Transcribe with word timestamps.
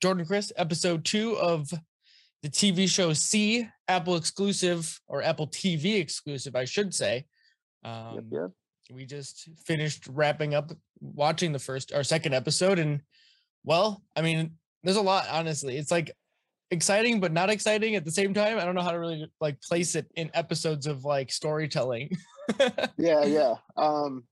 Jordan 0.00 0.24
Chris, 0.24 0.52
episode 0.56 1.04
two 1.04 1.36
of 1.36 1.70
the 2.42 2.48
TV 2.48 2.88
show 2.88 3.12
See, 3.12 3.68
Apple 3.86 4.16
exclusive 4.16 4.98
or 5.06 5.22
Apple 5.22 5.46
TV 5.46 6.00
exclusive, 6.00 6.56
I 6.56 6.64
should 6.64 6.94
say. 6.94 7.26
Um, 7.84 8.14
yep, 8.14 8.24
yep. 8.30 8.50
We 8.90 9.04
just 9.04 9.48
finished 9.66 10.06
wrapping 10.08 10.54
up 10.54 10.72
watching 11.00 11.52
the 11.52 11.58
first 11.58 11.92
or 11.94 12.02
second 12.02 12.34
episode, 12.34 12.78
and 12.78 13.02
well, 13.62 14.02
I 14.16 14.22
mean, 14.22 14.52
there's 14.82 14.96
a 14.96 15.02
lot. 15.02 15.26
Honestly, 15.30 15.76
it's 15.76 15.90
like 15.90 16.10
exciting 16.70 17.20
but 17.20 17.32
not 17.32 17.50
exciting 17.50 17.94
at 17.94 18.04
the 18.04 18.10
same 18.10 18.34
time. 18.34 18.58
I 18.58 18.64
don't 18.64 18.74
know 18.74 18.82
how 18.82 18.92
to 18.92 18.98
really 18.98 19.30
like 19.40 19.60
place 19.60 19.94
it 19.94 20.10
in 20.16 20.30
episodes 20.34 20.86
of 20.86 21.04
like 21.04 21.30
storytelling. 21.30 22.16
yeah, 22.96 23.24
yeah. 23.24 23.54
Um, 23.76 24.24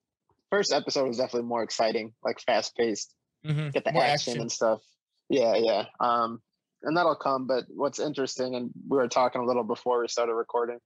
first 0.50 0.72
episode 0.72 1.06
was 1.06 1.18
definitely 1.18 1.48
more 1.48 1.62
exciting, 1.62 2.14
like 2.24 2.40
fast 2.40 2.76
paced. 2.76 3.14
Mm-hmm. 3.46 3.68
Get 3.70 3.84
the 3.84 3.90
action, 3.90 4.02
action 4.02 4.40
and 4.40 4.50
stuff. 4.50 4.80
Yeah, 5.28 5.56
yeah. 5.56 5.84
Um, 6.00 6.40
and 6.82 6.96
that'll 6.96 7.16
come. 7.16 7.46
But 7.46 7.64
what's 7.68 7.98
interesting, 7.98 8.54
and 8.54 8.70
we 8.88 8.96
were 8.96 9.08
talking 9.08 9.40
a 9.40 9.44
little 9.44 9.64
before 9.64 10.00
we 10.00 10.08
started 10.08 10.34
recording. 10.34 10.78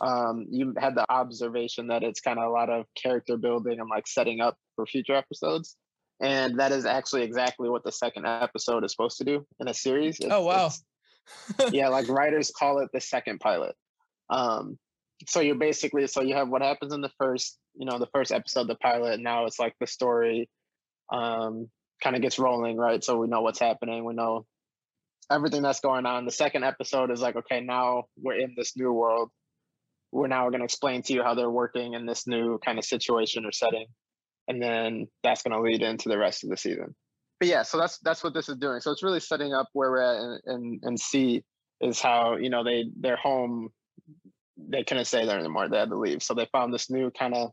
Um, 0.00 0.46
you 0.50 0.74
had 0.78 0.94
the 0.94 1.10
observation 1.10 1.88
that 1.88 2.04
it's 2.04 2.20
kind 2.20 2.38
of 2.38 2.44
a 2.44 2.52
lot 2.52 2.70
of 2.70 2.86
character 3.00 3.36
building 3.36 3.80
and 3.80 3.88
like 3.88 4.06
setting 4.06 4.40
up 4.40 4.56
for 4.76 4.86
future 4.86 5.14
episodes. 5.14 5.76
And 6.20 6.58
that 6.60 6.72
is 6.72 6.84
actually 6.84 7.22
exactly 7.22 7.68
what 7.68 7.84
the 7.84 7.92
second 7.92 8.26
episode 8.26 8.84
is 8.84 8.92
supposed 8.92 9.18
to 9.18 9.24
do 9.24 9.46
in 9.60 9.68
a 9.68 9.74
series. 9.74 10.18
It's, 10.18 10.28
oh 10.30 10.42
wow! 10.42 10.70
yeah, 11.72 11.88
like 11.88 12.08
writers 12.08 12.50
call 12.56 12.78
it 12.80 12.90
the 12.92 13.00
second 13.00 13.38
pilot. 13.40 13.74
Um, 14.30 14.78
so 15.26 15.40
you're 15.40 15.56
basically 15.56 16.06
so 16.06 16.22
you 16.22 16.34
have 16.34 16.48
what 16.48 16.62
happens 16.62 16.92
in 16.92 17.00
the 17.00 17.10
first, 17.18 17.58
you 17.74 17.86
know, 17.86 17.98
the 17.98 18.08
first 18.12 18.32
episode, 18.32 18.68
the 18.68 18.76
pilot. 18.76 19.20
Now 19.20 19.46
it's 19.46 19.58
like 19.58 19.74
the 19.80 19.86
story 19.86 20.48
um, 21.12 21.68
kind 22.02 22.16
of 22.16 22.22
gets 22.22 22.38
rolling, 22.38 22.76
right? 22.76 23.02
So 23.02 23.18
we 23.18 23.26
know 23.26 23.42
what's 23.42 23.58
happening. 23.58 24.04
We 24.04 24.14
know 24.14 24.46
everything 25.30 25.62
that's 25.62 25.80
going 25.80 26.06
on. 26.06 26.24
The 26.24 26.32
second 26.32 26.64
episode 26.64 27.10
is 27.10 27.20
like, 27.20 27.36
okay, 27.36 27.60
now 27.60 28.04
we're 28.20 28.38
in 28.38 28.54
this 28.56 28.76
new 28.76 28.92
world. 28.92 29.30
We're 30.10 30.28
now 30.28 30.48
going 30.48 30.60
to 30.60 30.64
explain 30.64 31.02
to 31.02 31.12
you 31.12 31.22
how 31.22 31.34
they're 31.34 31.50
working 31.50 31.94
in 31.94 32.06
this 32.06 32.26
new 32.26 32.58
kind 32.58 32.78
of 32.78 32.84
situation 32.84 33.44
or 33.44 33.52
setting, 33.52 33.86
and 34.46 34.62
then 34.62 35.06
that's 35.22 35.42
going 35.42 35.52
to 35.52 35.60
lead 35.60 35.82
into 35.82 36.08
the 36.08 36.16
rest 36.16 36.44
of 36.44 36.50
the 36.50 36.56
season. 36.56 36.94
But 37.40 37.48
yeah, 37.48 37.62
so 37.62 37.78
that's 37.78 37.98
that's 37.98 38.24
what 38.24 38.32
this 38.32 38.48
is 38.48 38.56
doing. 38.56 38.80
So 38.80 38.90
it's 38.90 39.02
really 39.02 39.20
setting 39.20 39.52
up 39.52 39.68
where 39.74 39.90
we're 39.90 40.02
at 40.02 40.40
and 40.46 40.80
and 40.82 40.98
see 40.98 41.44
is 41.80 42.00
how 42.00 42.36
you 42.36 42.48
know 42.48 42.64
they 42.64 42.86
their 42.98 43.16
home 43.16 43.68
they 44.56 44.82
couldn't 44.82 45.04
stay 45.04 45.24
there 45.24 45.38
anymore. 45.38 45.68
They 45.68 45.78
had 45.78 45.90
to 45.90 45.98
leave. 45.98 46.22
So 46.22 46.34
they 46.34 46.48
found 46.52 46.74
this 46.74 46.90
new 46.90 47.10
kind 47.10 47.34
of 47.34 47.50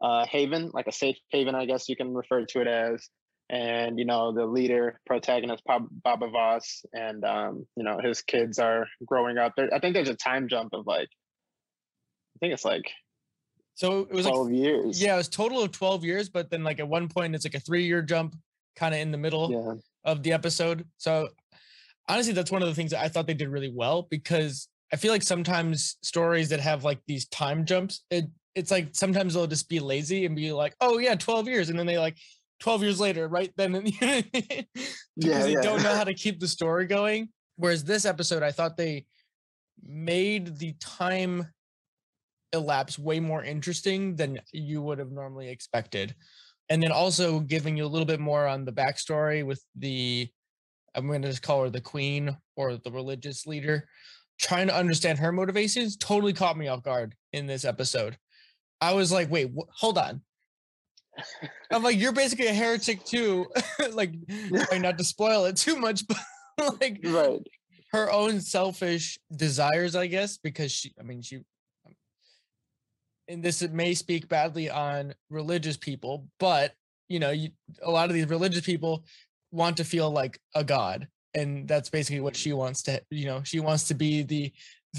uh, 0.00 0.26
haven, 0.26 0.70
like 0.72 0.86
a 0.86 0.92
safe 0.92 1.16
haven, 1.30 1.54
I 1.54 1.66
guess 1.66 1.88
you 1.88 1.96
can 1.96 2.14
refer 2.14 2.44
to 2.44 2.60
it 2.60 2.66
as 2.66 3.08
and 3.50 3.98
you 3.98 4.04
know 4.04 4.32
the 4.32 4.46
leader 4.46 5.00
protagonist 5.06 5.62
Baba 5.66 6.28
Voss 6.28 6.84
and 6.92 7.24
um, 7.24 7.66
you 7.76 7.84
know 7.84 7.98
his 8.02 8.22
kids 8.22 8.58
are 8.58 8.86
growing 9.04 9.38
up. 9.38 9.52
There, 9.56 9.72
I 9.72 9.78
think 9.78 9.94
there's 9.94 10.08
a 10.08 10.14
time 10.14 10.48
jump 10.48 10.72
of 10.72 10.86
like 10.86 11.08
I 12.36 12.38
think 12.40 12.54
it's 12.54 12.64
like 12.64 12.90
so 13.74 14.00
it 14.00 14.12
was 14.12 14.26
12 14.26 14.46
like 14.46 14.56
years. 14.56 15.02
Yeah, 15.02 15.14
it 15.14 15.18
was 15.18 15.28
total 15.28 15.62
of 15.62 15.72
12 15.72 16.04
years, 16.04 16.28
but 16.28 16.50
then 16.50 16.62
like 16.62 16.78
at 16.78 16.88
one 16.88 17.08
point 17.08 17.34
it's 17.34 17.44
like 17.44 17.54
a 17.54 17.60
three 17.60 17.84
year 17.84 18.02
jump 18.02 18.36
kind 18.76 18.94
of 18.94 19.00
in 19.00 19.10
the 19.10 19.18
middle 19.18 19.50
yeah. 19.50 19.74
of 20.04 20.22
the 20.22 20.32
episode. 20.32 20.86
So 20.96 21.28
honestly, 22.08 22.32
that's 22.32 22.50
one 22.50 22.62
of 22.62 22.68
the 22.68 22.74
things 22.74 22.92
that 22.92 23.02
I 23.02 23.08
thought 23.08 23.26
they 23.26 23.34
did 23.34 23.48
really 23.48 23.72
well 23.74 24.06
because 24.10 24.68
I 24.92 24.96
feel 24.96 25.12
like 25.12 25.22
sometimes 25.22 25.96
stories 26.02 26.48
that 26.50 26.60
have 26.60 26.84
like 26.84 27.00
these 27.06 27.26
time 27.26 27.64
jumps, 27.64 28.04
it 28.10 28.26
it's 28.54 28.70
like 28.70 28.88
sometimes 28.92 29.34
they'll 29.34 29.48
just 29.48 29.68
be 29.68 29.80
lazy 29.80 30.26
and 30.26 30.36
be 30.36 30.52
like, 30.52 30.76
oh 30.80 30.98
yeah, 30.98 31.16
12 31.16 31.48
years. 31.48 31.70
And 31.70 31.78
then 31.78 31.86
they 31.86 31.98
like 31.98 32.16
12 32.64 32.82
years 32.82 32.98
later, 32.98 33.28
right 33.28 33.52
then, 33.58 33.72
because 33.84 34.24
yeah, 35.16 35.42
they 35.42 35.52
yeah. 35.52 35.60
don't 35.60 35.82
know 35.82 35.94
how 35.94 36.02
to 36.02 36.14
keep 36.14 36.40
the 36.40 36.48
story 36.48 36.86
going. 36.86 37.28
Whereas 37.56 37.84
this 37.84 38.06
episode, 38.06 38.42
I 38.42 38.52
thought 38.52 38.78
they 38.78 39.04
made 39.82 40.56
the 40.56 40.74
time 40.80 41.46
elapse 42.54 42.98
way 42.98 43.20
more 43.20 43.44
interesting 43.44 44.16
than 44.16 44.40
you 44.50 44.80
would 44.80 44.98
have 44.98 45.12
normally 45.12 45.50
expected. 45.50 46.14
And 46.70 46.82
then 46.82 46.90
also 46.90 47.40
giving 47.40 47.76
you 47.76 47.84
a 47.84 47.92
little 47.92 48.06
bit 48.06 48.18
more 48.18 48.46
on 48.46 48.64
the 48.64 48.72
backstory 48.72 49.44
with 49.44 49.62
the, 49.76 50.26
I'm 50.94 51.06
going 51.06 51.20
to 51.20 51.28
just 51.28 51.42
call 51.42 51.64
her 51.64 51.70
the 51.70 51.82
queen 51.82 52.34
or 52.56 52.78
the 52.78 52.90
religious 52.90 53.46
leader, 53.46 53.86
trying 54.40 54.68
to 54.68 54.74
understand 54.74 55.18
her 55.18 55.32
motivations 55.32 55.98
totally 55.98 56.32
caught 56.32 56.56
me 56.56 56.68
off 56.68 56.82
guard 56.82 57.14
in 57.34 57.46
this 57.46 57.66
episode. 57.66 58.16
I 58.80 58.94
was 58.94 59.12
like, 59.12 59.30
wait, 59.30 59.50
wh- 59.54 59.68
hold 59.68 59.98
on. 59.98 60.22
I'm 61.70 61.82
like, 61.82 61.98
you're 61.98 62.12
basically 62.12 62.46
a 62.46 62.54
heretic 62.54 63.04
too. 63.04 63.46
like, 63.92 64.12
trying 64.48 64.82
not 64.82 64.98
to 64.98 65.04
spoil 65.04 65.44
it 65.46 65.56
too 65.56 65.76
much, 65.76 66.06
but 66.06 66.18
like, 66.80 67.00
right. 67.04 67.46
her 67.92 68.10
own 68.10 68.40
selfish 68.40 69.18
desires, 69.34 69.96
I 69.96 70.06
guess, 70.06 70.38
because 70.38 70.72
she, 70.72 70.92
I 70.98 71.02
mean, 71.02 71.22
she, 71.22 71.40
and 73.28 73.42
this 73.42 73.62
may 73.62 73.94
speak 73.94 74.28
badly 74.28 74.70
on 74.70 75.14
religious 75.30 75.76
people, 75.76 76.26
but 76.38 76.74
you 77.08 77.18
know, 77.18 77.30
you, 77.30 77.50
a 77.82 77.90
lot 77.90 78.08
of 78.08 78.14
these 78.14 78.28
religious 78.28 78.64
people 78.64 79.04
want 79.50 79.76
to 79.76 79.84
feel 79.84 80.10
like 80.10 80.38
a 80.54 80.64
god, 80.64 81.08
and 81.34 81.68
that's 81.68 81.90
basically 81.90 82.20
what 82.20 82.36
she 82.36 82.52
wants 82.52 82.82
to. 82.82 83.02
You 83.10 83.26
know, 83.26 83.42
she 83.44 83.60
wants 83.60 83.84
to 83.88 83.94
be 83.94 84.22
the 84.22 84.52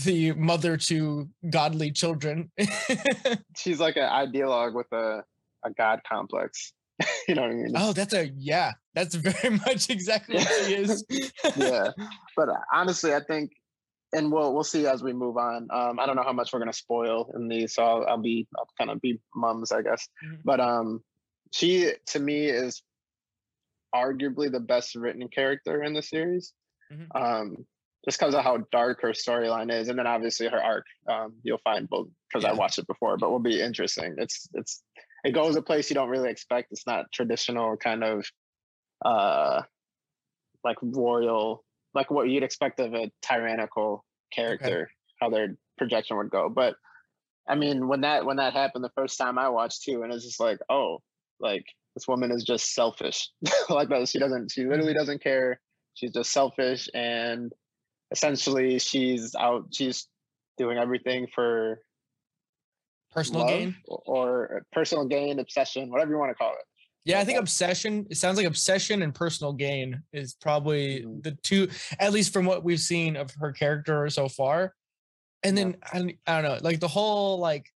the 0.04 0.34
mother 0.34 0.78
to 0.78 1.30
godly 1.50 1.92
children. 1.92 2.52
She's 3.58 3.80
like 3.80 3.96
an 3.98 4.09
ideologue 4.09 4.74
with 4.74 4.92
a 4.92 5.24
a 5.66 5.72
god 5.72 6.02
complex. 6.08 6.74
you 7.28 7.36
know 7.36 7.42
what 7.42 7.52
I 7.52 7.53
mean? 7.53 7.74
Oh, 7.76 7.94
that's 7.94 8.14
a 8.14 8.30
yeah. 8.38 8.74
That's 8.94 9.16
very 9.16 9.58
much 9.58 9.90
exactly 9.90 10.38
what 10.38 10.66
she 10.66 10.76
is. 10.76 11.06
yeah, 11.58 11.90
but 12.36 12.50
honestly, 12.74 13.14
I 13.14 13.20
think, 13.20 13.52
and 14.14 14.31
we'll 14.31 14.54
we'll 14.54 14.64
see 14.64 14.88
as 14.88 15.04
we 15.04 15.14
move 15.14 15.38
on. 15.38 15.68
Um, 15.72 16.00
I 16.00 16.06
don't 16.06 16.16
know 16.16 16.24
how 16.24 16.34
much 16.34 16.54
we're 16.54 16.59
gonna 16.59 16.74
spoil 16.74 17.31
in 17.36 17.48
these, 17.48 17.75
so 17.75 17.84
I'll, 17.84 18.06
I'll 18.08 18.22
be 18.22 18.48
I'll 18.58 18.68
kind 18.78 18.90
of 18.90 19.02
be 19.02 19.20
mums, 19.36 19.72
I 19.72 19.81
guess. 19.81 20.08
Mhm. 20.25 20.40
But 20.46 20.59
um, 20.62 21.04
she 21.52 21.92
to 22.08 22.20
me 22.20 22.46
is 22.46 22.81
arguably 23.94 24.52
the 24.52 24.59
best 24.59 24.96
written 24.96 25.28
character 25.28 25.84
in 25.84 25.94
the 25.94 26.02
series. 26.02 26.54
Mhm. 26.92 27.08
Um, 27.16 27.66
just 28.06 28.20
because 28.20 28.36
of 28.36 28.44
how 28.44 28.58
dark 28.72 29.02
her 29.02 29.09
storyline 29.09 29.72
is, 29.74 29.90
and 29.90 29.98
then 29.98 30.06
obviously 30.06 30.48
her 30.48 30.64
arc. 30.64 30.86
Um, 31.09 31.34
you'll 31.44 31.58
find 31.64 31.90
both 31.90 32.08
because 32.30 32.46
I 32.46 32.54
watched 32.54 32.78
it 32.78 32.88
before, 32.88 33.18
but 33.18 33.31
will 33.31 33.40
be 33.40 33.59
interesting. 33.59 34.16
It's 34.20 34.48
it's 34.54 34.84
it 35.25 35.31
goes 35.31 35.56
a 35.56 35.62
place 35.62 35.90
you 35.90 35.96
don't 35.96 36.09
really 36.09 36.30
expect. 36.30 36.72
It's 36.72 36.86
not 36.86 37.12
traditional 37.12 37.75
kind 37.78 38.03
of 38.03 38.25
uh 39.03 39.63
like 40.63 40.78
royal 40.81 41.66
like 41.96 42.12
what 42.12 42.30
you'd 42.30 42.44
expect 42.44 42.80
of 42.80 42.94
a 42.94 43.12
tyrannical 43.22 44.06
character, 44.31 44.90
how 45.19 45.30
their 45.30 45.56
projection 45.78 46.18
would 46.18 46.30
go. 46.30 46.47
But 46.47 46.75
I 47.50 47.56
mean 47.56 47.88
when 47.88 48.02
that 48.02 48.25
when 48.25 48.38
that 48.38 48.53
happened 48.53 48.84
the 48.84 48.91
first 48.96 49.18
time 49.18 49.40
I 49.40 49.50
watched 49.50 49.81
too, 49.84 50.03
and 50.03 50.13
it's 50.13 50.24
just 50.24 50.40
like, 50.40 50.59
oh, 50.69 51.00
like 51.40 51.66
this 51.96 52.07
woman 52.07 52.31
is 52.31 52.44
just 52.44 52.75
selfish. 52.75 53.30
like 53.69 53.90
that. 53.90 54.07
She 54.07 54.19
doesn't 54.19 54.52
she 54.52 54.66
literally 54.66 54.94
doesn't 54.94 55.24
care. 55.24 55.59
She's 55.96 56.12
just 56.12 56.31
selfish 56.31 56.88
and 56.94 57.52
essentially 58.12 58.78
she's 58.78 59.34
out 59.34 59.66
she's 59.72 60.07
doing 60.59 60.78
everything 60.78 61.25
for 61.34 61.80
Personal 63.16 63.42
love 63.42 63.50
gain. 63.50 63.76
or 63.88 64.66
personal 64.74 65.06
gain, 65.06 65.40
obsession, 65.40 65.90
whatever 65.90 66.12
you 66.12 66.18
want 66.18 66.31
to 66.31 66.36
call 66.36 66.52
it. 66.52 66.66
Yeah, 67.06 67.20
I 67.20 67.24
think 67.24 67.40
obsession. 67.40 68.08
It 68.09 68.18
sounds 68.18 68.36
like 68.38 68.46
obsession 68.48 69.02
and 69.03 69.14
personal 69.14 69.53
gain 69.53 70.02
is 70.12 70.34
probably 70.42 71.02
Mhm. 71.03 71.24
the 71.24 71.31
two, 71.44 71.70
at 72.00 72.12
least 72.12 72.34
from 72.34 72.46
what 72.46 72.64
we've 72.64 72.80
seen 72.80 73.16
of 73.16 73.31
her 73.36 73.52
character 73.52 74.09
so 74.09 74.28
far. 74.28 74.74
And 75.44 75.58
Yeah. 75.58 75.64
then 75.64 75.78
I, 75.94 75.98
don't- 76.00 76.18
I 76.28 76.42
don't 76.42 76.52
know, 76.52 76.59
like 76.68 76.80
the 76.80 76.88
whole 76.88 77.38
like 77.40 77.72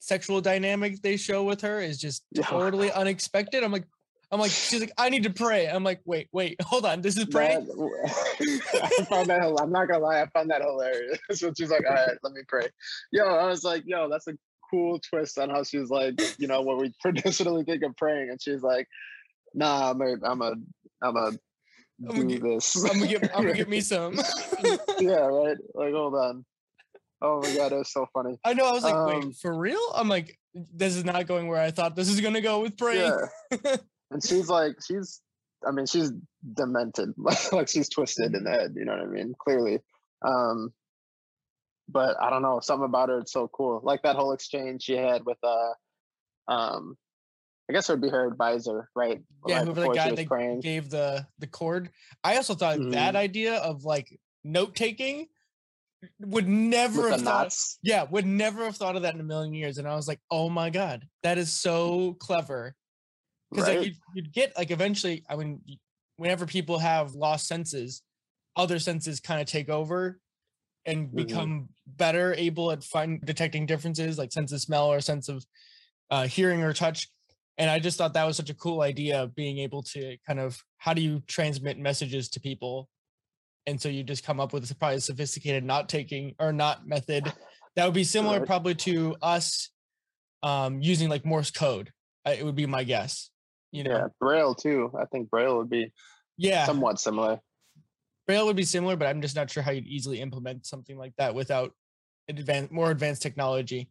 sexual 0.00 0.40
dynamic 0.40 1.00
they 1.00 1.16
show 1.16 1.44
with 1.44 1.60
her 1.62 1.80
is 1.80 1.98
just 1.98 2.24
Yeah. 2.32 2.42
totally 2.42 2.90
unexpected. 2.92 3.62
I'm 3.64 3.72
like, 3.72 3.86
I'm 4.32 4.40
like, 4.40 4.50
she's 4.50 4.80
like, 4.80 4.92
I 4.98 5.08
need 5.08 5.22
to 5.22 5.30
pray. 5.32 5.68
I'm 5.68 5.84
like, 5.84 6.00
wait, 6.04 6.28
wait, 6.32 6.56
hold 6.62 6.84
on, 6.84 7.00
this 7.00 7.16
is 7.16 7.26
pray. 7.26 7.54
I 7.56 9.04
found 9.08 9.28
that. 9.28 9.56
I'm 9.60 9.70
not 9.70 9.86
gonna 9.88 10.00
lie. 10.02 10.20
I 10.20 10.26
found 10.26 10.50
that 10.50 10.62
hilarious. 10.62 11.18
so 11.32 11.52
she's 11.56 11.70
like, 11.70 11.84
"All 11.88 11.94
right, 11.94 12.18
let 12.24 12.32
me 12.32 12.42
pray." 12.48 12.66
Yo, 13.12 13.24
I 13.24 13.46
was 13.46 13.62
like, 13.64 13.84
"Yo, 13.86 14.08
that's 14.08 14.26
a 14.26 14.32
cool 14.70 14.98
twist 15.00 15.38
on 15.38 15.50
how 15.50 15.62
she's 15.62 15.90
like, 15.90 16.14
you 16.38 16.46
know, 16.48 16.60
what 16.62 16.78
we 16.78 16.92
traditionally 17.02 17.64
think 17.64 17.82
of 17.82 17.96
praying," 17.96 18.30
and 18.30 18.40
she's 18.40 18.62
like, 18.62 18.86
"Nah, 19.54 19.90
I'm 19.90 20.00
a, 20.00 20.14
I'm 20.22 20.42
a, 20.42 20.52
I'm 21.02 21.16
a 21.16 21.32
gonna 22.06 22.20
do 22.20 22.28
get- 22.28 22.42
this." 22.42 22.76
I'm 22.84 22.98
gonna 22.98 23.06
get, 23.06 23.36
I'm 23.36 23.42
gonna 23.42 23.54
get 23.54 23.68
me 23.68 23.80
some. 23.92 24.14
yeah, 25.00 25.16
right. 25.26 25.56
Like, 25.74 25.92
hold 25.92 26.14
on. 26.14 26.44
Oh 27.22 27.40
my 27.42 27.54
god, 27.56 27.72
it 27.72 27.76
was 27.78 27.92
so 27.92 28.06
funny. 28.12 28.38
I 28.44 28.52
know. 28.52 28.66
I 28.66 28.72
was 28.72 28.84
like, 28.84 28.94
Um, 28.94 29.06
wait, 29.06 29.34
for 29.36 29.56
real? 29.58 29.80
I'm 29.94 30.08
like, 30.08 30.38
this 30.54 30.94
is 30.96 31.04
not 31.04 31.26
going 31.26 31.46
where 31.48 31.60
I 31.60 31.70
thought 31.70 31.96
this 31.96 32.08
is 32.08 32.20
gonna 32.20 32.42
go 32.42 32.60
with 32.60 32.76
praying. 32.76 33.12
Yeah. 33.64 33.76
and 34.10 34.22
she's 34.22 34.48
like, 34.50 34.74
she's, 34.86 35.22
I 35.66 35.70
mean, 35.70 35.86
she's 35.86 36.12
demented, 36.54 37.14
like 37.52 37.68
she's 37.68 37.88
twisted 37.88 38.34
in 38.34 38.44
the 38.44 38.50
head. 38.50 38.74
You 38.76 38.84
know 38.84 38.92
what 38.92 39.00
I 39.02 39.06
mean? 39.06 39.34
Clearly. 39.38 39.78
Um, 40.26 40.72
but 41.88 42.16
I 42.20 42.30
don't 42.30 42.42
know, 42.42 42.60
something 42.60 42.84
about 42.84 43.08
her. 43.08 43.20
It's 43.20 43.32
so 43.32 43.48
cool. 43.48 43.80
Like 43.82 44.02
that 44.02 44.16
whole 44.16 44.32
exchange 44.32 44.82
she 44.82 44.96
had 44.96 45.24
with, 45.24 45.38
uh, 45.42 45.72
um, 46.48 46.96
I 47.68 47.72
guess 47.72 47.88
it 47.88 47.92
would 47.94 48.00
be 48.02 48.08
her 48.10 48.26
advisor, 48.28 48.88
right? 48.94 49.22
Yeah, 49.46 49.56
right 49.58 49.64
whoever 49.64 49.80
the 49.82 49.88
guy 49.94 50.14
that 50.14 50.26
praying. 50.26 50.60
gave 50.60 50.88
the 50.90 51.26
the 51.38 51.46
cord. 51.48 51.90
I 52.22 52.36
also 52.36 52.54
thought 52.54 52.78
that 52.78 53.14
Mhm. 53.14 53.16
idea 53.16 53.56
of 53.56 53.84
like 53.84 54.20
note 54.44 54.76
taking 54.76 55.28
would 56.20 56.46
never 56.46 57.02
with 57.02 57.10
have 57.10 57.20
thought. 57.22 57.42
knots. 57.44 57.78
Yeah, 57.82 58.04
would 58.04 58.26
never 58.26 58.64
have 58.64 58.76
thought 58.76 58.94
of 58.94 59.02
that 59.02 59.14
in 59.14 59.20
a 59.20 59.24
million 59.24 59.52
years. 59.54 59.78
And 59.78 59.88
I 59.88 59.96
was 59.96 60.06
like, 60.06 60.20
oh 60.30 60.48
my 60.48 60.70
god, 60.70 61.08
that 61.24 61.38
is 61.38 61.52
so 61.52 62.14
clever. 62.14 62.76
Because 63.50 63.66
Right? 63.68 63.78
like 63.78 63.86
you'd, 63.88 63.96
you'd 64.14 64.32
get 64.32 64.56
like 64.56 64.70
eventually, 64.70 65.24
I 65.28 65.34
mean, 65.36 65.60
whenever 66.18 66.46
people 66.46 66.78
have 66.78 67.14
lost 67.14 67.48
senses, 67.48 68.02
other 68.54 68.78
senses 68.78 69.18
kind 69.18 69.40
of 69.40 69.48
take 69.48 69.68
over 69.68 70.20
and 70.86 71.08
Mhm. 71.08 71.14
become 71.16 71.68
better 71.86 72.34
able 72.34 72.70
at 72.70 72.82
find 72.84 73.20
detecting 73.24 73.66
differences, 73.66 74.18
like 74.18 74.32
sense 74.32 74.52
of 74.52 74.60
smell 74.60 74.86
or 74.86 75.00
sense 75.00 75.28
of 75.28 75.44
uh, 76.10 76.26
hearing 76.26 76.62
or 76.62 76.72
touch. 76.72 77.08
And 77.58 77.68
I 77.68 77.78
just 77.80 77.98
thought 77.98 78.14
that 78.14 78.24
was 78.24 78.36
such 78.36 78.50
a 78.50 78.54
cool 78.54 78.82
idea 78.82 79.22
of 79.22 79.34
being 79.34 79.58
able 79.58 79.82
to 79.82 80.16
kind 80.26 80.38
of 80.38 80.62
how 80.78 80.94
do 80.94 81.02
you 81.02 81.20
transmit 81.26 81.78
messages 81.78 82.28
to 82.30 82.40
people? 82.40 82.88
And 83.66 83.80
so 83.80 83.88
you 83.88 84.04
just 84.04 84.22
come 84.24 84.38
up 84.38 84.52
with 84.52 84.70
a 84.70 84.74
probably 84.76 84.98
a 84.98 85.00
sophisticated 85.00 85.64
knot 85.64 85.88
taking 85.88 86.36
or 86.38 86.52
knot 86.52 86.86
method 86.86 87.32
that 87.74 87.84
would 87.84 87.94
be 87.94 88.04
similar 88.04 88.46
probably 88.46 88.76
to 88.76 89.16
us 89.20 89.70
um, 90.44 90.80
using 90.80 91.08
like 91.08 91.24
Morse 91.24 91.50
code. 91.50 91.90
uh, 92.24 92.30
It 92.30 92.44
would 92.44 92.54
be 92.54 92.66
my 92.66 92.84
guess. 92.84 93.30
You 93.72 93.82
know, 93.84 93.90
yeah, 93.90 94.06
Braille 94.20 94.54
too. 94.54 94.92
I 94.96 95.06
think 95.06 95.28
Braille 95.30 95.56
would 95.58 95.68
be 95.70 95.92
yeah, 96.36 96.66
somewhat 96.66 97.00
similar. 97.00 97.40
Braille 98.26 98.46
would 98.46 98.56
be 98.56 98.64
similar, 98.64 98.96
but 98.96 99.06
I'm 99.08 99.22
just 99.22 99.36
not 99.36 99.50
sure 99.50 99.62
how 99.62 99.70
you'd 99.70 99.86
easily 99.86 100.20
implement 100.20 100.66
something 100.66 100.98
like 100.98 101.12
that 101.18 101.34
without 101.34 101.72
advanced, 102.28 102.72
more 102.72 102.90
advanced 102.90 103.22
technology 103.22 103.88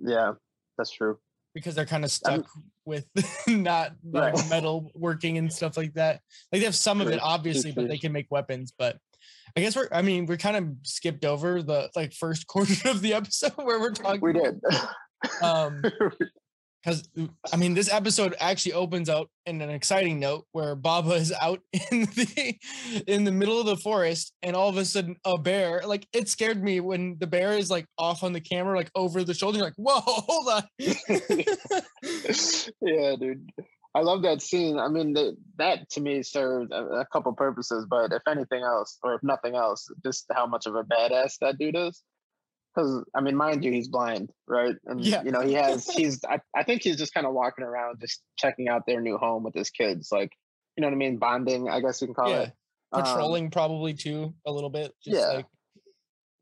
Yeah, 0.00 0.32
that's 0.76 0.90
true. 0.90 1.18
because 1.54 1.74
they're 1.74 1.86
kind 1.86 2.04
of 2.04 2.10
I'm- 2.26 2.42
stuck 2.42 2.50
with 2.84 3.06
not 3.48 3.92
like 4.04 4.34
Right. 4.34 4.50
metal 4.50 4.90
working 4.94 5.38
and 5.38 5.52
stuff 5.52 5.76
like 5.76 5.94
that. 5.94 6.20
Like 6.52 6.60
they 6.60 6.64
have 6.66 6.74
some 6.76 7.00
of 7.00 7.08
it 7.08 7.20
obviously, 7.22 7.72
but 7.72 7.88
they 7.88 7.98
can 7.98 8.12
make 8.12 8.30
weapons. 8.30 8.72
But 8.76 8.98
I 9.56 9.60
guess 9.60 9.74
we're 9.74 9.88
I 9.90 10.02
mean 10.02 10.26
we're 10.26 10.36
kind 10.36 10.56
of 10.56 10.68
skipped 10.82 11.24
over 11.24 11.62
the 11.62 11.90
like 11.96 12.12
first 12.12 12.46
quarter 12.48 12.88
of 12.88 13.00
the 13.00 13.14
episode 13.14 13.52
where 13.56 13.80
we're 13.80 13.90
talking. 13.92 14.20
We 14.20 14.32
did. 14.34 14.60
Um, 15.42 15.82
because 16.86 17.08
mm, 17.18 17.28
I 17.52 17.56
mean, 17.56 17.74
this 17.74 17.92
episode 17.92 18.36
actually 18.38 18.74
opens 18.74 19.08
out 19.08 19.28
in 19.44 19.60
an 19.60 19.70
exciting 19.70 20.20
note 20.20 20.46
where 20.52 20.76
Baba 20.76 21.14
is 21.14 21.32
out 21.40 21.60
in 21.72 22.02
the 22.02 22.56
in 23.08 23.24
the 23.24 23.32
middle 23.32 23.58
of 23.58 23.66
the 23.66 23.76
forest, 23.76 24.32
and 24.42 24.54
all 24.54 24.68
of 24.68 24.76
a 24.76 24.84
sudden, 24.84 25.16
a 25.24 25.36
bear. 25.36 25.82
Like 25.84 26.06
it 26.12 26.28
scared 26.28 26.62
me 26.62 26.78
when 26.78 27.16
the 27.18 27.26
bear 27.26 27.54
is 27.54 27.70
like 27.70 27.86
off 27.98 28.22
on 28.22 28.32
the 28.32 28.40
camera, 28.40 28.76
like 28.76 28.90
over 28.94 29.24
the 29.24 29.34
shoulder. 29.34 29.58
Like, 29.58 29.74
whoa, 29.76 30.00
hold 30.00 30.48
on. 30.48 30.62
yeah, 32.80 33.16
dude. 33.18 33.50
I 33.94 34.00
love 34.00 34.22
that 34.22 34.42
scene. 34.42 34.78
I 34.78 34.88
mean, 34.88 35.16
that 35.56 35.88
to 35.90 36.00
me 36.00 36.22
served 36.22 36.70
a, 36.70 37.00
a 37.00 37.06
couple 37.06 37.32
purposes, 37.32 37.86
but 37.88 38.12
if 38.12 38.22
anything 38.28 38.62
else, 38.62 38.98
or 39.02 39.14
if 39.14 39.22
nothing 39.22 39.56
else, 39.56 39.90
just 40.04 40.26
how 40.32 40.46
much 40.46 40.66
of 40.66 40.76
a 40.76 40.84
badass 40.84 41.38
that 41.40 41.58
dude 41.58 41.76
is. 41.76 42.02
Because 42.76 43.04
I 43.14 43.22
mean, 43.22 43.36
mind 43.36 43.64
you, 43.64 43.72
he's 43.72 43.88
blind, 43.88 44.30
right? 44.46 44.76
And 44.84 45.00
Yeah. 45.00 45.22
you 45.22 45.30
know, 45.30 45.40
he 45.40 45.54
has. 45.54 45.86
He's. 45.96 46.22
I, 46.24 46.40
I 46.54 46.62
think 46.62 46.82
he's 46.82 46.96
just 46.96 47.14
kind 47.14 47.26
of 47.26 47.32
walking 47.32 47.64
around, 47.64 48.00
just 48.00 48.22
checking 48.36 48.68
out 48.68 48.82
their 48.86 49.00
new 49.00 49.16
home 49.16 49.44
with 49.44 49.54
his 49.54 49.70
kids, 49.70 50.08
like 50.12 50.32
you 50.76 50.82
know 50.82 50.88
what 50.88 50.94
I 50.94 50.98
mean, 50.98 51.16
bonding. 51.16 51.70
I 51.70 51.80
guess 51.80 52.02
you 52.02 52.08
can 52.08 52.14
call 52.14 52.30
yeah, 52.30 52.40
it. 52.42 52.52
Um, 52.92 53.02
patrolling 53.02 53.50
probably 53.50 53.94
too 53.94 54.34
a 54.44 54.52
little 54.52 54.68
bit. 54.68 54.92
Just 55.02 55.16
Yeah. 55.16 55.36
like 55.36 55.46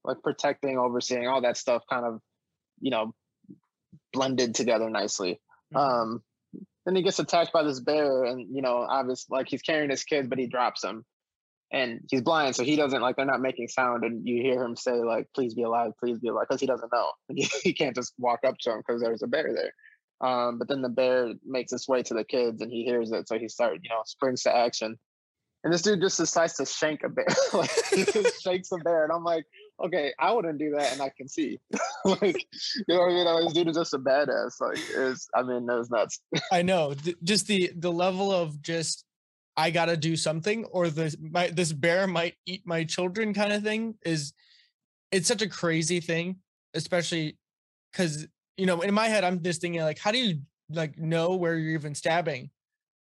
like 0.04 0.22
protecting, 0.22 0.76
overseeing, 0.76 1.28
all 1.28 1.40
that 1.42 1.56
stuff, 1.56 1.82
kind 1.88 2.04
of, 2.04 2.20
you 2.80 2.90
know, 2.90 3.14
blended 4.12 4.54
together 4.54 4.90
nicely. 4.90 5.40
mhm. 5.72 5.78
Um, 5.78 6.22
then 6.84 6.96
he 6.96 7.02
gets 7.02 7.18
attacked 7.18 7.52
by 7.52 7.62
this 7.62 7.80
bear, 7.80 8.24
and 8.24 8.54
you 8.54 8.60
know, 8.60 8.78
obviously, 8.88 9.34
like 9.36 9.48
he's 9.48 9.62
carrying 9.62 9.90
his 9.90 10.04
kid, 10.04 10.28
but 10.28 10.38
he 10.38 10.46
drops 10.46 10.84
him, 10.84 11.04
and 11.74 12.00
he's 12.08 12.22
blind, 12.22 12.54
so 12.54 12.62
he 12.62 12.76
doesn't 12.76 13.02
like 13.02 13.16
they're 13.16 13.26
not 13.26 13.40
making 13.40 13.66
sound, 13.66 14.04
and 14.04 14.26
you 14.26 14.40
hear 14.40 14.62
him 14.62 14.76
say 14.76 14.92
like, 14.92 15.26
"Please 15.34 15.54
be 15.54 15.64
alive, 15.64 15.90
please 15.98 16.20
be 16.20 16.28
alive," 16.28 16.46
because 16.48 16.60
he 16.60 16.68
doesn't 16.68 16.92
know. 16.92 17.10
he 17.62 17.72
can't 17.72 17.96
just 17.96 18.14
walk 18.16 18.40
up 18.46 18.54
to 18.60 18.70
him 18.70 18.78
because 18.78 19.02
there's 19.02 19.24
a 19.24 19.26
bear 19.26 19.52
there. 19.52 19.72
Um, 20.26 20.58
but 20.58 20.68
then 20.68 20.82
the 20.82 20.88
bear 20.88 21.34
makes 21.44 21.72
its 21.72 21.88
way 21.88 22.04
to 22.04 22.14
the 22.14 22.22
kids, 22.22 22.62
and 22.62 22.70
he 22.70 22.84
hears 22.84 23.10
it, 23.10 23.26
so 23.26 23.40
he 23.40 23.48
starts, 23.48 23.80
you 23.82 23.90
know, 23.90 24.02
springs 24.06 24.44
to 24.44 24.56
action. 24.56 24.96
And 25.64 25.72
this 25.72 25.82
dude 25.82 26.00
just 26.00 26.18
decides 26.18 26.54
to 26.54 26.66
shank 26.66 27.02
a 27.02 27.08
bear, 27.08 27.26
like 27.52 27.72
he 27.92 28.04
just 28.04 28.40
shakes 28.40 28.70
a 28.70 28.78
bear, 28.78 29.02
and 29.02 29.12
I'm 29.12 29.24
like, 29.24 29.44
okay, 29.84 30.12
I 30.20 30.30
wouldn't 30.30 30.60
do 30.60 30.76
that, 30.78 30.92
and 30.92 31.02
I 31.02 31.10
can 31.16 31.26
see, 31.26 31.58
like, 32.04 32.46
you 32.86 32.94
know 32.94 33.00
what 33.00 33.10
I 33.10 33.14
mean? 33.14 33.24
Like, 33.24 33.44
this 33.44 33.52
dude 33.52 33.68
is 33.68 33.76
just 33.76 33.94
a 33.94 33.98
badass. 33.98 34.60
Like, 34.60 34.78
is 34.94 35.26
I 35.34 35.42
mean, 35.42 35.66
that 35.66 35.76
was 35.76 35.90
nuts. 35.90 36.20
I 36.52 36.62
know 36.62 36.94
just 37.24 37.48
the 37.48 37.72
the 37.74 37.90
level 37.90 38.30
of 38.30 38.62
just 38.62 39.04
I 39.56 39.70
gotta 39.70 39.96
do 39.96 40.16
something 40.16 40.64
or 40.66 40.88
this 40.88 41.16
my 41.20 41.48
this 41.48 41.72
bear 41.72 42.06
might 42.06 42.34
eat 42.46 42.62
my 42.66 42.84
children 42.84 43.32
kind 43.34 43.52
of 43.52 43.62
thing 43.62 43.94
is 44.04 44.32
it's 45.12 45.28
such 45.28 45.42
a 45.42 45.48
crazy 45.48 46.00
thing, 46.00 46.36
especially 46.74 47.38
because 47.92 48.26
you 48.56 48.66
know 48.66 48.80
in 48.80 48.92
my 48.94 49.08
head 49.08 49.24
I'm 49.24 49.42
just 49.42 49.60
thinking 49.60 49.80
like 49.82 49.98
how 49.98 50.10
do 50.10 50.18
you 50.18 50.40
like 50.70 50.98
know 50.98 51.36
where 51.36 51.56
you're 51.56 51.74
even 51.74 51.94
stabbing? 51.94 52.50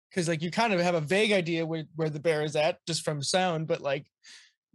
Because 0.09 0.27
like 0.27 0.43
you 0.43 0.51
kind 0.51 0.73
of 0.73 0.79
have 0.79 0.95
a 0.95 1.01
vague 1.01 1.31
idea 1.31 1.65
where 1.65 1.85
where 1.95 2.09
the 2.09 2.19
bear 2.19 2.43
is 2.43 2.55
at 2.55 2.77
just 2.85 3.03
from 3.03 3.23
sound, 3.23 3.67
but 3.67 3.81
like 3.81 4.05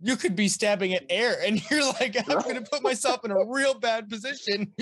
you 0.01 0.17
could 0.17 0.37
be 0.37 0.49
stabbing 0.49 0.95
at 0.95 1.05
air 1.11 1.37
and 1.45 1.61
you're 1.71 1.85
like 1.85 2.17
I'm 2.29 2.41
gonna 2.43 2.63
put 2.63 2.83
myself 2.83 3.25
in 3.25 3.31
a 3.31 3.45
real 3.47 3.75
bad 3.75 4.09
position. 4.09 4.73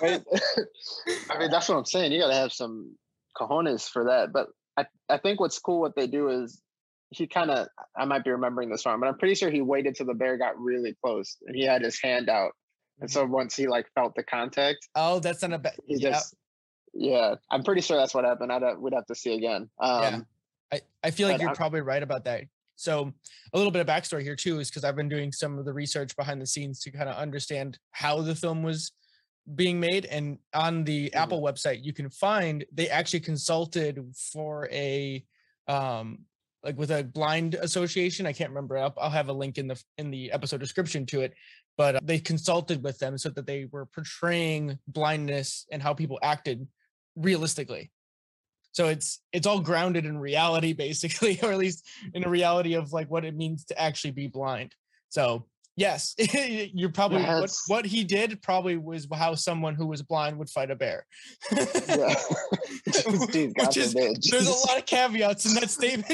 right? 0.00 0.22
I 1.30 1.38
mean, 1.38 1.50
that's 1.50 1.68
what 1.68 1.76
I'm 1.76 1.84
saying. 1.84 2.12
You 2.12 2.20
got 2.20 2.28
to 2.28 2.34
have 2.34 2.52
some 2.52 2.96
cojones 3.36 3.88
for 3.88 4.04
that. 4.04 4.32
But 4.32 4.48
I, 4.76 4.86
I 5.08 5.18
think 5.18 5.40
what's 5.40 5.58
cool 5.58 5.80
what 5.80 5.94
they 5.94 6.06
do 6.06 6.28
is 6.28 6.62
he 7.10 7.26
kind 7.26 7.50
of, 7.50 7.68
I 7.96 8.04
might 8.04 8.24
be 8.24 8.30
remembering 8.30 8.70
this 8.70 8.86
wrong, 8.86 9.00
but 9.00 9.08
I'm 9.08 9.18
pretty 9.18 9.34
sure 9.34 9.50
he 9.50 9.60
waited 9.60 9.94
till 9.94 10.06
the 10.06 10.14
bear 10.14 10.38
got 10.38 10.58
really 10.58 10.96
close 11.04 11.36
and 11.46 11.54
he 11.54 11.64
had 11.64 11.82
his 11.82 12.00
hand 12.00 12.28
out. 12.28 12.52
And 13.00 13.10
so 13.10 13.24
once 13.26 13.56
he 13.56 13.66
like 13.66 13.86
felt 13.94 14.14
the 14.14 14.22
contact, 14.22 14.88
oh, 14.94 15.18
that's 15.18 15.42
not 15.42 15.52
a 15.52 15.58
bad. 15.58 15.76
he 15.86 15.96
yeah. 15.96 16.10
just, 16.10 16.34
yeah, 16.94 17.34
I'm 17.50 17.62
pretty 17.64 17.80
sure 17.80 17.96
that's 17.96 18.14
what 18.14 18.24
happened. 18.24 18.52
I'd, 18.52 18.62
have- 18.62 18.78
we'd 18.78 18.94
have 18.94 19.06
to 19.06 19.14
see 19.14 19.34
again. 19.34 19.68
Um, 19.80 20.02
Yeah. 20.02 20.20
I, 20.72 20.80
I 21.04 21.10
feel 21.10 21.28
like 21.28 21.40
you're 21.40 21.50
I'm- 21.50 21.56
probably 21.56 21.80
right 21.82 22.02
about 22.02 22.24
that. 22.24 22.44
So 22.76 23.12
a 23.52 23.56
little 23.58 23.70
bit 23.70 23.80
of 23.80 23.86
backstory 23.86 24.22
here 24.22 24.34
too 24.34 24.58
is 24.58 24.70
because 24.70 24.82
I've 24.82 24.96
been 24.96 25.08
doing 25.08 25.30
some 25.30 25.58
of 25.58 25.64
the 25.64 25.72
research 25.72 26.16
behind 26.16 26.40
the 26.40 26.46
scenes 26.46 26.80
to 26.80 26.90
kind 26.90 27.08
of 27.08 27.16
understand 27.16 27.78
how 27.92 28.22
the 28.22 28.34
film 28.34 28.62
was 28.62 28.92
being 29.54 29.80
made. 29.80 30.06
And 30.06 30.38
on 30.54 30.84
the 30.84 31.10
Mhm. 31.10 31.16
Apple 31.16 31.42
website, 31.42 31.84
you 31.84 31.92
can 31.92 32.10
find 32.10 32.64
they 32.72 32.88
actually 32.88 33.20
consulted 33.20 34.00
for 34.16 34.68
a 34.70 35.24
um 35.68 36.26
like 36.64 36.76
with 36.76 36.92
a 36.92 37.02
blind 37.02 37.54
association. 37.56 38.24
I 38.24 38.32
can't 38.32 38.50
remember. 38.50 38.78
I'll, 38.78 38.94
I'll 38.96 39.10
have 39.10 39.28
a 39.28 39.32
link 39.32 39.58
in 39.58 39.66
the 39.66 39.82
in 39.98 40.10
the 40.10 40.30
episode 40.30 40.60
description 40.60 41.06
to 41.06 41.22
it. 41.22 41.34
But 41.76 41.96
uh, 41.96 42.00
they 42.02 42.18
consulted 42.18 42.82
with 42.84 42.98
them 42.98 43.18
so 43.18 43.30
that 43.30 43.46
they 43.46 43.64
were 43.64 43.86
portraying 43.86 44.78
blindness 44.86 45.66
and 45.72 45.82
how 45.82 45.94
people 45.94 46.18
acted 46.22 46.68
realistically. 47.16 47.90
So 48.72 48.88
it's 48.88 49.20
it's 49.32 49.46
all 49.46 49.60
grounded 49.60 50.06
in 50.06 50.18
reality, 50.18 50.72
basically, 50.86 51.40
or 51.42 51.50
at 51.52 51.58
least 51.58 51.86
in 52.14 52.24
a 52.24 52.28
reality 52.28 52.74
of 52.74 52.92
like 52.92 53.10
what 53.10 53.24
it 53.24 53.34
means 53.34 53.64
to 53.66 53.80
actually 53.80 54.12
be 54.12 54.28
blind. 54.28 54.74
So 55.08 55.46
yes, 55.76 56.14
you're 56.74 56.90
probably 56.90 57.22
what, 57.22 57.40
Yes. 57.42 57.62
what 57.66 57.84
he 57.86 58.04
did 58.04 58.40
probably 58.42 58.76
was 58.76 59.06
how 59.12 59.34
someone 59.34 59.74
who 59.74 59.86
was 59.86 60.02
blind 60.02 60.38
would 60.38 60.50
fight 60.50 60.70
a 60.70 60.76
bear. 60.76 61.06
yeah. 61.50 62.14
Dude, 63.32 63.54
God 63.54 63.68
Which 63.68 63.76
is-. 63.76 63.94
There's 63.94 64.48
a 64.48 64.66
lot 64.66 64.78
of 64.78 64.86
caveats 64.86 65.46
in 65.46 65.54
that 65.54 65.70
statement. 65.70 66.08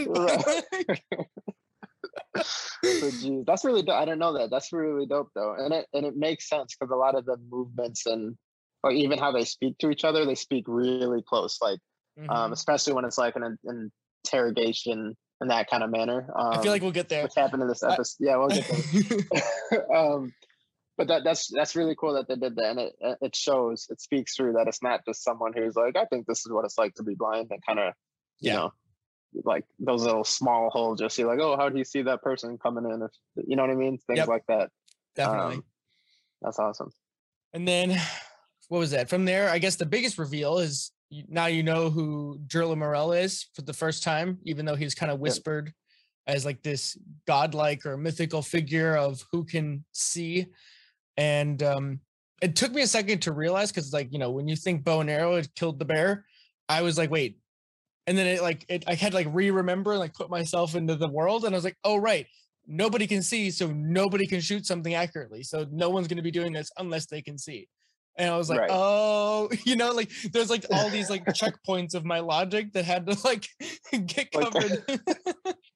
the 2.82 3.18
geez, 3.20 3.44
that's 3.46 3.64
really 3.64 3.82
dope. 3.82 3.96
I 3.96 4.04
didn't 4.04 4.18
know 4.20 4.34
that. 4.38 4.50
That's 4.50 4.72
really 4.72 5.06
dope 5.06 5.30
though, 5.34 5.54
and 5.58 5.72
it 5.74 5.86
and 5.92 6.06
it 6.06 6.16
makes 6.16 6.48
sense 6.48 6.76
because 6.78 6.92
a 6.92 6.96
lot 6.96 7.14
of 7.14 7.24
the 7.24 7.36
movements 7.50 8.06
and 8.06 8.36
or 8.82 8.92
even 8.92 9.18
how 9.18 9.32
they 9.32 9.44
speak 9.44 9.76
to 9.78 9.90
each 9.90 10.04
other, 10.04 10.24
they 10.24 10.34
speak 10.36 10.64
really 10.68 11.22
close. 11.28 11.58
Like 11.60 11.80
um, 12.28 12.50
Mhm. 12.50 12.52
especially 12.52 12.92
when 12.94 13.04
it's 13.04 13.18
like 13.18 13.36
an, 13.36 13.56
an 13.64 13.92
interrogation 14.24 15.16
in 15.40 15.48
that 15.48 15.68
kind 15.70 15.82
of 15.82 15.90
manner. 15.90 16.28
Um, 16.36 16.52
I 16.58 16.62
feel 16.62 16.72
like 16.72 16.82
we'll 16.82 16.90
get 16.90 17.08
there. 17.08 17.22
What's 17.22 17.36
happened 17.36 17.62
in 17.62 17.68
this 17.68 17.82
I- 17.82 17.92
episode. 17.94 18.16
Yeah, 18.20 18.36
we'll 18.36 18.48
get 18.48 18.66
there. 19.70 19.86
um, 19.96 20.32
but 20.96 21.06
that 21.08 21.22
that's 21.24 21.48
that's 21.52 21.76
really 21.76 21.94
cool 21.98 22.14
that 22.14 22.26
they 22.28 22.34
did 22.36 22.56
that, 22.56 22.70
and 22.70 22.80
it 22.80 22.96
it 23.20 23.36
shows 23.36 23.86
it 23.88 24.00
speaks 24.00 24.34
through 24.34 24.54
that 24.54 24.66
it's 24.66 24.82
not 24.82 25.04
just 25.06 25.22
someone 25.22 25.52
who's 25.52 25.76
like, 25.76 25.96
I 25.96 26.04
think 26.06 26.26
this 26.26 26.40
is 26.40 26.50
what 26.50 26.64
it's 26.64 26.76
like 26.78 26.94
to 26.94 27.02
be 27.04 27.14
blind, 27.14 27.48
and 27.50 27.64
kind 27.64 27.78
of 27.78 27.94
you 28.40 28.52
know 28.52 28.72
like 29.44 29.64
those 29.78 30.02
little 30.02 30.24
small 30.24 30.70
holes. 30.70 31.00
You'll 31.00 31.10
see 31.10 31.24
like, 31.24 31.38
oh, 31.38 31.56
how 31.56 31.68
do 31.68 31.78
you 31.78 31.84
see 31.84 32.02
that 32.02 32.22
person 32.22 32.58
coming 32.58 32.84
in? 32.90 33.02
If 33.02 33.12
you 33.46 33.54
know 33.54 33.62
what 33.62 33.70
I 33.70 33.76
mean, 33.76 33.98
things 33.98 34.18
Yep. 34.18 34.28
like 34.28 34.44
that. 34.48 34.70
Definitely. 35.14 35.56
Um, 35.56 35.64
that's 36.42 36.58
awesome. 36.58 36.90
And 37.52 37.66
then 37.66 37.96
what 38.68 38.78
was 38.78 38.90
that? 38.92 39.08
From 39.08 39.24
there, 39.24 39.50
I 39.50 39.58
guess 39.58 39.76
the 39.76 39.86
biggest 39.86 40.18
reveal 40.18 40.58
is 40.58 40.92
now 41.10 41.46
you 41.46 41.62
know 41.62 41.90
who 41.90 42.38
Jerlamarel 42.46 43.18
is 43.18 43.46
for 43.54 43.62
the 43.62 43.72
first 43.72 44.02
time, 44.02 44.38
even 44.44 44.66
though 44.66 44.76
he's 44.76 44.94
kind 44.94 45.10
of 45.10 45.20
whispered 45.20 45.72
as 46.26 46.44
like 46.44 46.62
this 46.62 46.96
godlike 47.26 47.86
or 47.86 47.96
mythical 47.96 48.42
figure 48.42 48.96
of 48.96 49.24
who 49.32 49.44
can 49.44 49.84
see. 49.92 50.46
And 51.16 51.62
um, 51.62 52.00
it 52.42 52.54
took 52.54 52.72
me 52.72 52.82
a 52.82 52.86
second 52.86 53.22
to 53.22 53.32
realize 53.32 53.72
because, 53.72 53.92
like, 53.92 54.12
you 54.12 54.18
know, 54.18 54.30
when 54.30 54.46
you 54.46 54.54
think 54.54 54.84
bow 54.84 55.00
and 55.00 55.10
arrow, 55.10 55.34
it 55.36 55.48
killed 55.56 55.78
the 55.78 55.84
bear. 55.84 56.26
I 56.68 56.82
was 56.82 56.98
like, 56.98 57.10
wait. 57.10 57.38
And 58.06 58.16
then 58.16 58.26
it 58.26 58.42
like 58.42 58.64
it, 58.68 58.84
I 58.86 58.94
had 58.94 59.12
to 59.12 59.18
like 59.18 59.26
re-remember 59.30 59.92
and 59.92 60.00
like 60.00 60.14
put 60.14 60.30
myself 60.30 60.74
into 60.74 60.94
the 60.94 61.08
world, 61.08 61.44
and 61.44 61.54
I 61.54 61.58
was 61.58 61.64
like, 61.64 61.76
oh 61.84 61.96
right, 61.96 62.26
nobody 62.66 63.06
can 63.06 63.22
see, 63.22 63.50
so 63.50 63.66
nobody 63.68 64.26
can 64.26 64.40
shoot 64.40 64.64
something 64.64 64.94
accurately. 64.94 65.42
So 65.42 65.66
no 65.70 65.90
one's 65.90 66.08
going 66.08 66.16
to 66.16 66.22
be 66.22 66.30
doing 66.30 66.52
this 66.52 66.70
unless 66.78 67.06
they 67.06 67.20
can 67.20 67.36
see. 67.36 67.68
And 68.18 68.30
I 68.30 68.36
was 68.36 68.50
like, 68.50 68.58
Right. 68.60 68.70
oh, 68.72 69.48
you 69.64 69.76
know, 69.76 69.92
like 69.92 70.10
there's 70.32 70.50
like 70.50 70.66
all 70.72 70.90
these 70.90 71.08
like 71.08 71.24
checkpoints 71.28 71.94
of 71.94 72.04
my 72.04 72.18
logic 72.20 72.72
that 72.72 72.84
had 72.84 73.06
to 73.06 73.16
like 73.24 73.46
get 74.06 74.34
Like 74.34 74.52
covered. 74.52 74.82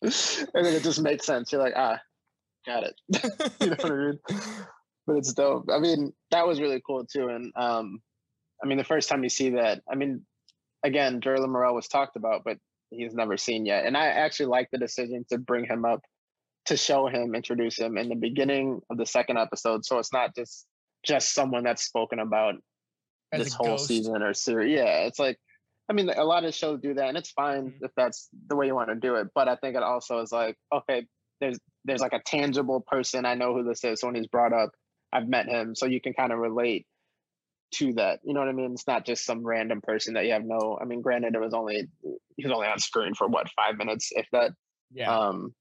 and 0.02 0.12
then 0.54 0.74
it 0.74 0.82
just 0.82 1.00
makes 1.00 1.24
sense. 1.24 1.52
You're 1.52 1.62
like, 1.62 1.74
ah, 1.76 1.98
got 2.66 2.84
it. 2.84 2.94
you 3.60 3.68
know 3.70 3.76
what 3.76 3.92
I 3.92 3.94
mean? 3.94 4.18
But 5.06 5.16
it's 5.16 5.32
dope. 5.32 5.68
I 5.72 5.78
mean, 5.78 6.12
that 6.30 6.46
was 6.46 6.60
really 6.60 6.82
cool 6.86 7.04
too. 7.06 7.28
And 7.28 7.52
um, 7.56 8.00
I 8.62 8.66
mean, 8.66 8.78
the 8.78 8.84
first 8.84 9.08
time 9.08 9.22
you 9.22 9.28
see 9.28 9.50
that, 9.50 9.80
I 9.90 9.94
mean, 9.94 10.24
again, 10.84 11.20
Jerlamarel 11.20 11.74
was 11.74 11.88
talked 11.88 12.16
about, 12.16 12.42
but 12.44 12.58
he's 12.90 13.14
never 13.14 13.36
seen 13.36 13.66
yet. 13.66 13.86
And 13.86 13.96
I 13.96 14.06
actually 14.06 14.46
like 14.46 14.68
the 14.70 14.78
decision 14.78 15.24
to 15.30 15.38
bring 15.38 15.64
him 15.64 15.84
up 15.84 16.00
to 16.66 16.76
show 16.76 17.08
him, 17.08 17.34
introduce 17.34 17.76
him 17.78 17.98
in 17.98 18.08
the 18.08 18.14
beginning 18.14 18.80
of 18.90 18.96
the 18.96 19.06
second 19.06 19.38
episode. 19.38 19.84
So 19.84 19.98
it's 19.98 20.12
not 20.12 20.34
just 20.36 20.66
just 21.02 21.34
someone 21.34 21.64
that's 21.64 21.84
spoken 21.84 22.18
about 22.18 22.54
As 23.32 23.44
this 23.44 23.54
whole 23.54 23.66
ghost. 23.68 23.86
season 23.88 24.22
or 24.22 24.34
series. 24.34 24.74
Yeah, 24.76 25.06
it's 25.06 25.18
like, 25.18 25.38
I 25.88 25.92
mean, 25.94 26.08
a 26.10 26.24
lot 26.24 26.44
of 26.44 26.54
shows 26.54 26.80
do 26.80 26.94
that, 26.94 27.08
and 27.08 27.16
it's 27.18 27.30
fine 27.32 27.72
Mhm. 27.72 27.78
if 27.82 27.90
that's 27.96 28.28
the 28.48 28.56
way 28.56 28.66
you 28.66 28.74
want 28.74 28.88
to 28.90 28.94
do 28.94 29.16
it. 29.16 29.28
But 29.34 29.48
I 29.48 29.56
think 29.56 29.76
it 29.76 29.82
also 29.82 30.20
is 30.20 30.32
like, 30.32 30.56
okay, 30.72 31.06
there's 31.40 31.58
there's 31.84 32.00
like 32.00 32.12
a 32.12 32.22
tangible 32.24 32.80
person. 32.80 33.26
I 33.26 33.34
know 33.34 33.52
who 33.54 33.64
this 33.64 33.82
is. 33.84 34.00
So 34.00 34.06
when 34.06 34.14
he's 34.14 34.28
brought 34.28 34.52
up, 34.52 34.70
I've 35.12 35.28
met 35.28 35.46
him, 35.48 35.74
so 35.74 35.86
you 35.86 36.00
can 36.00 36.14
kind 36.14 36.32
of 36.32 36.38
relate 36.38 36.86
to 37.72 37.92
that. 37.94 38.20
You 38.22 38.32
know 38.34 38.40
what 38.40 38.48
I 38.48 38.52
mean? 38.52 38.72
It's 38.72 38.86
not 38.86 39.04
just 39.04 39.24
some 39.24 39.42
random 39.44 39.80
person 39.80 40.14
that 40.14 40.24
you 40.26 40.32
have 40.32 40.44
no. 40.44 40.78
I 40.80 40.84
mean, 40.84 41.00
granted, 41.02 41.34
it 41.34 41.40
was 41.40 41.52
only 41.54 41.88
he 42.36 42.44
was 42.44 42.52
only 42.52 42.68
on 42.68 42.78
screen 42.78 43.14
for 43.14 43.26
what 43.26 43.50
five 43.50 43.76
minutes, 43.76 44.12
if 44.14 44.26
that. 44.30 44.52
Yeah. 44.92 45.10
Um, 45.12 45.54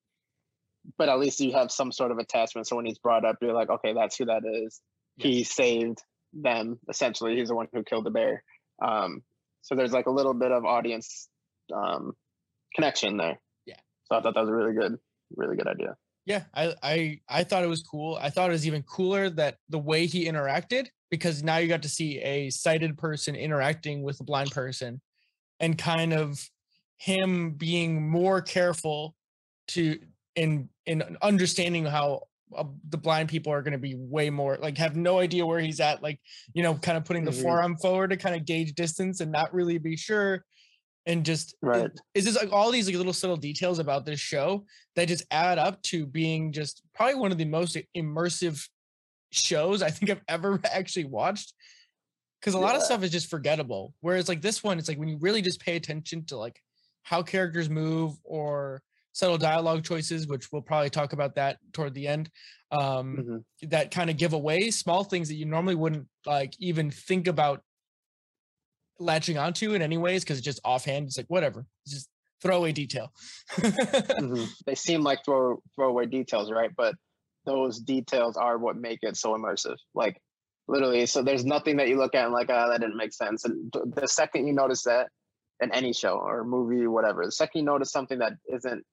but 0.97 1.09
at 1.09 1.19
least 1.19 1.39
you 1.39 1.53
have 1.53 1.71
some 1.71 1.91
sort 1.91 2.11
of 2.11 2.17
attachment. 2.19 2.67
So 2.67 2.75
when 2.75 2.85
he's 2.85 2.99
brought 2.99 3.25
up, 3.25 3.37
you're 3.41 3.53
like, 3.53 3.69
okay, 3.69 3.93
that's 3.93 4.17
who 4.17 4.25
that 4.25 4.43
is. 4.45 4.81
He 5.21 5.43
saved 5.43 5.99
them. 6.33 6.79
Essentially, 6.89 7.35
he's 7.35 7.49
the 7.49 7.55
one 7.55 7.67
who 7.73 7.83
killed 7.83 8.05
the 8.05 8.11
bear. 8.11 8.43
Um, 8.81 9.23
so 9.61 9.75
there's 9.75 9.91
like 9.91 10.07
a 10.07 10.11
little 10.11 10.33
bit 10.33 10.51
of 10.51 10.65
audience 10.65 11.29
um, 11.73 12.13
connection 12.75 13.17
there. 13.17 13.39
Yeah. 13.65 13.75
So 14.05 14.15
I 14.17 14.21
thought 14.21 14.33
that 14.33 14.41
was 14.41 14.49
a 14.49 14.53
really 14.53 14.73
good, 14.73 14.97
really 15.35 15.55
good 15.55 15.67
idea. 15.67 15.95
yeah 16.25 16.43
I, 16.53 16.73
I 16.83 17.19
i 17.29 17.43
thought 17.43 17.63
it 17.63 17.69
was 17.69 17.81
cool 17.81 18.17
i 18.21 18.29
thought 18.29 18.49
it 18.49 18.53
was 18.53 18.67
even 18.67 18.83
cooler 18.83 19.29
that 19.31 19.57
the 19.69 19.79
way 19.79 20.05
he 20.05 20.27
interacted 20.27 20.87
because 21.09 21.43
now 21.43 21.57
you 21.57 21.67
got 21.67 21.81
to 21.81 21.89
see 21.89 22.19
a 22.19 22.49
sighted 22.51 22.97
person 22.97 23.35
interacting 23.35 24.03
with 24.03 24.19
a 24.19 24.23
blind 24.23 24.51
person 24.51 25.01
and 25.59 25.77
kind 25.77 26.13
of 26.13 26.49
him 26.97 27.51
being 27.51 28.09
more 28.09 28.41
careful 28.41 29.15
to 29.67 29.97
in 30.35 30.69
in 30.85 31.17
understanding 31.21 31.85
how 31.85 32.21
uh, 32.55 32.63
the 32.89 32.97
blind 32.97 33.29
people 33.29 33.51
are 33.53 33.61
going 33.61 33.71
to 33.73 33.77
be 33.77 33.95
way 33.97 34.29
more 34.29 34.57
like 34.61 34.77
have 34.77 34.95
no 34.95 35.19
idea 35.19 35.45
where 35.45 35.59
he's 35.59 35.79
at 35.79 36.01
like 36.03 36.19
you 36.53 36.63
know 36.63 36.75
kind 36.75 36.97
of 36.97 37.05
putting 37.05 37.23
the 37.23 37.31
Mhm. 37.31 37.41
forearm 37.41 37.77
forward 37.77 38.09
to 38.09 38.17
kind 38.17 38.35
of 38.35 38.45
gauge 38.45 38.73
distance 38.73 39.19
and 39.21 39.31
not 39.31 39.53
really 39.53 39.77
be 39.77 39.95
sure 39.95 40.43
and 41.05 41.25
just 41.25 41.53
it- 41.53 41.57
Right. 41.65 41.91
just 42.15 42.37
like 42.39 42.51
all 42.51 42.71
these 42.71 42.87
like 42.87 42.95
little 42.95 43.13
subtle 43.13 43.37
details 43.37 43.79
about 43.79 44.05
this 44.05 44.19
show 44.19 44.65
that 44.95 45.07
just 45.07 45.23
add 45.31 45.57
up 45.57 45.81
to 45.83 46.05
being 46.05 46.51
just 46.51 46.83
probably 46.93 47.15
one 47.15 47.31
of 47.31 47.37
the 47.37 47.45
most 47.45 47.77
immersive 47.97 48.67
shows 49.31 49.81
I 49.81 49.89
think 49.89 50.11
I've 50.11 50.21
ever 50.27 50.59
actually 50.71 51.05
watched. 51.05 51.53
Because 52.39 52.53
a 52.55 52.59
lot 52.59 52.75
of 52.75 52.81
stuff 52.81 53.03
is 53.03 53.11
just 53.11 53.29
forgettable. 53.29 53.93
Whereas 54.01 54.27
like 54.27 54.41
this 54.41 54.63
one, 54.63 54.79
it's 54.79 54.87
like 54.89 54.97
when 54.97 55.09
you 55.09 55.17
really 55.19 55.41
just 55.43 55.59
pay 55.61 55.75
attention 55.75 56.25
to 56.25 56.37
like 56.37 56.59
how 57.03 57.21
characters 57.21 57.69
move 57.69 58.15
or 58.23 58.81
subtle 59.13 59.37
dialogue 59.37 59.83
choices, 59.83 60.27
which 60.27 60.51
we'll 60.51 60.61
probably 60.61 60.89
talk 60.89 61.13
about 61.13 61.35
that 61.35 61.57
toward 61.73 61.93
the 61.93 62.07
end. 62.07 62.29
Um, 62.71 63.17
Mhm. 63.61 63.69
that 63.69 63.91
kind 63.91 64.09
of 64.09 64.17
give 64.17 64.33
away 64.33 64.71
small 64.71 65.03
things 65.03 65.27
that 65.27 65.35
you 65.35 65.45
normally 65.45 65.75
wouldn't 65.75 66.07
like 66.25 66.53
even 66.59 66.89
think 66.89 67.27
about 67.27 67.63
latching 68.99 69.37
onto 69.37 69.73
in 69.73 69.81
any 69.81 69.97
ways 69.97 70.23
because 70.23 70.37
it's 70.37 70.45
just 70.45 70.59
offhand. 70.63 71.07
It's 71.07 71.17
like 71.17 71.25
whatever, 71.27 71.65
it's 71.85 71.93
just 71.93 72.09
throwaway 72.41 72.71
detail. 72.71 73.11
Mhm. 73.57 74.47
They 74.65 74.75
seem 74.75 75.01
like 75.01 75.25
throw 75.25 75.61
throwaway 75.75 76.05
details, 76.05 76.51
right? 76.51 76.71
But 76.75 76.95
those 77.45 77.79
details 77.79 78.37
are 78.37 78.57
what 78.57 78.77
make 78.77 78.99
it 79.01 79.17
so 79.17 79.33
immersive. 79.35 79.77
Like 79.93 80.21
literally, 80.67 81.05
so 81.07 81.21
there's 81.23 81.43
nothing 81.43 81.77
that 81.77 81.89
you 81.89 81.97
look 81.97 82.15
at 82.15 82.25
and 82.25 82.33
like, 82.33 82.49
ah, 82.49 82.69
that 82.69 82.79
didn't 82.81 82.95
make 82.97 83.13
sense. 83.13 83.43
And 83.43 83.73
th- 83.73 83.85
the 83.95 84.07
second 84.07 84.47
you 84.47 84.53
notice 84.53 84.83
that 84.83 85.09
in 85.59 85.71
any 85.73 85.91
show 85.93 86.13
or 86.17 86.43
movie, 86.45 86.87
whatever, 86.87 87.25
the 87.25 87.31
second 87.31 87.59
you 87.59 87.65
notice 87.65 87.91
something 87.91 88.19
that 88.19 88.33
isn't 88.53 88.85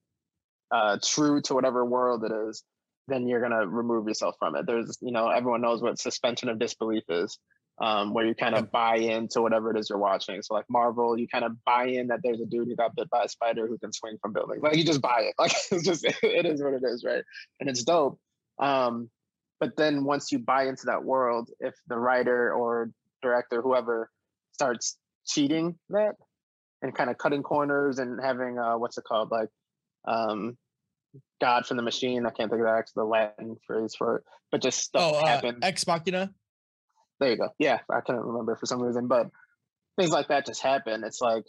uh, 0.71 0.97
true 1.03 1.41
to 1.41 1.53
whatever 1.53 1.85
world 1.85 2.23
it 2.23 2.31
is, 2.31 2.63
then 3.07 3.27
you're 3.27 3.41
gonna 3.41 3.67
remove 3.67 4.07
yourself 4.07 4.35
from 4.39 4.55
it. 4.55 4.65
There's, 4.65 4.97
you 5.01 5.11
know, 5.11 5.29
everyone 5.29 5.61
knows 5.61 5.81
what 5.81 5.99
suspension 5.99 6.49
of 6.49 6.59
disbelief 6.59 7.03
is, 7.09 7.39
um, 7.81 8.13
where 8.13 8.25
you 8.25 8.35
kind 8.35 8.55
of 8.55 8.71
buy 8.71 8.97
into 8.97 9.41
whatever 9.41 9.71
it 9.71 9.79
is 9.79 9.89
you're 9.89 9.97
watching. 9.97 10.41
So 10.41 10.53
like 10.53 10.65
Marvel, 10.69 11.17
you 11.17 11.27
kind 11.27 11.45
of 11.45 11.63
buy 11.63 11.85
in 11.85 12.07
that 12.07 12.19
there's 12.23 12.41
a 12.41 12.45
dude 12.45 12.67
who 12.67 12.75
got 12.75 12.95
bit 12.95 13.09
by 13.09 13.23
a 13.23 13.29
spider 13.29 13.67
who 13.67 13.77
can 13.77 13.93
swing 13.93 14.17
from 14.21 14.33
buildings. 14.33 14.61
Like 14.61 14.75
you 14.75 14.83
just 14.83 15.01
buy 15.01 15.21
it. 15.21 15.35
Like 15.39 15.53
it's 15.71 15.83
just 15.83 16.05
it 16.23 16.45
is 16.45 16.61
what 16.61 16.73
it 16.73 16.83
is, 16.83 17.03
right? 17.03 17.23
And 17.59 17.69
it's 17.69 17.83
dope. 17.83 18.19
Um, 18.59 19.09
but 19.59 19.75
then 19.75 20.03
once 20.03 20.31
you 20.31 20.39
buy 20.39 20.67
into 20.67 20.85
that 20.87 21.03
world, 21.03 21.49
if 21.59 21.75
the 21.87 21.97
writer 21.97 22.53
or 22.53 22.91
director, 23.21 23.61
whoever, 23.61 24.09
starts 24.53 24.97
cheating 25.25 25.77
that 25.89 26.15
and 26.81 26.93
kind 26.93 27.09
of 27.09 27.17
cutting 27.17 27.43
corners 27.43 27.99
and 27.99 28.19
having 28.21 28.57
uh, 28.57 28.77
what's 28.77 28.97
it 28.97 29.03
called, 29.05 29.31
like 29.31 29.49
um, 30.05 30.57
God 31.41 31.65
from 31.65 31.77
the 31.77 31.83
machine. 31.83 32.25
I 32.25 32.29
can't 32.29 32.49
think 32.51 32.61
of 32.61 32.67
the 32.67 32.83
the 32.95 33.03
Latin 33.03 33.57
phrase 33.65 33.95
for 33.95 34.17
it, 34.17 34.23
but 34.51 34.61
just 34.61 34.79
stuff 34.79 35.13
oh, 35.15 35.19
uh. 35.19 35.51
Ex 35.61 35.87
Machina. 35.87 36.31
There 37.19 37.31
you 37.31 37.37
go. 37.37 37.49
Yeah, 37.59 37.79
I 37.91 38.01
couldn't 38.01 38.21
remember 38.21 38.55
for 38.55 38.65
some 38.65 38.81
reason, 38.81 39.07
but 39.07 39.29
things 39.97 40.11
like 40.11 40.29
that 40.29 40.45
just 40.45 40.61
happen. 40.61 41.03
It's 41.03 41.19
like 41.21 41.43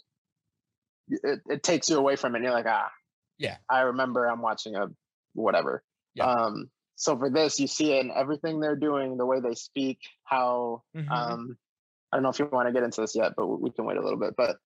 it, 1.09 1.39
it 1.47 1.63
takes 1.63 1.89
you 1.89 1.97
away 1.97 2.15
from 2.15 2.35
it. 2.35 2.39
And 2.39 2.45
you're 2.45 2.53
like, 2.53 2.65
ah, 2.67 2.91
Yeah. 3.37 3.57
I 3.69 3.81
remember 3.81 4.25
I'm 4.25 4.41
watching 4.41 4.75
a 4.75 4.87
whatever. 5.33 5.83
Yeah. 6.13 6.25
Um, 6.25 6.69
so 6.95 7.17
for 7.17 7.29
this, 7.29 7.59
you 7.59 7.67
see 7.67 7.93
it 7.93 8.05
in 8.05 8.11
everything 8.11 8.59
they're 8.59 8.75
doing, 8.75 9.17
the 9.17 9.25
way 9.25 9.39
they 9.39 9.55
speak, 9.55 9.99
how 10.23 10.83
Mhm. 10.95 11.09
um, 11.09 11.57
I 12.11 12.17
don't 12.17 12.23
know 12.23 12.29
if 12.29 12.39
you 12.39 12.45
want 12.51 12.67
to 12.67 12.73
get 12.73 12.83
into 12.83 12.99
this 13.01 13.15
yet, 13.15 13.33
but 13.37 13.47
we 13.47 13.71
can 13.71 13.85
wait 13.85 13.97
a 13.97 14.01
little 14.01 14.19
bit. 14.19 14.35
But 14.35 14.57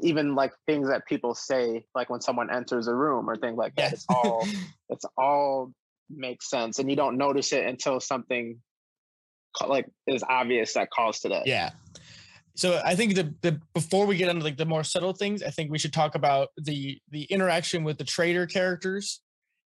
even 0.00 0.34
like 0.34 0.52
things 0.66 0.88
that 0.88 1.06
people 1.06 1.34
say, 1.34 1.84
like 1.94 2.08
when 2.08 2.20
someone 2.20 2.50
enters 2.50 2.88
a 2.88 2.94
room 2.94 3.28
or 3.28 3.36
things 3.36 3.56
like 3.56 3.74
that, 3.76 3.92
it's 3.92 4.06
all 4.08 4.46
it's 4.88 5.04
all 5.16 5.72
makes 6.08 6.48
sense, 6.48 6.78
and 6.78 6.88
you 6.88 6.96
don't 6.96 7.16
notice 7.16 7.52
it 7.52 7.66
until 7.66 8.00
something 8.00 8.58
like 9.66 9.86
is 10.06 10.24
obvious 10.28 10.74
that 10.74 10.90
calls 10.90 11.20
to 11.20 11.28
that. 11.28 11.46
yeah. 11.46 11.70
So 12.54 12.80
I 12.84 12.94
think 12.94 13.14
the 13.14 13.34
the 13.42 13.60
before 13.74 14.06
we 14.06 14.16
get 14.16 14.28
into 14.28 14.44
like 14.44 14.56
the 14.56 14.66
more 14.66 14.84
subtle 14.84 15.14
things, 15.14 15.42
I 15.42 15.50
think 15.50 15.70
we 15.70 15.78
should 15.78 15.92
talk 15.92 16.14
about 16.14 16.48
the 16.56 16.98
the 17.10 17.24
interaction 17.24 17.84
with 17.84 17.98
the 17.98 18.04
trader 18.04 18.46
characters, 18.46 19.20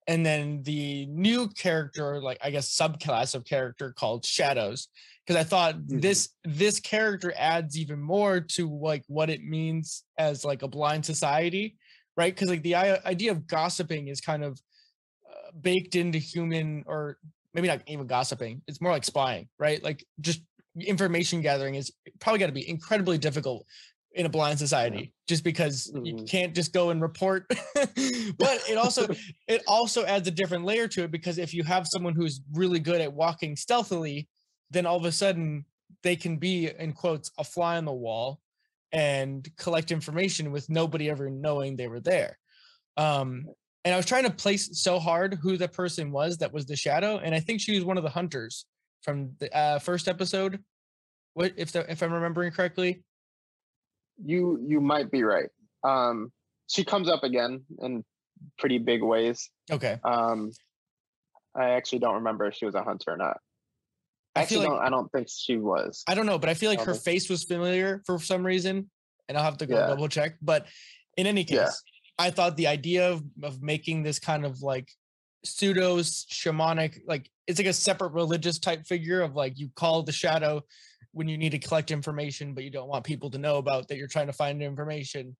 and 0.08 0.26
then 0.26 0.64
the 0.64 1.06
new 1.08 1.48
character, 1.50 2.22
like 2.22 2.38
I 2.44 2.52
guess 2.52 2.76
subclass 2.78 3.36
of 3.36 3.46
character 3.46 3.92
called 3.94 4.26
Shadows. 4.26 4.88
Because 5.26 5.40
I 5.40 5.44
thought 5.44 5.76
Mhm. 5.76 6.02
this 6.02 6.30
this 6.44 6.80
character 6.80 7.34
adds 7.36 7.78
even 7.78 8.00
more 8.00 8.40
to 8.42 8.70
like 8.70 9.04
what 9.08 9.30
it 9.30 9.44
means 9.44 10.04
as 10.20 10.46
like 10.46 10.62
a 10.62 10.68
blind 10.68 11.06
society, 11.06 11.78
right? 12.16 12.34
Because 12.34 12.50
like 12.50 12.62
the 12.64 12.76
idea 12.76 13.32
of 13.32 13.48
gossiping 13.48 14.08
is 14.08 14.22
kind 14.22 14.44
of 14.44 14.62
uh, 15.30 15.52
baked 15.60 15.96
into 15.96 16.20
human 16.20 16.84
or 16.88 17.18
maybe 17.54 17.68
not 17.68 17.82
even 17.88 18.06
gossiping 18.06 18.62
it's 18.68 18.82
more 18.82 18.92
like 18.92 19.06
spying 19.06 19.48
right 19.58 19.82
like 19.82 20.06
just 20.20 20.42
information 20.82 21.42
gathering 21.42 21.76
is 21.76 21.92
probably 22.20 22.40
got 22.40 22.48
to 22.48 22.52
be 22.52 22.70
incredibly 22.70 23.18
difficult 23.18 23.66
in 24.16 24.26
a 24.26 24.30
blind 24.30 24.58
society 24.58 25.14
just 25.28 25.44
because 25.44 25.92
you 26.04 26.16
Mhm. 26.16 26.30
can't 26.30 26.56
just 26.56 26.74
go 26.74 26.90
and 26.90 27.02
report 27.02 27.46
but 27.50 28.64
it 28.70 28.78
also 28.78 29.08
it 29.48 29.62
also 29.68 30.06
adds 30.06 30.28
a 30.28 30.32
different 30.32 30.66
layer 30.66 30.88
to 30.88 31.04
it 31.04 31.12
because 31.12 31.38
if 31.38 31.54
you 31.54 31.64
have 31.64 31.86
someone 31.88 32.16
who's 32.16 32.42
really 32.54 32.80
good 32.80 33.02
at 33.02 33.14
walking 33.14 33.56
stealthily 33.56 34.28
then 34.72 34.86
all 34.86 34.98
of 34.98 35.06
a 35.06 35.12
sudden 35.12 35.66
they 36.02 36.16
can 36.16 36.38
be 36.38 36.68
in 36.68 36.94
quotes 36.94 37.30
a 37.38 37.44
fly 37.44 37.78
on 37.78 37.86
the 37.86 37.94
wall 37.94 38.40
and 38.92 39.50
collect 39.58 39.92
information 39.92 40.52
with 40.52 40.70
nobody 40.70 41.10
ever 41.10 41.30
knowing 41.30 41.76
they 41.76 41.88
were 41.88 42.00
there 42.00 42.38
um 42.98 43.46
and 43.84 43.94
I 43.94 43.98
was 43.98 44.08
trying 44.08 44.24
to 44.24 44.32
place 44.32 44.82
so 44.82 44.98
hard 44.98 45.36
who 45.36 45.58
the 45.58 45.68
person 45.68 46.12
was 46.12 46.40
that 46.40 46.52
was 46.52 46.66
the 46.66 46.76
shadow, 46.76 47.20
and 47.20 47.36
I 47.36 47.40
think 47.40 47.62
she 47.62 47.76
was 47.76 47.86
one 47.86 47.98
of 47.98 48.04
the 48.04 48.10
hunters 48.10 48.66
from 49.04 49.36
the 49.38 49.56
uh, 49.56 49.78
first 49.78 50.08
episode. 50.08 50.64
What 51.36 51.54
if 51.56 51.72
the, 51.72 51.90
if 51.90 52.02
I'm 52.02 52.12
remembering 52.12 52.52
correctly? 52.52 53.04
You 54.24 54.64
you 54.66 54.80
might 54.82 55.12
be 55.12 55.24
right. 55.24 55.50
Um, 55.84 56.32
she 56.68 56.84
comes 56.84 57.10
up 57.10 57.24
again 57.24 57.64
in 57.80 58.04
pretty 58.58 58.78
big 58.80 59.04
ways. 59.04 59.50
Okay, 59.72 60.00
Um, 60.04 60.52
I 61.56 61.72
actually 61.72 62.00
don't 62.00 62.16
remember 62.16 62.46
if 62.46 62.56
she 62.56 62.66
was 62.66 62.76
a 62.76 62.84
hunter 62.84 63.12
or 63.12 63.18
not. 63.18 63.38
I 64.36 64.42
I 64.42 64.46
feel 64.46 64.60
actually 64.62 64.68
like- 64.68 64.78
don't. 64.78 64.86
I 64.86 64.90
don't 64.90 65.12
think 65.12 65.28
she 65.30 65.58
was. 65.58 66.04
I 66.08 66.16
don't 66.16 66.26
know, 66.26 66.38
but 66.40 66.50
I 66.50 66.54
feel 66.54 66.70
like 66.70 66.82
her 66.82 66.94
face 66.96 67.30
was 67.30 67.44
familiar 67.44 68.02
for 68.06 68.20
some 68.20 68.46
reason. 68.46 68.90
and 69.28 69.36
I'll 69.40 69.44
have 69.44 69.58
to 69.58 69.66
go 69.66 69.76
Yeah. 69.76 69.88
double 69.88 70.08
check. 70.08 70.36
But 70.40 70.68
in 71.18 71.26
any 71.26 71.44
case, 71.46 71.56
Yeah. 71.58 71.72
I 72.20 72.30
thought 72.30 72.58
the 72.58 72.68
idea 72.68 73.10
of, 73.12 73.24
of 73.42 73.60
making 73.60 74.04
this 74.04 74.20
kind 74.20 74.46
of 74.46 74.62
like 74.62 74.88
pseudo 75.44 75.98
shamanic, 75.98 77.02
like 77.08 77.32
it's 77.48 77.58
like 77.58 77.66
a 77.68 77.74
separate 77.74 78.12
religious 78.14 78.60
type 78.60 78.86
figure 78.86 79.22
of 79.22 79.34
like 79.36 79.58
you 79.58 79.70
call 79.76 80.04
the 80.04 80.12
shadow 80.12 80.62
when 81.16 81.30
you 81.30 81.38
need 81.38 81.52
to 81.52 81.60
collect 81.60 81.92
information, 81.92 82.54
but 82.54 82.66
you 82.66 82.70
don't 82.70 82.90
want 82.90 83.06
people 83.06 83.30
to 83.30 83.38
know 83.38 83.56
about 83.56 83.88
that 83.88 83.98
you're 83.98 84.08
trying 84.08 84.28
to 84.28 84.34
find 84.34 84.62
information 84.62 85.36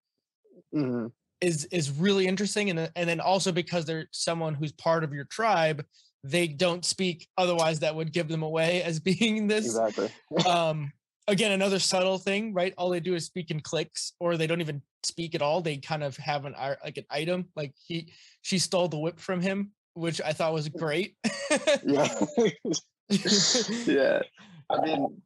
hmm 0.72 1.08
is 1.42 1.66
is 1.66 1.92
really 1.92 2.28
interesting 2.28 2.70
and 2.70 2.90
and 2.96 3.10
then 3.10 3.20
also 3.20 3.52
because 3.52 3.84
they're 3.84 4.08
someone 4.12 4.54
who's 4.54 4.72
part 4.72 5.04
of 5.04 5.14
your 5.14 5.26
tribe 5.26 5.86
they 6.24 6.48
don't 6.48 6.86
speak 6.86 7.28
otherwise 7.38 7.80
that 7.80 7.94
would 7.94 8.14
give 8.14 8.30
them 8.30 8.42
away 8.42 8.82
as 8.84 9.00
being 9.12 9.48
this 9.48 9.66
Exactly. 9.66 10.10
um 10.48 10.94
again 11.28 11.52
another 11.52 11.78
subtle 11.78 12.18
thing 12.18 12.54
right 12.54 12.74
all 12.78 12.90
they 12.90 13.02
do 13.02 13.16
is 13.16 13.26
speak 13.26 13.52
in 13.52 13.60
clicks 13.60 14.14
or 14.22 14.38
they 14.38 14.48
don't 14.48 14.62
even 14.62 14.82
speak 15.04 15.36
at 15.36 15.42
all 15.42 15.60
they 15.62 15.76
kind 15.76 16.04
of 16.04 16.16
have 16.16 16.46
an 16.46 16.56
like 16.86 16.96
an 16.96 17.06
item 17.12 17.46
like 17.58 17.74
he 17.86 18.10
she 18.42 18.58
stole 18.58 18.88
the 18.88 18.98
whip 18.98 19.20
from 19.20 19.42
him 19.42 19.72
which 19.94 20.22
i 20.22 20.32
thought 20.32 20.54
was 20.54 20.70
great 20.70 21.18
Yeah. 21.84 22.08
yeah. 23.86 24.22
I 24.70 24.82
mean, 24.82 25.22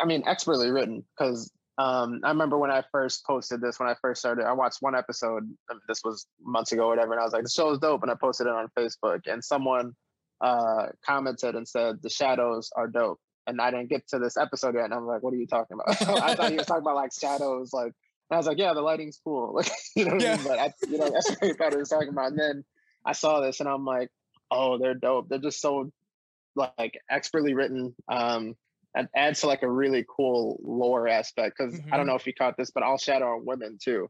I 0.00 0.04
mean, 0.04 0.24
expertly 0.26 0.70
written 0.70 1.04
because 1.16 1.50
um, 1.78 2.20
I 2.24 2.28
remember 2.28 2.58
when 2.58 2.70
I 2.70 2.84
first 2.92 3.24
posted 3.26 3.60
this, 3.60 3.80
when 3.80 3.88
I 3.88 3.94
first 4.02 4.20
started, 4.20 4.44
I 4.44 4.52
watched 4.52 4.82
one 4.82 4.94
episode. 4.94 5.50
This 5.88 6.02
was 6.04 6.26
months 6.42 6.72
ago, 6.72 6.84
or 6.84 6.88
whatever, 6.88 7.12
and 7.12 7.20
I 7.20 7.24
was 7.24 7.32
like, 7.32 7.44
"The 7.44 7.50
show 7.50 7.70
is 7.70 7.78
dope," 7.78 8.02
and 8.02 8.10
I 8.10 8.14
posted 8.20 8.46
it 8.46 8.52
on 8.52 8.68
Facebook, 8.78 9.20
and 9.26 9.42
someone 9.42 9.94
uh, 10.42 10.88
commented 11.06 11.54
and 11.54 11.66
said, 11.66 12.02
"The 12.02 12.10
shadows 12.10 12.70
are 12.76 12.86
dope," 12.86 13.18
and 13.46 13.60
I 13.62 13.70
didn't 13.70 13.88
get 13.88 14.06
to 14.08 14.18
this 14.18 14.36
episode 14.36 14.74
yet, 14.74 14.84
and 14.84 14.94
I'm 14.94 15.06
like, 15.06 15.22
"What 15.22 15.32
are 15.32 15.38
you 15.38 15.46
talking 15.46 15.78
about?" 15.80 16.02
I 16.22 16.34
thought 16.34 16.50
he 16.50 16.58
was 16.58 16.66
talking 16.66 16.82
about 16.82 16.96
like 16.96 17.12
shadows, 17.12 17.72
like. 17.72 17.92
And 18.28 18.36
I 18.36 18.38
was 18.38 18.46
like, 18.46 18.58
"Yeah, 18.58 18.74
the 18.74 18.82
lighting's 18.82 19.18
cool," 19.24 19.54
like 19.56 19.70
you 19.96 20.04
know 20.04 20.14
what 20.14 20.24
I 20.24 20.36
mean. 20.36 20.44
But 20.46 20.58
I, 20.58 20.72
you 20.86 20.98
know, 20.98 21.10
that's 21.10 21.30
what 21.30 21.42
I 21.42 21.52
thought 21.54 21.72
he 21.72 21.78
was 21.78 21.88
talking 21.88 22.10
about. 22.10 22.32
And 22.32 22.38
then 22.38 22.64
I 23.04 23.12
saw 23.12 23.40
this, 23.40 23.60
and 23.60 23.68
I'm 23.68 23.84
like, 23.84 24.10
"Oh, 24.50 24.78
they're 24.78 24.94
dope. 24.94 25.28
They're 25.28 25.38
just 25.38 25.60
so 25.60 25.90
like 26.56 27.00
expertly 27.08 27.54
written 27.54 27.94
um 28.08 28.54
and 28.94 29.08
adds 29.14 29.40
to 29.40 29.46
like 29.46 29.62
a 29.62 29.70
really 29.70 30.04
cool 30.14 30.58
lore 30.62 31.08
aspect 31.08 31.56
because 31.56 31.80
i 31.92 31.96
Mhm. 31.96 31.96
don't 31.96 32.06
know 32.06 32.14
if 32.14 32.26
you 32.26 32.34
caught 32.34 32.56
this 32.56 32.70
but 32.70 32.82
all 32.82 32.98
shadow 32.98 33.26
are 33.26 33.38
women 33.38 33.78
too 33.82 34.08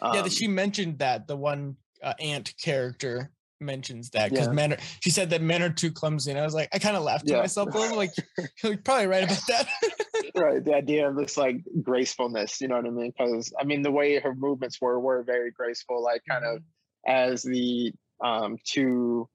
um, 0.00 0.14
yeah, 0.14 0.28
she 0.28 0.48
mentioned 0.48 0.98
that 0.98 1.26
the 1.28 1.36
one 1.36 1.76
uh, 2.02 2.14
ant 2.20 2.54
character 2.60 3.30
mentions 3.60 4.10
that 4.10 4.30
because 4.30 4.48
Yeah. 4.48 4.52
men 4.54 4.72
are, 4.72 4.78
she 5.00 5.10
said 5.10 5.30
that 5.30 5.40
men 5.40 5.62
are 5.62 5.70
too 5.70 5.92
clumsy 5.92 6.30
and 6.30 6.40
i 6.40 6.44
was 6.44 6.54
like 6.54 6.68
i 6.72 6.78
kind 6.78 6.96
of 6.96 7.02
laughed 7.04 7.26
to 7.28 7.34
Yeah. 7.34 7.40
myself 7.40 7.72
a 7.74 7.78
little 7.78 7.96
like 7.96 8.12
you're 8.62 8.76
probably 8.78 9.06
right 9.06 9.24
about 9.24 9.46
that 9.46 9.68
right 10.34 10.64
the 10.64 10.74
idea 10.74 11.08
of 11.08 11.16
this 11.16 11.36
like 11.36 11.56
gracefulness 11.82 12.60
you 12.60 12.68
know 12.68 12.76
what 12.76 12.86
i 12.86 12.90
mean 12.90 13.12
because 13.16 13.52
i 13.60 13.64
mean 13.64 13.82
the 13.82 13.90
way 13.90 14.18
her 14.18 14.34
movements 14.34 14.80
were 14.80 14.98
were 14.98 15.22
very 15.22 15.50
graceful 15.50 16.02
like 16.02 16.22
kind 16.28 16.44
of 16.44 16.62
as 17.06 17.42
the 17.42 17.92
um 18.24 18.56
two 18.64 19.28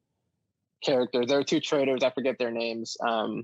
characters 0.83 1.27
there 1.27 1.39
are 1.39 1.43
two 1.43 1.59
traders 1.59 2.03
i 2.03 2.09
forget 2.09 2.37
their 2.39 2.51
names 2.51 2.97
um 3.05 3.43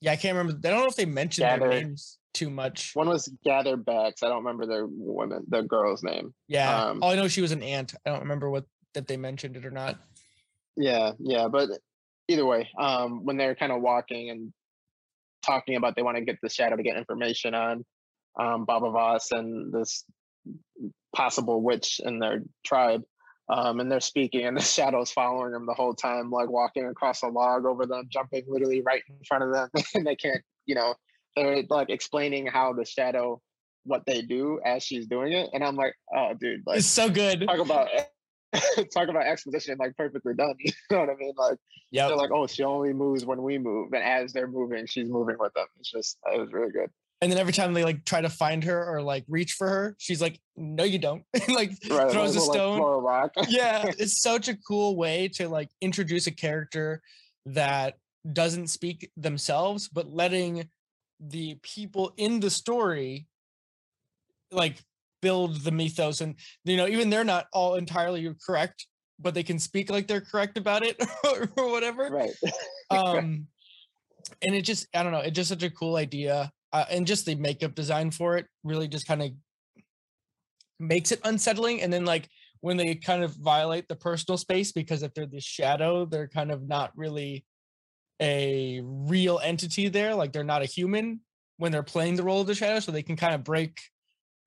yeah 0.00 0.12
i 0.12 0.16
can't 0.16 0.36
remember. 0.36 0.58
I 0.66 0.70
don't 0.70 0.80
know 0.80 0.86
if 0.86 0.96
they 0.96 1.06
mentioned 1.06 1.46
Gether. 1.48 1.68
their 1.68 1.82
names 1.82 2.18
too 2.34 2.50
much. 2.50 2.92
One 2.94 3.08
was 3.08 3.28
Gether 3.44 3.76
Bax 3.76 4.22
i 4.22 4.28
don't 4.28 4.44
remember 4.44 4.66
their 4.66 4.86
woman 4.86 5.44
the 5.48 5.62
girl's 5.62 6.02
name. 6.02 6.34
Yeah. 6.46 6.84
Um, 6.84 7.02
all 7.02 7.10
i 7.10 7.16
know 7.16 7.28
she 7.28 7.40
was 7.40 7.52
an 7.52 7.62
aunt. 7.62 7.94
i 8.06 8.10
don't 8.10 8.20
remember 8.20 8.50
what 8.50 8.64
that 8.94 9.06
they 9.06 9.16
mentioned 9.16 9.56
it 9.56 9.64
or 9.66 9.70
not. 9.70 9.98
Yeah, 10.76 11.12
yeah, 11.18 11.48
but 11.48 11.70
either 12.28 12.46
way, 12.46 12.68
um, 12.78 13.24
when 13.24 13.36
they're 13.36 13.54
kind 13.54 13.72
of 13.72 13.80
walking 13.80 14.30
and 14.30 14.52
talking 15.44 15.76
about 15.76 15.96
they 15.96 16.02
want 16.02 16.16
to 16.16 16.24
get 16.24 16.38
the 16.42 16.48
shadow 16.48 16.76
to 16.76 16.82
get 16.82 16.96
information 16.96 17.54
on 17.54 17.84
um, 18.38 18.64
Baba 18.64 18.90
Voss 18.90 19.32
and 19.32 19.72
this 19.72 20.04
possible 21.14 21.62
witch 21.62 22.00
in 22.04 22.18
their 22.18 22.42
tribe, 22.64 23.02
um, 23.50 23.80
and 23.80 23.90
they're 23.90 24.00
speaking, 24.00 24.46
and 24.46 24.56
the 24.56 24.62
shadow's 24.62 25.10
following 25.10 25.52
them 25.52 25.66
the 25.66 25.74
whole 25.74 25.94
time, 25.94 26.30
like 26.30 26.48
walking 26.48 26.86
across 26.86 27.22
a 27.22 27.28
log 27.28 27.64
over 27.64 27.86
them, 27.86 28.04
jumping 28.10 28.44
literally 28.48 28.82
right 28.82 29.02
in 29.08 29.16
front 29.26 29.44
of 29.44 29.52
them, 29.52 29.68
and 29.94 30.06
they 30.06 30.16
can't, 30.16 30.42
you 30.66 30.74
know, 30.74 30.94
they're 31.36 31.62
like 31.70 31.90
explaining 31.90 32.46
how 32.46 32.72
the 32.72 32.84
shadow 32.84 33.40
what 33.84 34.04
they 34.06 34.20
do 34.20 34.60
as 34.64 34.82
she's 34.82 35.06
doing 35.06 35.32
it, 35.32 35.50
and 35.52 35.64
I'm 35.64 35.76
like, 35.76 35.94
oh, 36.14 36.34
dude, 36.38 36.62
like 36.66 36.78
it's 36.78 36.86
so 36.86 37.08
good 37.08 37.46
talk 37.46 37.58
about 37.58 37.88
talk 38.94 39.08
about 39.08 39.26
exposition 39.26 39.76
like 39.78 39.96
perfectly 39.96 40.34
done. 40.34 40.54
You 40.58 40.72
know 40.90 41.00
what 41.00 41.10
I 41.10 41.16
mean? 41.16 41.34
Like 41.36 41.58
yeah 41.90 42.08
they're 42.08 42.16
like, 42.16 42.30
oh, 42.30 42.46
she 42.46 42.64
only 42.64 42.92
moves 42.92 43.24
when 43.24 43.42
we 43.42 43.58
move, 43.58 43.92
and 43.92 44.02
as 44.02 44.32
they're 44.32 44.48
moving, 44.48 44.86
she's 44.86 45.08
moving 45.08 45.36
with 45.38 45.54
them. 45.54 45.66
It's 45.78 45.90
just 45.90 46.18
it 46.32 46.38
was 46.38 46.52
really 46.52 46.72
good. 46.72 46.90
And 47.20 47.32
then 47.32 47.38
every 47.38 47.52
time 47.52 47.74
they 47.74 47.84
like 47.84 48.04
try 48.04 48.20
to 48.20 48.28
find 48.28 48.64
her 48.64 48.84
or 48.84 49.02
like 49.02 49.24
reach 49.28 49.52
for 49.54 49.68
her 49.68 49.96
she's 49.98 50.20
like 50.22 50.40
no 50.58 50.84
you 50.84 50.98
don't. 50.98 51.22
Like 51.48 51.70
Right, 51.88 52.10
throws 52.10 52.36
a 52.36 52.40
like, 52.40 52.50
stone. 52.52 52.80
rock. 53.02 53.32
yeah, 53.48 53.90
it's 53.98 54.20
such 54.20 54.48
a 54.48 54.56
cool 54.56 54.96
way 54.96 55.28
to 55.34 55.48
like 55.48 55.70
introduce 55.80 56.26
a 56.26 56.32
character 56.32 57.00
that 57.46 57.94
doesn't 58.32 58.66
speak 58.68 59.10
themselves, 59.16 59.88
but 59.88 60.12
letting 60.12 60.68
the 61.20 61.58
people 61.62 62.12
in 62.16 62.40
the 62.40 62.50
story 62.50 63.26
like 64.50 64.76
build 65.22 65.62
the 65.62 65.70
mythos. 65.70 66.20
And 66.20 66.34
you 66.64 66.76
know 66.76 66.88
even 66.88 67.10
they're 67.10 67.24
not 67.24 67.46
all 67.52 67.76
entirely 67.76 68.28
correct 68.44 68.86
but 69.20 69.34
they 69.34 69.42
can 69.42 69.58
speak 69.58 69.90
like 69.90 70.06
they're 70.06 70.20
correct 70.20 70.56
about 70.58 70.82
it 70.84 70.96
or 71.56 71.70
whatever. 71.70 72.08
Right. 72.10 72.30
um 72.90 73.46
and 74.42 74.54
it 74.54 74.62
just 74.62 74.86
i 74.94 75.02
don't 75.02 75.12
know 75.12 75.20
it's 75.20 75.34
just 75.34 75.48
such 75.48 75.62
a 75.62 75.70
cool 75.70 75.96
idea 75.96 76.52
uh, 76.72 76.84
and 76.90 77.06
just 77.06 77.26
the 77.26 77.34
makeup 77.34 77.74
design 77.74 78.10
for 78.10 78.36
it 78.36 78.46
really 78.64 78.88
just 78.88 79.06
kind 79.06 79.22
of 79.22 79.30
makes 80.78 81.12
it 81.12 81.20
unsettling 81.24 81.82
and 81.82 81.92
then 81.92 82.04
like 82.04 82.28
when 82.60 82.76
they 82.76 82.94
kind 82.94 83.22
of 83.22 83.34
violate 83.36 83.88
the 83.88 83.96
personal 83.96 84.36
space 84.36 84.72
because 84.72 85.02
if 85.02 85.12
they're 85.14 85.26
the 85.26 85.40
shadow 85.40 86.04
they're 86.04 86.28
kind 86.28 86.50
of 86.50 86.68
not 86.68 86.92
really 86.96 87.44
a 88.20 88.80
real 88.84 89.40
entity 89.42 89.88
there 89.88 90.14
like 90.14 90.32
they're 90.32 90.44
not 90.44 90.62
a 90.62 90.66
human 90.66 91.20
when 91.56 91.72
they're 91.72 91.82
playing 91.82 92.16
the 92.16 92.22
role 92.22 92.40
of 92.40 92.46
the 92.46 92.54
shadow 92.54 92.78
so 92.78 92.92
they 92.92 93.02
can 93.02 93.16
kind 93.16 93.34
of 93.34 93.42
break 93.42 93.80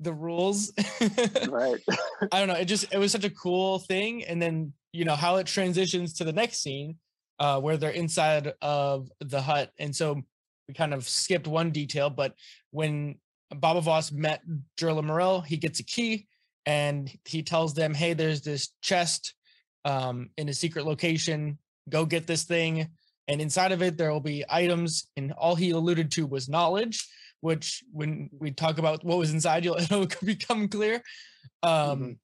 the 0.01 0.13
rules 0.13 0.73
right. 1.49 1.79
I 2.31 2.39
don't 2.39 2.47
know. 2.47 2.55
It 2.55 2.65
just 2.65 2.91
it 2.91 2.97
was 2.97 3.11
such 3.11 3.23
a 3.23 3.29
cool 3.29 3.79
thing, 3.79 4.23
and 4.25 4.41
then 4.41 4.73
you 4.91 5.05
know 5.05 5.15
how 5.15 5.37
it 5.37 5.47
transitions 5.47 6.13
to 6.13 6.23
the 6.23 6.33
next 6.33 6.61
scene, 6.61 6.97
uh, 7.39 7.59
where 7.61 7.77
they're 7.77 7.91
inside 7.91 8.53
of 8.61 9.09
the 9.19 9.41
hut, 9.41 9.71
and 9.79 9.95
so 9.95 10.21
we 10.67 10.73
kind 10.73 10.93
of 10.93 11.07
skipped 11.07 11.47
one 11.47 11.71
detail, 11.71 12.09
but 12.09 12.33
when 12.71 13.15
Baba 13.53 13.81
Voss 13.81 14.11
met 14.11 14.41
Jerlamarel, 14.79 15.45
he 15.45 15.57
gets 15.57 15.79
a 15.79 15.83
key, 15.83 16.27
and 16.65 17.11
he 17.25 17.43
tells 17.43 17.73
them, 17.73 17.93
"Hey, 17.93 18.13
there's 18.13 18.41
this 18.41 18.69
chest 18.81 19.33
um, 19.85 20.29
in 20.37 20.47
a 20.49 20.53
secret 20.53 20.85
location. 20.85 21.57
Go 21.89 22.05
get 22.05 22.27
this 22.27 22.43
thing." 22.43 22.87
And 23.27 23.41
inside 23.41 23.71
of 23.71 23.81
it, 23.81 23.97
there 23.97 24.11
will 24.11 24.19
be 24.19 24.43
items, 24.49 25.07
and 25.15 25.31
all 25.33 25.55
he 25.55 25.71
alluded 25.71 26.11
to 26.11 26.25
was 26.25 26.49
knowledge, 26.49 27.07
which 27.41 27.83
when 27.91 28.29
we 28.31 28.51
talk 28.51 28.77
about 28.77 29.03
what 29.03 29.17
was 29.17 29.33
inside, 29.33 29.65
you'll 29.65 29.75
it'll 29.79 30.07
become 30.23 30.67
clear. 30.67 31.01
Um, 31.63 31.99
Mhm. 31.99 32.17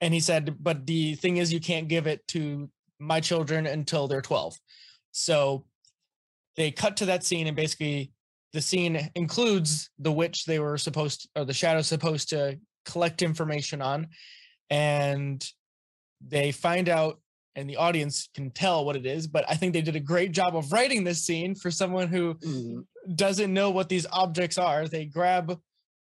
And 0.00 0.14
he 0.14 0.20
said, 0.20 0.56
but 0.60 0.86
the 0.86 1.16
thing 1.16 1.38
is, 1.38 1.52
you 1.52 1.58
can't 1.58 1.88
give 1.88 2.06
it 2.06 2.24
to 2.28 2.70
my 3.00 3.20
children 3.20 3.66
until 3.66 4.06
they're 4.06 4.22
12. 4.22 4.56
So 5.10 5.64
they 6.58 6.72
cut 6.72 6.96
to 6.98 7.06
that 7.06 7.24
scene, 7.24 7.46
and 7.46 7.56
basically, 7.56 8.10
the 8.52 8.60
scene 8.60 9.08
includes 9.14 9.90
the 9.98 10.10
witch 10.12 10.44
they 10.44 10.58
were 10.58 10.76
supposed, 10.76 11.28
or 11.36 11.44
the 11.44 11.52
shadow 11.54 11.80
supposed 11.80 12.28
to 12.30 12.58
collect 12.84 13.22
information 13.22 13.80
on, 13.80 14.08
and 14.68 15.46
they 16.26 16.50
find 16.50 16.88
out, 16.88 17.20
and 17.54 17.70
the 17.70 17.76
audience 17.76 18.28
can 18.34 18.50
tell 18.50 18.84
what 18.84 18.96
it 18.96 19.06
is. 19.06 19.28
But 19.28 19.44
I 19.48 19.54
think 19.54 19.72
they 19.72 19.82
did 19.82 19.96
a 19.96 20.00
great 20.00 20.32
job 20.32 20.56
of 20.56 20.72
writing 20.72 21.04
this 21.04 21.24
scene 21.24 21.54
for 21.54 21.70
someone 21.70 22.08
who 22.08 22.34
Mhm. 22.34 22.84
doesn't 23.14 23.54
know 23.54 23.70
what 23.70 23.88
these 23.88 24.06
objects 24.12 24.58
are 24.58 24.88
they 24.88 25.04
grab 25.04 25.58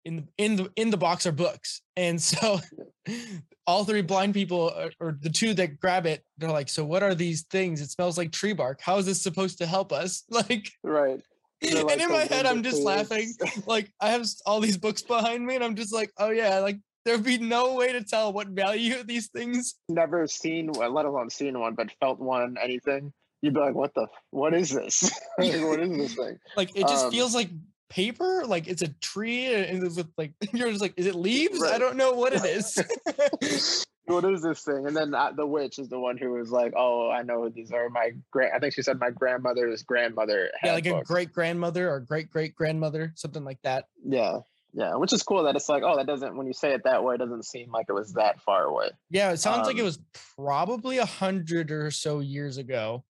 in 0.05 0.15
the 0.17 0.23
in 0.37 0.55
the 0.55 0.71
in 0.75 0.89
the 0.91 0.97
box 0.97 1.25
are 1.25 1.31
books 1.31 1.81
and 1.97 2.21
so 2.21 2.59
all 3.67 3.83
three 3.83 4.01
blind 4.01 4.33
people 4.33 4.71
or, 4.77 4.91
or 4.99 5.17
the 5.21 5.29
two 5.29 5.53
that 5.55 5.79
grab 5.79 6.05
it 6.05 6.23
they're 6.37 6.51
like 6.51 6.69
so 6.69 6.85
what 6.85 7.03
are 7.03 7.15
these 7.15 7.43
things 7.43 7.81
it 7.81 7.89
smells 7.89 8.17
like 8.17 8.31
tree 8.31 8.53
bark 8.53 8.79
how 8.81 8.97
is 8.97 9.05
this 9.05 9.21
supposed 9.21 9.57
to 9.57 9.65
help 9.65 9.91
us 9.91 10.23
like 10.29 10.69
Right. 10.83 11.21
They're 11.61 11.89
and 11.89 12.01
in 12.01 12.11
my 12.11 12.25
head 12.25 12.45
i'm 12.45 12.61
just 12.61 12.81
laughing 12.83 13.33
like 13.65 13.91
i 13.99 14.09
have 14.09 14.25
all 14.45 14.59
these 14.59 14.77
books 14.77 15.01
behind 15.01 15.45
me 15.45 15.55
and 15.55 15.63
i'm 15.63 15.75
just 15.75 15.93
like 15.93 16.11
oh 16.19 16.29
yeah 16.29 16.59
like 16.59 16.77
there'd 17.05 17.23
be 17.23 17.37
no 17.37 17.73
way 17.75 17.91
to 17.93 18.03
tell 18.03 18.33
what 18.33 18.47
value 18.49 19.01
these 19.03 19.27
things 19.29 19.75
Never 19.89 20.27
seen 20.27 20.71
one, 20.71 20.93
let 20.93 21.05
alone 21.05 21.29
seen 21.29 21.59
one, 21.59 21.75
but 21.75 21.91
felt 21.99 22.19
one, 22.19 22.55
anything. 22.61 23.13
You'd 23.43 23.53
be 23.53 23.59
like, 23.59 23.75
what 23.75 23.93
the, 23.93 24.07
what 24.31 24.55
is 24.55 24.71
this? 24.71 25.03
Like, 25.37 25.61
what 25.61 25.79
is 25.79 25.89
this 25.95 26.15
thing? 26.15 26.37
like 26.57 26.71
it 26.75 26.87
just 26.87 27.05
Um, 27.05 27.11
feels 27.11 27.35
like 27.35 27.49
paper 27.89 28.43
like 28.45 28.67
it's 28.67 28.82
a 28.82 28.88
tree 29.00 29.54
and 29.54 29.84
it's 29.84 29.95
with 29.98 30.12
like 30.17 30.34
you're 30.54 30.69
just 30.69 30.82
like 30.82 30.93
is 30.98 31.06
it 31.06 31.15
leaves 31.15 31.62
i 31.63 31.78
don't 31.78 31.95
know 31.95 32.13
what 32.13 32.34
it 32.34 32.43
is 33.41 33.86
what 34.08 34.24
is 34.24 34.43
this 34.43 34.62
thing? 34.62 34.86
And 34.86 34.95
then 34.95 35.15
uh, 35.15 35.32
the 35.32 35.48
witch 35.48 35.80
is 35.80 35.89
the 35.89 35.98
one 36.00 36.15
who 36.15 36.30
was 36.34 36.52
like, 36.52 36.74
"Oh, 36.78 37.10
I 37.10 37.24
know 37.24 37.50
these 37.50 37.71
are 37.71 37.89
my 37.89 38.12
grand." 38.30 38.54
I 38.56 38.60
think 38.60 38.76
she 38.76 38.84
said 38.84 39.00
my 39.00 39.10
grandmother's 39.10 39.82
grandmother. 39.82 40.52
yeah 40.63 40.74
like 40.74 40.86
a 40.86 41.02
great 41.04 41.34
grandmother 41.34 41.89
or 41.89 42.02
great 42.02 42.30
great 42.30 42.54
grandmother 42.54 43.13
something 43.15 43.43
like 43.43 43.60
that 43.63 43.88
Yeah, 44.04 44.41
Yeah, 44.76 44.93
which 44.98 45.12
is 45.12 45.24
cool 45.24 45.41
that 45.45 45.56
it's 45.56 45.69
like, 45.69 45.82
oh, 45.84 45.98
that 45.98 46.06
doesn't 46.06 46.38
when 46.38 46.45
you 46.45 46.54
say 46.54 46.74
it 46.74 46.84
that 46.84 47.04
way, 47.04 47.15
it 47.15 47.17
doesn't 47.17 47.45
seem 47.45 47.71
like 47.71 47.88
it 47.89 47.93
was 47.93 48.13
that 48.13 48.39
far 48.41 48.65
away. 48.65 48.89
Yeah, 49.10 49.32
it 49.32 49.38
sounds 49.38 49.65
like 49.65 49.78
it 49.78 49.80
Um, 49.80 49.86
was 49.86 49.98
probably 50.36 51.00
a 51.00 51.06
hundred 51.08 51.71
or 51.71 51.89
so 51.89 52.19
years 52.19 52.58
ago. 52.58 53.04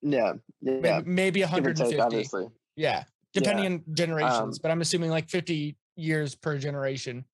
Yeah, 0.00 0.32
yeah, 0.62 0.80
Maybe, 0.80 1.10
maybe 1.10 1.40
150. 1.42 1.96
take, 1.96 2.02
obviously. 2.02 2.46
Yeah, 2.76 3.04
depending 3.34 3.66
on 3.66 3.84
generations, 3.94 4.56
Um, 4.56 4.60
but 4.62 4.70
I'm 4.70 4.80
assuming 4.80 5.10
like 5.10 5.28
50 5.28 5.76
years 5.96 6.34
per 6.34 6.58
generation, 6.58 7.24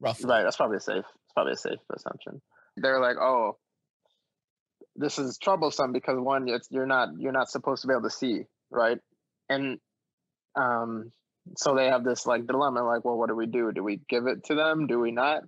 roughly. 0.00 0.30
Right, 0.30 0.42
that's 0.42 0.56
probably 0.56 0.76
a 0.76 0.80
safe. 0.80 1.04
It's 1.24 1.32
probably 1.34 1.52
a 1.54 1.56
safe 1.56 1.80
assumption. 1.94 2.40
They're 2.76 3.00
like, 3.00 3.16
oh, 3.16 3.58
this 4.94 5.18
is 5.18 5.38
troublesome 5.38 5.92
because 5.92 6.18
one, 6.18 6.48
it's 6.48 6.68
you're 6.70 6.86
not 6.86 7.08
you're 7.18 7.32
not 7.32 7.48
supposed 7.48 7.82
to 7.82 7.88
be 7.88 7.94
able 7.94 8.02
to 8.02 8.10
see, 8.10 8.42
right? 8.70 8.98
And 9.48 9.78
um, 10.54 11.12
so 11.56 11.74
they 11.74 11.86
have 11.86 12.04
this 12.04 12.26
like 12.26 12.46
dilemma, 12.46 12.84
like, 12.84 13.04
well, 13.04 13.16
what 13.16 13.28
do 13.28 13.36
we 13.36 13.46
do? 13.46 13.72
Do 13.72 13.82
we 13.82 14.00
give 14.08 14.26
it 14.26 14.44
to 14.44 14.54
them? 14.54 14.86
Do 14.86 15.00
we 15.00 15.10
not? 15.10 15.42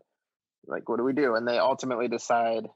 Like, 0.66 0.88
what 0.88 0.96
do 0.96 1.04
we 1.04 1.12
do? 1.12 1.34
And 1.34 1.46
they 1.46 1.58
ultimately 1.58 2.08
decide 2.08 2.66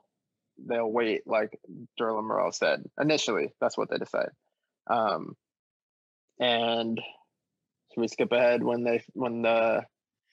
they'll 0.58 0.90
wait, 0.90 1.22
like 1.26 1.58
Jerlamarel 1.98 2.52
said 2.54 2.82
initially. 3.00 3.48
That's 3.60 3.78
what 3.78 3.90
they 3.90 3.96
decide. 3.96 4.30
Um, 4.88 5.36
and 6.40 7.00
should 7.92 8.00
we 8.00 8.08
skip 8.08 8.32
ahead 8.32 8.62
when 8.62 8.84
they 8.84 9.02
when 9.14 9.42
the 9.42 9.84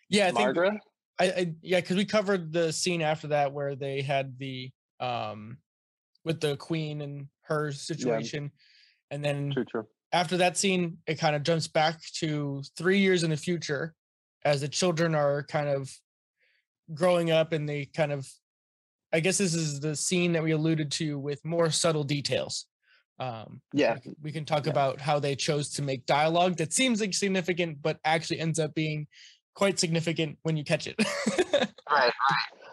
Yeah, 0.09 0.27
I 0.27 0.31
think 0.31 0.39
Margaret? 0.39 0.79
I, 1.19 1.25
I 1.25 1.53
yeah, 1.61 1.79
because 1.79 1.97
we 1.97 2.05
covered 2.05 2.51
the 2.51 2.71
scene 2.71 3.01
after 3.01 3.27
that 3.27 3.53
where 3.53 3.75
they 3.75 4.01
had 4.01 4.37
the 4.37 4.71
um 4.99 5.57
with 6.23 6.41
the 6.41 6.57
queen 6.57 7.01
and 7.01 7.27
her 7.43 7.71
situation, 7.71 8.51
and 9.11 9.23
then 9.23 9.51
True, 9.51 9.65
true. 9.65 9.87
after 10.11 10.37
that 10.37 10.57
scene, 10.57 10.97
it 11.07 11.19
kind 11.19 11.35
of 11.35 11.43
jumps 11.43 11.67
back 11.67 12.01
to 12.15 12.63
three 12.77 12.99
years 12.99 13.23
in 13.23 13.29
the 13.29 13.37
future 13.37 13.93
as 14.43 14.61
the 14.61 14.67
children 14.67 15.15
are 15.15 15.43
kind 15.43 15.69
of 15.69 15.91
growing 16.93 17.31
up 17.31 17.51
and 17.51 17.67
they 17.67 17.85
kind 17.85 18.11
of 18.11 18.27
I 19.13 19.21
guess 19.21 19.37
this 19.37 19.53
is 19.55 19.79
the 19.79 19.95
scene 19.95 20.33
that 20.33 20.43
we 20.43 20.51
alluded 20.51 20.91
to 20.93 21.17
with 21.17 21.43
more 21.45 21.69
subtle 21.69 22.03
details. 22.03 22.65
Um 23.19 23.61
Yeah, 23.73 23.97
we 24.21 24.31
can, 24.31 24.45
talk 24.45 24.65
Yeah. 24.65 24.71
about 24.71 24.99
how 24.99 25.19
they 25.19 25.35
chose 25.35 25.69
to 25.71 25.81
make 25.81 26.05
dialogue 26.05 26.57
that 26.57 26.73
seems 26.73 26.99
like 27.01 27.13
significant 27.13 27.81
but 27.81 27.97
actually 28.03 28.39
ends 28.39 28.59
up 28.59 28.73
being 28.75 29.07
quite 29.55 29.79
significant 29.79 30.37
when 30.43 30.57
you 30.57 30.63
catch 30.63 30.85
it. 30.85 30.95
right, 31.53 31.71
right. 31.89 32.11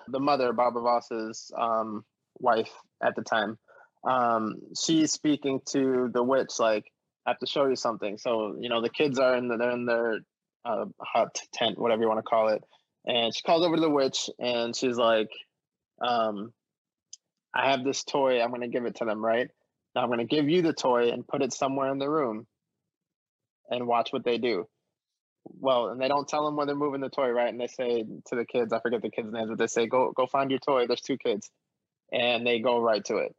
The 0.09 0.18
mother, 0.18 0.52
Baba 0.52 0.81
Voss's 0.81 1.50
um, 1.57 2.05
wife 2.40 2.72
at 3.02 3.14
the 3.14 3.22
time, 3.22 3.57
um, 4.09 4.57
she's 4.76 5.12
speaking 5.12 5.61
to 5.68 6.11
the 6.12 6.22
witch 6.24 6.59
like, 6.59 6.85
"I 7.24 7.31
have 7.31 7.38
to 7.38 7.46
show 7.46 7.66
you 7.66 7.76
something." 7.76 8.18
So 8.18 8.57
you 8.59 8.68
know, 8.68 8.83
the 8.83 8.90
kids 8.90 9.20
are 9.20 9.37
in 9.37 9.46
the, 9.46 9.57
they're 9.57 9.70
in 9.70 9.87
their 9.87 10.18
uh, 10.64 10.87
hut, 11.00 11.40
tent, 11.55 11.78
whatever 11.78 12.02
you 12.02 12.09
want 12.09 12.18
to 12.18 12.24
call 12.24 12.48
it, 12.48 12.64
and 13.07 13.33
she 13.35 13.42
calls 13.42 13.64
over 13.64 13.76
to 13.76 13.81
the 13.81 13.90
witch 13.90 14.28
and 14.40 14.74
she's 14.74 14.96
like, 14.96 15.31
um, 16.00 16.52
"I 17.55 17.70
have 17.70 17.85
this 17.85 18.02
toy. 18.02 18.42
I'm 18.42 18.50
going 18.50 18.62
to 18.62 18.68
give 18.68 18.87
it 18.87 18.96
to 18.96 19.05
them. 19.05 19.24
Right 19.24 19.48
now, 19.94 20.02
I'm 20.02 20.09
going 20.09 20.18
to 20.18 20.24
give 20.24 20.48
you 20.48 20.62
the 20.62 20.72
toy 20.72 21.11
and 21.11 21.26
put 21.26 21.42
it 21.42 21.52
somewhere 21.52 21.90
in 21.90 21.98
the 21.98 22.09
room, 22.09 22.46
and 23.70 23.87
watch 23.87 24.12
what 24.12 24.24
they 24.24 24.38
do." 24.38 24.66
well, 25.44 25.88
and 25.88 26.00
they 26.00 26.09
don't 26.09 26.28
tell 26.28 26.44
them 26.44 26.57
when 26.57 26.66
they're 26.66 26.76
moving 26.76 27.00
the 27.00 27.09
toy, 27.09 27.28
right? 27.31 27.48
And 27.48 27.61
they 27.61 27.66
say 27.66 28.05
to 28.26 28.37
the 28.37 28.44
kids, 28.44 28.72
I 28.72 28.81
forget 28.81 29.02
the 29.02 29.11
kids' 29.11 29.33
names, 29.33 29.48
but 29.48 29.59
they 29.59 29.66
say, 29.66 29.87
"Go, 29.87 30.12
go 30.12 30.26
find 30.26 30.50
your 30.50 30.61
toy." 30.61 30.87
There's 30.87 31.00
two 31.00 31.16
kids, 31.16 31.50
and 32.12 32.46
they 32.46 32.61
go 32.61 32.81
right 32.81 33.05
to 33.07 33.18
it. 33.18 33.35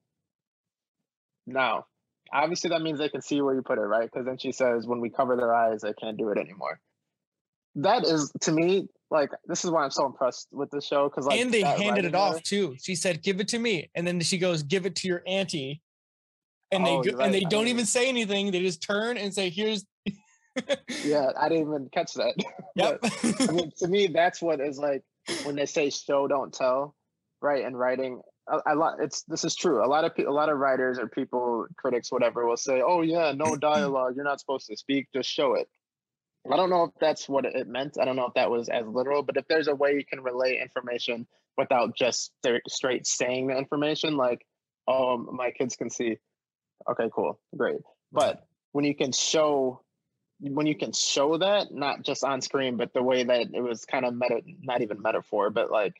Now, 1.46 1.86
obviously, 2.32 2.70
that 2.72 2.82
means 2.82 3.00
they 3.00 3.10
can 3.10 3.22
see 3.22 3.42
where 3.42 3.56
you 3.56 3.62
put 3.62 3.78
it, 3.78 3.82
right? 3.82 4.10
Because 4.12 4.26
then 4.26 4.38
she 4.38 4.52
says, 4.52 4.88
"When 4.88 5.00
we 5.00 5.10
cover 5.10 5.36
their 5.36 5.54
eyes, 5.54 5.82
they 5.82 5.94
can't 5.94 6.18
do 6.18 6.30
it 6.30 6.38
anymore." 6.38 6.80
That 7.76 8.06
is, 8.06 8.32
to 8.42 8.52
me, 8.52 8.88
like 9.10 9.30
this 9.46 9.66
is 9.66 9.72
why 9.72 9.84
I'm 9.84 9.92
so 9.92 10.06
impressed 10.06 10.48
with 10.52 10.70
the 10.72 10.82
show 10.82 11.10
because 11.10 11.26
like 11.26 11.40
and 11.40 11.52
they 11.52 11.62
handed 11.62 12.06
it 12.06 12.14
writing 12.14 12.16
off 12.16 12.34
there- 12.34 12.42
too. 12.42 12.76
She 12.82 12.96
said, 12.96 13.24
"Give 13.24 13.40
it 13.40 13.48
to 13.50 13.60
me," 13.60 13.90
and 13.96 14.06
then 14.06 14.20
she 14.22 14.38
goes, 14.38 14.64
"Give 14.64 14.86
it 14.86 14.96
to 14.98 15.08
your 15.08 15.24
auntie." 15.26 15.82
And 16.74 16.86
Oh, 16.88 17.04
they 17.04 17.12
go, 17.12 17.20
and 17.20 17.34
they 17.34 17.44
oh, 17.46 17.50
don't 17.50 17.68
even 17.68 17.86
say 17.86 18.10
anything. 18.10 18.52
They 18.52 18.62
just 18.62 18.82
turn 18.82 19.18
and 19.18 19.34
say, 19.34 19.50
"Here's." 19.50 19.86
Yeah, 21.06 21.32
I 21.40 21.50
didn't 21.50 21.68
even 21.68 21.90
catch 21.94 22.14
that. 22.16 22.36
Yep. 22.76 23.00
I 23.48 23.52
mean, 23.52 23.72
to 23.78 23.88
me, 23.88 24.08
that's 24.08 24.42
what 24.42 24.60
is 24.60 24.80
like 24.80 25.04
when 25.44 25.56
they 25.56 25.68
say 25.68 25.92
"show, 25.92 26.28
don't 26.28 26.52
tell," 26.52 26.96
right? 27.40 27.64
And 27.64 27.78
writing, 27.78 28.20
a, 28.50 28.74
a 28.74 28.76
lot. 28.76 28.96
It's 29.00 29.24
this 29.24 29.44
is 29.44 29.56
true. 29.56 29.86
A 29.86 29.88
lot 29.88 30.06
of 30.06 30.16
pe- 30.16 30.24
a 30.24 30.32
lot 30.32 30.50
of 30.50 30.58
writers 30.58 30.98
or 30.98 31.08
people, 31.08 31.68
critics, 31.78 32.12
whatever, 32.12 32.48
will 32.48 32.58
say, 32.58 32.82
"Oh 32.84 33.02
yeah, 33.02 33.32
no 33.32 33.56
dialogue. 33.62 34.14
You're 34.16 34.26
not 34.26 34.40
supposed 34.40 34.68
to 34.68 34.78
speak. 34.78 35.08
Just 35.14 35.30
show 35.30 35.54
it." 35.54 35.68
I 36.52 36.58
don't 36.58 36.70
know 36.70 36.84
if 36.84 36.92
that's 37.00 37.30
what 37.30 37.46
it 37.46 37.68
meant. 37.68 37.98
I 38.00 38.06
don't 38.06 38.18
know 38.18 38.26
if 38.26 38.34
that 38.34 38.50
was 38.52 38.68
as 38.68 38.86
literal, 38.86 39.24
but 39.24 39.38
if 39.38 39.48
there's 39.48 39.70
a 39.70 39.76
way 39.76 39.94
you 39.94 40.04
can 40.06 40.22
relay 40.22 40.60
information 40.60 41.26
without 41.58 41.96
just 41.96 42.32
straight 42.68 43.08
saying 43.08 43.48
the 43.48 43.58
information, 43.58 44.18
like, 44.18 44.46
"Oh, 44.88 45.18
my 45.18 45.52
kids 45.52 45.76
can 45.76 45.90
see," 45.90 46.18
okay, 46.90 47.10
cool, 47.14 47.40
great. 47.56 47.82
But 48.12 48.46
when 48.74 48.86
you 48.86 48.96
can 48.96 49.12
show 49.12 49.82
when 50.40 50.66
you 50.66 50.76
can 50.76 50.92
show 50.92 51.38
that 51.38 51.72
not 51.72 52.02
just 52.04 52.24
on 52.24 52.42
screen 52.42 52.76
but 52.76 52.94
the 52.94 53.02
way 53.02 53.24
that 53.24 53.48
it 53.54 53.62
was 53.62 53.86
kind 53.86 54.04
of 54.04 54.14
meta 54.14 54.42
not 54.62 54.82
even 54.82 55.02
metaphor 55.02 55.50
but 55.50 55.72
like 55.72 55.94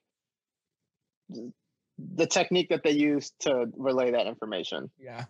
the 1.98 2.26
technique 2.26 2.70
that 2.70 2.84
they 2.84 2.92
used 2.92 3.34
to 3.42 3.68
relay 3.78 4.12
that 4.12 4.28
information. 4.28 4.90
Yeah, 5.00 5.26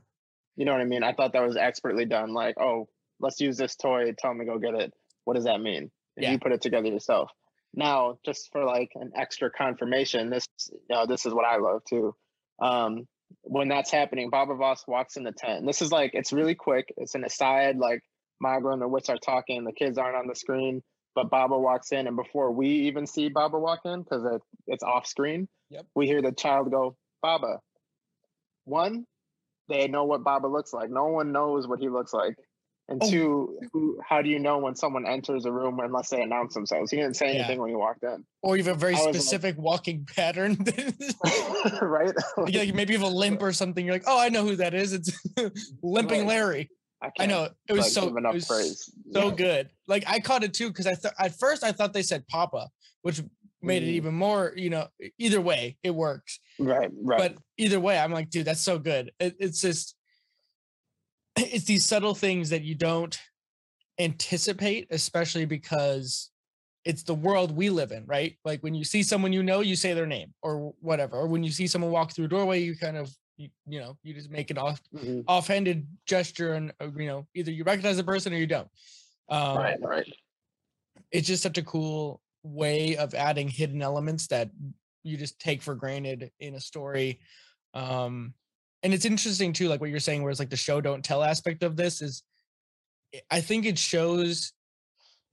you 0.55 0.65
know 0.65 0.71
what 0.71 0.81
i 0.81 0.85
mean? 0.85 1.03
I 1.03 1.13
thought 1.13 1.33
that 1.33 1.45
was 1.45 1.57
expertly 1.57 2.05
done 2.05 2.33
like 2.33 2.59
oh 2.59 2.87
let's 3.19 3.39
use 3.39 3.57
this 3.57 3.75
toy 3.75 4.11
tell 4.17 4.31
them 4.31 4.39
to 4.39 4.45
go 4.45 4.57
get 4.57 4.73
it. 4.75 4.93
What 5.25 5.35
does 5.35 5.45
that 5.45 5.61
mean? 5.61 5.91
And 6.15 6.23
Yeah. 6.23 6.31
you 6.31 6.39
put 6.39 6.51
it 6.51 6.61
together 6.61 6.87
yourself. 6.87 7.31
Now 7.73 8.17
just 8.25 8.51
for 8.51 8.63
like 8.63 8.91
an 8.95 9.11
extra 9.15 9.49
confirmation 9.51 10.29
this 10.29 10.47
you 10.71 10.79
know 10.89 11.05
this 11.05 11.25
is 11.25 11.33
what 11.33 11.45
i 11.45 11.57
love 11.57 11.83
too. 11.85 12.15
Um 12.59 13.07
when 13.41 13.67
that's 13.67 13.91
happening 13.91 14.29
baba 14.29 14.55
voss 14.55 14.83
walks 14.87 15.17
in 15.17 15.23
the 15.23 15.31
tent. 15.31 15.59
And 15.59 15.67
this 15.67 15.81
is 15.81 15.91
like 15.91 16.11
it's 16.13 16.33
really 16.33 16.55
quick. 16.55 16.93
It's 16.97 17.15
an 17.15 17.23
aside 17.23 17.77
like 17.77 18.01
Maghra 18.43 18.73
and 18.73 18.81
the 18.81 18.87
wits 18.87 19.09
are 19.09 19.17
talking 19.17 19.63
the 19.63 19.73
kids 19.73 19.97
aren't 19.97 20.15
on 20.17 20.27
the 20.27 20.35
screen. 20.35 20.81
But 21.15 21.29
baba 21.29 21.57
walks 21.57 21.91
in 21.91 22.07
and 22.07 22.15
before 22.15 22.51
we 22.51 22.67
even 22.67 23.05
see 23.05 23.29
baba 23.29 23.59
walk 23.59 23.81
in 23.85 24.01
because 24.01 24.23
it, 24.25 24.41
it's 24.67 24.83
off 24.83 25.05
screen 25.05 25.47
Yep. 25.69 25.85
we 25.95 26.07
hear 26.07 26.21
the 26.21 26.31
child 26.31 26.71
go 26.71 26.95
baba 27.21 27.59
one 28.65 29.05
they 29.69 29.87
know 29.87 30.03
what 30.03 30.23
baba 30.23 30.47
looks 30.47 30.73
like. 30.73 30.89
No 30.89 31.05
one 31.05 31.31
knows 31.31 31.67
what 31.67 31.79
he 31.79 31.89
looks 31.89 32.13
like 32.13 32.35
and 32.89 33.01
Oh. 33.01 33.09
two 33.09 33.59
who, 33.71 33.99
how 34.07 34.21
do 34.21 34.29
you 34.29 34.39
know 34.39 34.57
when 34.57 34.75
someone 34.75 35.07
enters 35.07 35.45
a 35.45 35.51
room 35.51 35.79
unless 35.79 36.09
they 36.09 36.21
announce 36.21 36.53
themselves 36.53 36.91
he 36.91 36.97
didn't 36.97 37.15
say 37.15 37.27
Yeah. 37.27 37.39
anything 37.39 37.59
when 37.61 37.69
he 37.69 37.75
walked 37.75 38.03
in 38.03 38.25
or 38.41 38.57
you 38.57 38.63
have 38.63 38.75
a 38.75 38.79
very 38.79 38.93
was 38.93 39.05
like- 39.05 39.15
specific 39.15 39.55
walking 39.57 40.05
pattern. 40.15 40.57
right 41.81 42.13
Yeah, 42.47 42.59
like 42.61 42.73
maybe 42.73 42.93
you 42.93 42.99
have 42.99 43.07
a 43.07 43.13
limp 43.13 43.41
or 43.41 43.53
something. 43.53 43.85
You're 43.85 43.95
like, 43.95 44.03
"Oh, 44.07 44.19
I 44.19 44.29
know 44.29 44.43
who 44.45 44.55
that 44.57 44.73
is. 44.73 44.93
It's 44.93 45.11
limping 45.81 46.21
Right. 46.21 46.27
Larry." 46.27 46.69
I, 47.01 47.09
I 47.19 47.25
know 47.25 47.49
it 47.67 47.73
was 47.73 47.81
like, 47.83 47.91
so 47.91 48.07
it 48.17 48.33
was 48.33 48.47
so 49.11 49.27
Yeah. 49.29 49.35
good. 49.35 49.69
Like 49.87 50.03
I 50.07 50.19
caught 50.19 50.43
it 50.43 50.53
too 50.53 50.69
because 50.69 50.87
I 50.87 50.95
thought 50.95 51.13
at 51.19 51.37
first 51.37 51.63
I 51.63 51.71
thought 51.71 51.93
they 51.93 52.01
said 52.03 52.27
Papa, 52.27 52.69
which 53.01 53.21
made 53.61 53.83
it 53.83 53.87
Mm. 53.87 53.93
even 53.99 54.13
more. 54.13 54.53
You 54.55 54.69
know, 54.69 54.87
either 55.17 55.41
way 55.41 55.77
it 55.83 55.91
works. 55.91 56.39
right 56.59 56.89
right 57.01 57.17
But 57.17 57.35
either 57.57 57.79
way, 57.79 57.97
I'm 57.97 58.11
like, 58.11 58.29
dude, 58.29 58.45
that's 58.45 58.61
so 58.61 58.77
good. 58.79 59.11
It, 59.19 59.35
it's 59.39 59.59
just 59.61 59.95
it's 61.37 61.65
these 61.65 61.85
subtle 61.85 62.15
things 62.15 62.49
that 62.49 62.63
you 62.63 62.75
don't 62.75 63.19
anticipate, 63.99 64.87
especially 64.91 65.45
because 65.45 66.31
it's 66.85 67.03
the 67.03 67.13
world 67.13 67.55
we 67.55 67.69
live 67.69 67.91
in, 67.91 68.05
right? 68.05 68.37
Like 68.43 68.61
when 68.61 68.75
you 68.75 68.83
see 68.83 69.03
someone 69.03 69.31
you 69.31 69.43
know, 69.43 69.61
you 69.61 69.75
say 69.75 69.93
their 69.93 70.05
name 70.07 70.33
or 70.41 70.73
whatever. 70.81 71.17
Or 71.17 71.27
when 71.27 71.43
you 71.43 71.51
see 71.51 71.67
someone 71.67 71.91
walk 71.91 72.11
through 72.11 72.25
a 72.25 72.29
doorway, 72.29 72.61
you 72.61 72.75
kind 72.75 72.97
of 72.97 73.09
you, 73.37 73.49
you 73.67 73.79
know 73.79 73.97
you 74.03 74.13
just 74.13 74.29
make 74.29 74.51
an 74.51 74.57
off 74.59 74.79
Mhm. 74.93 75.23
offhanded 75.27 75.87
gesture 76.05 76.53
and 76.53 76.71
uh, 76.79 76.89
you 76.95 77.07
know 77.07 77.27
either 77.33 77.51
you 77.51 77.63
recognize 77.63 77.97
the 77.97 78.03
person 78.03 78.33
or 78.33 78.37
you 78.37 78.47
don't. 78.47 78.69
Um, 79.29 79.57
right 79.57 79.81
right 79.81 80.13
it's 81.11 81.27
just 81.27 81.43
such 81.43 81.57
a 81.57 81.63
cool 81.63 82.21
way 82.43 82.97
of 82.97 83.13
adding 83.13 83.47
hidden 83.47 83.81
elements 83.81 84.27
that 84.27 84.49
you 85.03 85.17
just 85.17 85.39
take 85.39 85.61
for 85.61 85.75
granted 85.75 86.31
in 86.39 86.55
a 86.55 86.59
story 86.59 87.19
um 87.73 88.33
and 88.83 88.93
it's 88.93 89.05
interesting 89.05 89.53
too 89.53 89.67
like 89.67 89.81
what 89.81 89.89
you're 89.89 89.99
saying 89.99 90.21
where 90.21 90.29
it's 90.31 90.39
like 90.39 90.49
the 90.49 90.55
show 90.57 90.81
don't 90.81 91.03
tell 91.03 91.23
aspect 91.23 91.63
of 91.63 91.75
this 91.75 92.01
is 92.01 92.23
i- 93.15 93.21
i 93.31 93.41
think 93.41 93.65
it 93.65 93.77
shows 93.79 94.53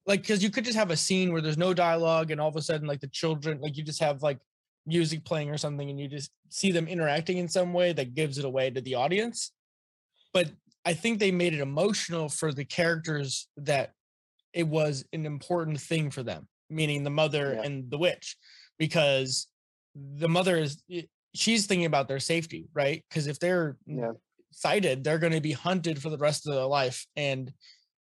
like 0.06 0.22
because 0.22 0.42
you 0.42 0.50
could 0.50 0.64
just 0.64 0.76
have 0.78 0.90
a 0.90 0.96
scene 0.96 1.32
where 1.32 1.42
there's 1.42 1.58
no 1.58 1.74
dialogue 1.74 2.30
and 2.30 2.40
all 2.40 2.48
of 2.48 2.56
a 2.56 2.62
sudden 2.62 2.86
like 2.86 3.00
the 3.00 3.08
children 3.08 3.60
like 3.60 3.76
you 3.76 3.82
just 3.82 4.00
have 4.00 4.22
like 4.22 4.38
music 4.86 5.24
playing 5.24 5.50
or 5.50 5.58
something 5.58 5.90
and 5.90 6.00
you 6.00 6.08
just 6.08 6.30
see 6.48 6.72
them 6.72 6.88
interacting 6.88 7.36
in 7.38 7.48
some 7.48 7.72
way 7.72 7.92
that 7.92 8.14
gives 8.14 8.38
it 8.38 8.44
away 8.44 8.70
to 8.70 8.80
the 8.80 8.94
audience 8.94 9.52
but 10.32 10.50
i 10.84 10.92
think 10.94 11.18
they 11.18 11.30
made 11.30 11.52
it 11.52 11.60
emotional 11.60 12.28
for 12.28 12.52
the 12.52 12.64
characters 12.64 13.48
that 13.56 13.92
it 14.52 14.66
was 14.66 15.04
an 15.12 15.26
important 15.26 15.78
thing 15.80 16.10
for 16.10 16.22
them 16.22 16.48
meaning 16.70 17.04
the 17.04 17.10
mother 17.10 17.54
Yeah. 17.54 17.62
and 17.62 17.90
the 17.90 17.98
witch 17.98 18.36
because 18.78 19.48
the 19.94 20.28
mother 20.28 20.56
is 20.56 20.82
i- 20.90 21.08
she's 21.34 21.66
thinking 21.66 21.86
about 21.86 22.08
their 22.08 22.20
safety 22.20 22.68
right 22.74 23.04
because 23.08 23.26
if 23.26 23.38
they're 23.38 23.78
Yeah. 23.86 24.12
sighted 24.50 25.04
they're 25.04 25.18
going 25.18 25.32
to 25.32 25.40
be 25.40 25.52
hunted 25.52 26.00
for 26.02 26.10
the 26.10 26.18
rest 26.18 26.46
of 26.46 26.54
their 26.54 26.64
life 26.66 27.06
and 27.16 27.52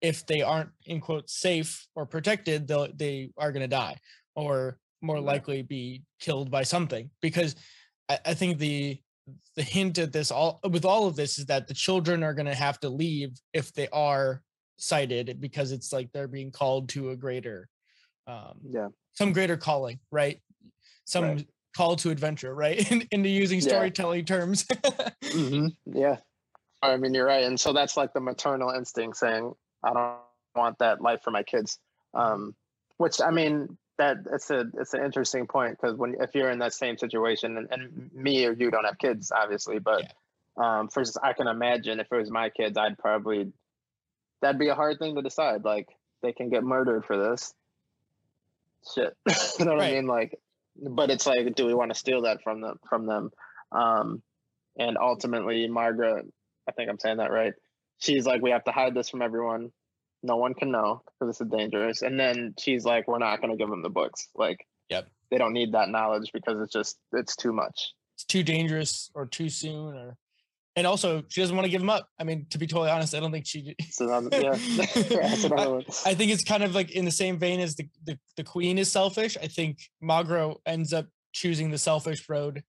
if 0.00 0.26
they 0.26 0.42
aren't 0.42 0.70
in 0.86 1.00
quote 1.00 1.30
safe 1.30 1.86
or 1.94 2.04
protected, 2.06 2.66
they'll 2.66 2.92
they 2.92 3.30
are 3.38 3.52
gonna 3.52 3.68
die 3.68 3.96
or 4.34 4.78
more 5.00 5.16
Right. 5.16 5.24
likely 5.24 5.62
be 5.62 6.02
killed 6.18 6.50
by 6.50 6.64
something. 6.64 7.08
Because 7.20 7.54
I, 8.08 8.18
I 8.26 8.34
think 8.34 8.58
the 8.58 9.00
the 9.54 9.62
hint 9.62 9.98
at 9.98 10.12
this 10.12 10.32
all 10.32 10.58
with 10.68 10.84
all 10.84 11.06
of 11.06 11.14
this 11.14 11.38
is 11.38 11.46
that 11.46 11.68
the 11.68 11.74
children 11.74 12.24
are 12.24 12.34
gonna 12.34 12.54
have 12.54 12.80
to 12.80 12.88
leave 12.88 13.30
if 13.52 13.72
they 13.72 13.88
are 13.90 14.42
sighted 14.76 15.40
because 15.40 15.70
it's 15.70 15.92
like 15.92 16.10
they're 16.12 16.26
being 16.26 16.50
called 16.50 16.88
to 16.88 17.10
a 17.10 17.16
greater 17.16 17.68
um 18.26 18.58
Yeah. 18.68 18.88
some 19.12 19.32
greater 19.32 19.56
calling, 19.56 20.00
right? 20.10 20.40
Some 21.04 21.24
Right. 21.24 21.48
Call 21.74 21.96
to 21.96 22.10
adventure, 22.10 22.54
right? 22.54 22.90
In, 22.90 23.06
into 23.10 23.28
using 23.28 23.60
Yeah. 23.60 23.68
storytelling 23.68 24.24
terms. 24.24 24.66
hmm 25.32 25.68
Yeah. 25.86 26.16
I 26.82 26.96
mean, 26.96 27.14
you're 27.14 27.26
right. 27.26 27.44
And 27.44 27.58
so 27.58 27.72
that's 27.72 27.96
like 27.96 28.12
the 28.12 28.20
maternal 28.20 28.70
instinct 28.70 29.16
saying, 29.16 29.54
I 29.84 29.92
don't 29.92 30.18
want 30.56 30.78
that 30.78 31.00
life 31.00 31.22
for 31.22 31.30
my 31.30 31.42
kids. 31.42 31.78
Um, 32.14 32.54
which 32.98 33.20
I 33.20 33.30
mean, 33.30 33.78
that 33.98 34.18
it's 34.32 34.50
a 34.50 34.66
it's 34.78 34.94
an 34.94 35.04
interesting 35.04 35.46
point 35.46 35.78
because 35.80 35.96
when 35.96 36.16
if 36.20 36.34
you're 36.34 36.50
in 36.50 36.58
that 36.58 36.72
same 36.72 36.96
situation 36.98 37.56
and, 37.56 37.68
and 37.70 38.10
me 38.12 38.46
or 38.46 38.52
you 38.52 38.70
don't 38.70 38.84
have 38.84 38.98
kids, 38.98 39.30
obviously, 39.30 39.78
but 39.78 40.12
um 40.56 40.88
first 40.88 41.16
I 41.22 41.32
can 41.32 41.46
imagine 41.46 42.00
if 42.00 42.08
it 42.10 42.16
was 42.16 42.30
my 42.30 42.50
kids, 42.50 42.76
I'd 42.76 42.98
probably 42.98 43.52
that'd 44.40 44.58
be 44.58 44.68
a 44.68 44.74
hard 44.74 44.98
thing 44.98 45.14
to 45.14 45.22
decide. 45.22 45.64
Like 45.64 45.88
they 46.22 46.32
can 46.32 46.48
get 46.50 46.64
murdered 46.64 47.04
for 47.04 47.16
this. 47.16 47.54
Shit. 48.94 49.16
you 49.58 49.64
know 49.64 49.72
what 49.72 49.80
Right. 49.80 49.92
I 49.92 49.94
mean? 49.94 50.06
Like 50.06 50.38
but 50.76 51.10
it's 51.10 51.26
like, 51.26 51.54
do 51.54 51.66
we 51.66 51.74
want 51.74 51.92
to 51.92 51.98
steal 51.98 52.22
that 52.22 52.42
from 52.42 52.60
them 52.60 52.78
from 52.88 53.06
them? 53.06 53.30
Um 53.72 54.22
and 54.78 54.96
ultimately 54.98 55.68
Margaret, 55.68 56.26
I 56.68 56.72
think 56.72 56.88
I'm 56.90 56.98
saying 56.98 57.18
that 57.18 57.30
right. 57.30 57.52
She's 57.98 58.26
like, 58.26 58.42
we 58.42 58.50
have 58.50 58.64
to 58.64 58.72
hide 58.72 58.94
this 58.94 59.10
from 59.10 59.22
everyone. 59.22 59.70
No 60.22 60.36
one 60.36 60.54
can 60.54 60.70
know 60.70 61.02
because 61.06 61.34
this 61.36 61.40
is 61.46 61.52
dangerous. 61.52 62.02
And 62.02 62.18
then 62.18 62.54
she's 62.58 62.84
like, 62.84 63.06
we're 63.06 63.18
not 63.18 63.40
going 63.40 63.50
to 63.50 63.56
give 63.56 63.68
them 63.68 63.82
the 63.82 63.90
books. 63.90 64.28
Like, 64.34 64.66
Yep. 64.88 65.08
they 65.30 65.38
don't 65.38 65.52
need 65.52 65.72
that 65.72 65.88
knowledge 65.88 66.30
because 66.32 66.60
it's 66.60 66.72
just 66.72 66.98
it's 67.12 67.36
too 67.36 67.52
much. 67.52 67.92
it's 68.14 68.24
too 68.24 68.42
dangerous 68.42 69.10
or 69.14 69.26
too 69.26 69.48
soon 69.48 69.94
or 69.94 70.16
and 70.76 70.86
also 70.86 71.22
she 71.28 71.40
doesn't 71.40 71.54
want 71.54 71.66
to 71.66 71.70
give 71.70 71.80
them 71.80 71.90
up. 71.90 72.08
I 72.18 72.24
mean, 72.24 72.46
to 72.50 72.58
be 72.58 72.66
totally 72.66 72.90
honest, 72.90 73.14
I 73.14 73.20
don't 73.20 73.32
think 73.32 73.46
she 73.46 73.74
um, 74.00 74.28
yeah, 74.32 74.54
another 75.44 75.70
one. 75.70 75.84
I 76.06 76.14
think 76.14 76.32
it's 76.32 76.44
kind 76.44 76.62
of 76.62 76.74
like 76.74 76.92
in 76.92 77.04
the 77.04 77.10
same 77.10 77.38
vein 77.38 77.60
as 77.60 77.76
the, 77.76 77.88
the, 78.04 78.18
the 78.36 78.44
queen 78.44 78.78
is 78.78 78.90
selfish. 78.90 79.36
I 79.36 79.46
think 79.46 79.78
Maghra 80.02 80.56
ends 80.66 80.92
up 80.92 81.06
choosing 81.32 81.70
the 81.70 81.78
selfish 81.78 82.28
road 82.28 82.62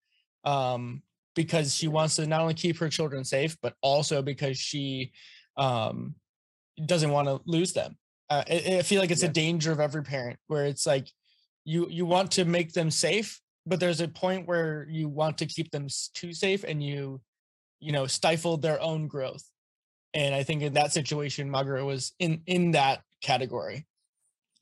um, 0.43 1.01
because 1.35 1.75
she 1.75 1.87
wants 1.87 2.15
to 2.17 2.27
not 2.27 2.41
only 2.41 2.53
keep 2.53 2.77
her 2.77 2.89
children 2.89 3.23
safe, 3.23 3.57
but 3.61 3.73
also 3.81 4.21
because 4.21 4.57
she 4.57 5.11
um, 5.57 6.15
doesn't 6.85 7.11
want 7.11 7.27
to 7.27 7.39
lose 7.45 7.73
them. 7.73 7.97
Uh, 8.29 8.43
I, 8.49 8.77
I 8.79 8.81
feel 8.81 8.99
like 8.99 9.11
it's 9.11 9.23
a 9.23 9.29
danger 9.29 9.71
of 9.71 9.79
every 9.79 10.03
parent 10.03 10.39
where 10.47 10.65
it's 10.65 10.85
like 10.85 11.07
you 11.65 11.87
you 11.89 12.05
want 12.05 12.31
to 12.31 12.43
make 12.43 12.73
them 12.73 12.91
safe, 12.91 13.39
but 13.65 13.79
there's 13.79 14.01
a 14.01 14.07
point 14.07 14.47
where 14.47 14.87
you 14.89 15.07
want 15.07 15.37
to 15.37 15.45
keep 15.45 15.71
them 15.71 15.87
too 16.13 16.33
safe 16.33 16.65
and 16.65 16.83
you 16.83 17.21
you 17.83 17.91
know 17.91 18.07
stifled 18.07 18.61
their 18.61 18.81
own 18.81 19.07
growth. 19.07 19.43
And 20.13 20.35
I 20.35 20.43
think 20.43 20.61
in 20.61 20.73
that 20.73 20.93
situation, 20.93 21.49
Maghra 21.49 21.85
was 21.85 22.13
in 22.19 22.41
in 22.45 22.71
that 22.71 23.01
category. 23.21 23.87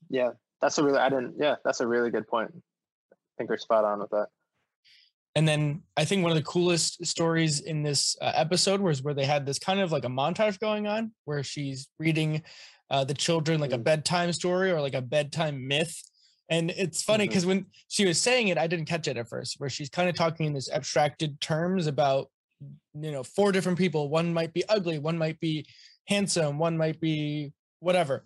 Yeah, 0.08 0.30
that's 0.60 0.78
a 0.78 0.82
really 0.84 0.98
I 0.98 1.08
didn't. 1.08 1.34
Yeah, 1.38 1.56
that's 1.64 1.80
a 1.80 1.86
really 1.86 2.10
good 2.10 2.26
point. 2.26 2.50
I 2.54 3.16
think 3.36 3.48
you're 3.48 3.58
spot 3.58 3.84
on 3.84 4.00
with 4.00 4.10
that. 4.10 4.28
And 5.34 5.48
then 5.48 5.82
I 5.96 6.04
think 6.04 6.22
one 6.22 6.30
of 6.30 6.36
the 6.36 6.42
coolest 6.42 7.06
stories 7.06 7.60
in 7.60 7.82
this 7.82 8.16
uh, 8.20 8.32
episode 8.34 8.80
was 8.82 9.02
where 9.02 9.14
they 9.14 9.24
had 9.24 9.46
this 9.46 9.58
kind 9.58 9.80
of 9.80 9.90
like 9.90 10.04
a 10.04 10.08
montage 10.08 10.58
going 10.58 10.86
on 10.86 11.12
where 11.24 11.42
she's 11.42 11.88
reading 11.98 12.42
uh, 12.90 13.04
the 13.04 13.14
children 13.14 13.58
like 13.58 13.72
a 13.72 13.78
Mm. 13.78 13.84
bedtime 13.84 14.32
story 14.34 14.70
or 14.70 14.82
like 14.82 14.92
a 14.94 15.00
bedtime 15.00 15.66
myth. 15.66 15.96
And 16.50 16.70
it's 16.70 17.02
funny 17.02 17.26
because 17.26 17.46
when 17.46 17.64
she 17.88 18.04
was 18.04 18.20
saying 18.20 18.48
it, 18.48 18.58
I 18.58 18.66
didn't 18.66 18.84
catch 18.84 19.08
it 19.08 19.16
at 19.16 19.28
first, 19.28 19.54
where 19.56 19.70
she's 19.70 19.88
kind 19.88 20.10
of 20.10 20.14
talking 20.14 20.44
in 20.44 20.52
this 20.52 20.70
abstracted 20.70 21.40
terms 21.40 21.86
about, 21.86 22.28
you 22.94 23.10
know, 23.12 23.22
four 23.22 23.52
different 23.52 23.78
people. 23.78 24.08
One 24.08 24.32
might 24.32 24.52
be 24.52 24.64
ugly, 24.68 24.98
one 24.98 25.16
might 25.18 25.38
be 25.40 25.66
handsome, 26.06 26.58
one 26.58 26.76
might 26.76 27.00
be 27.00 27.52
whatever. 27.80 28.24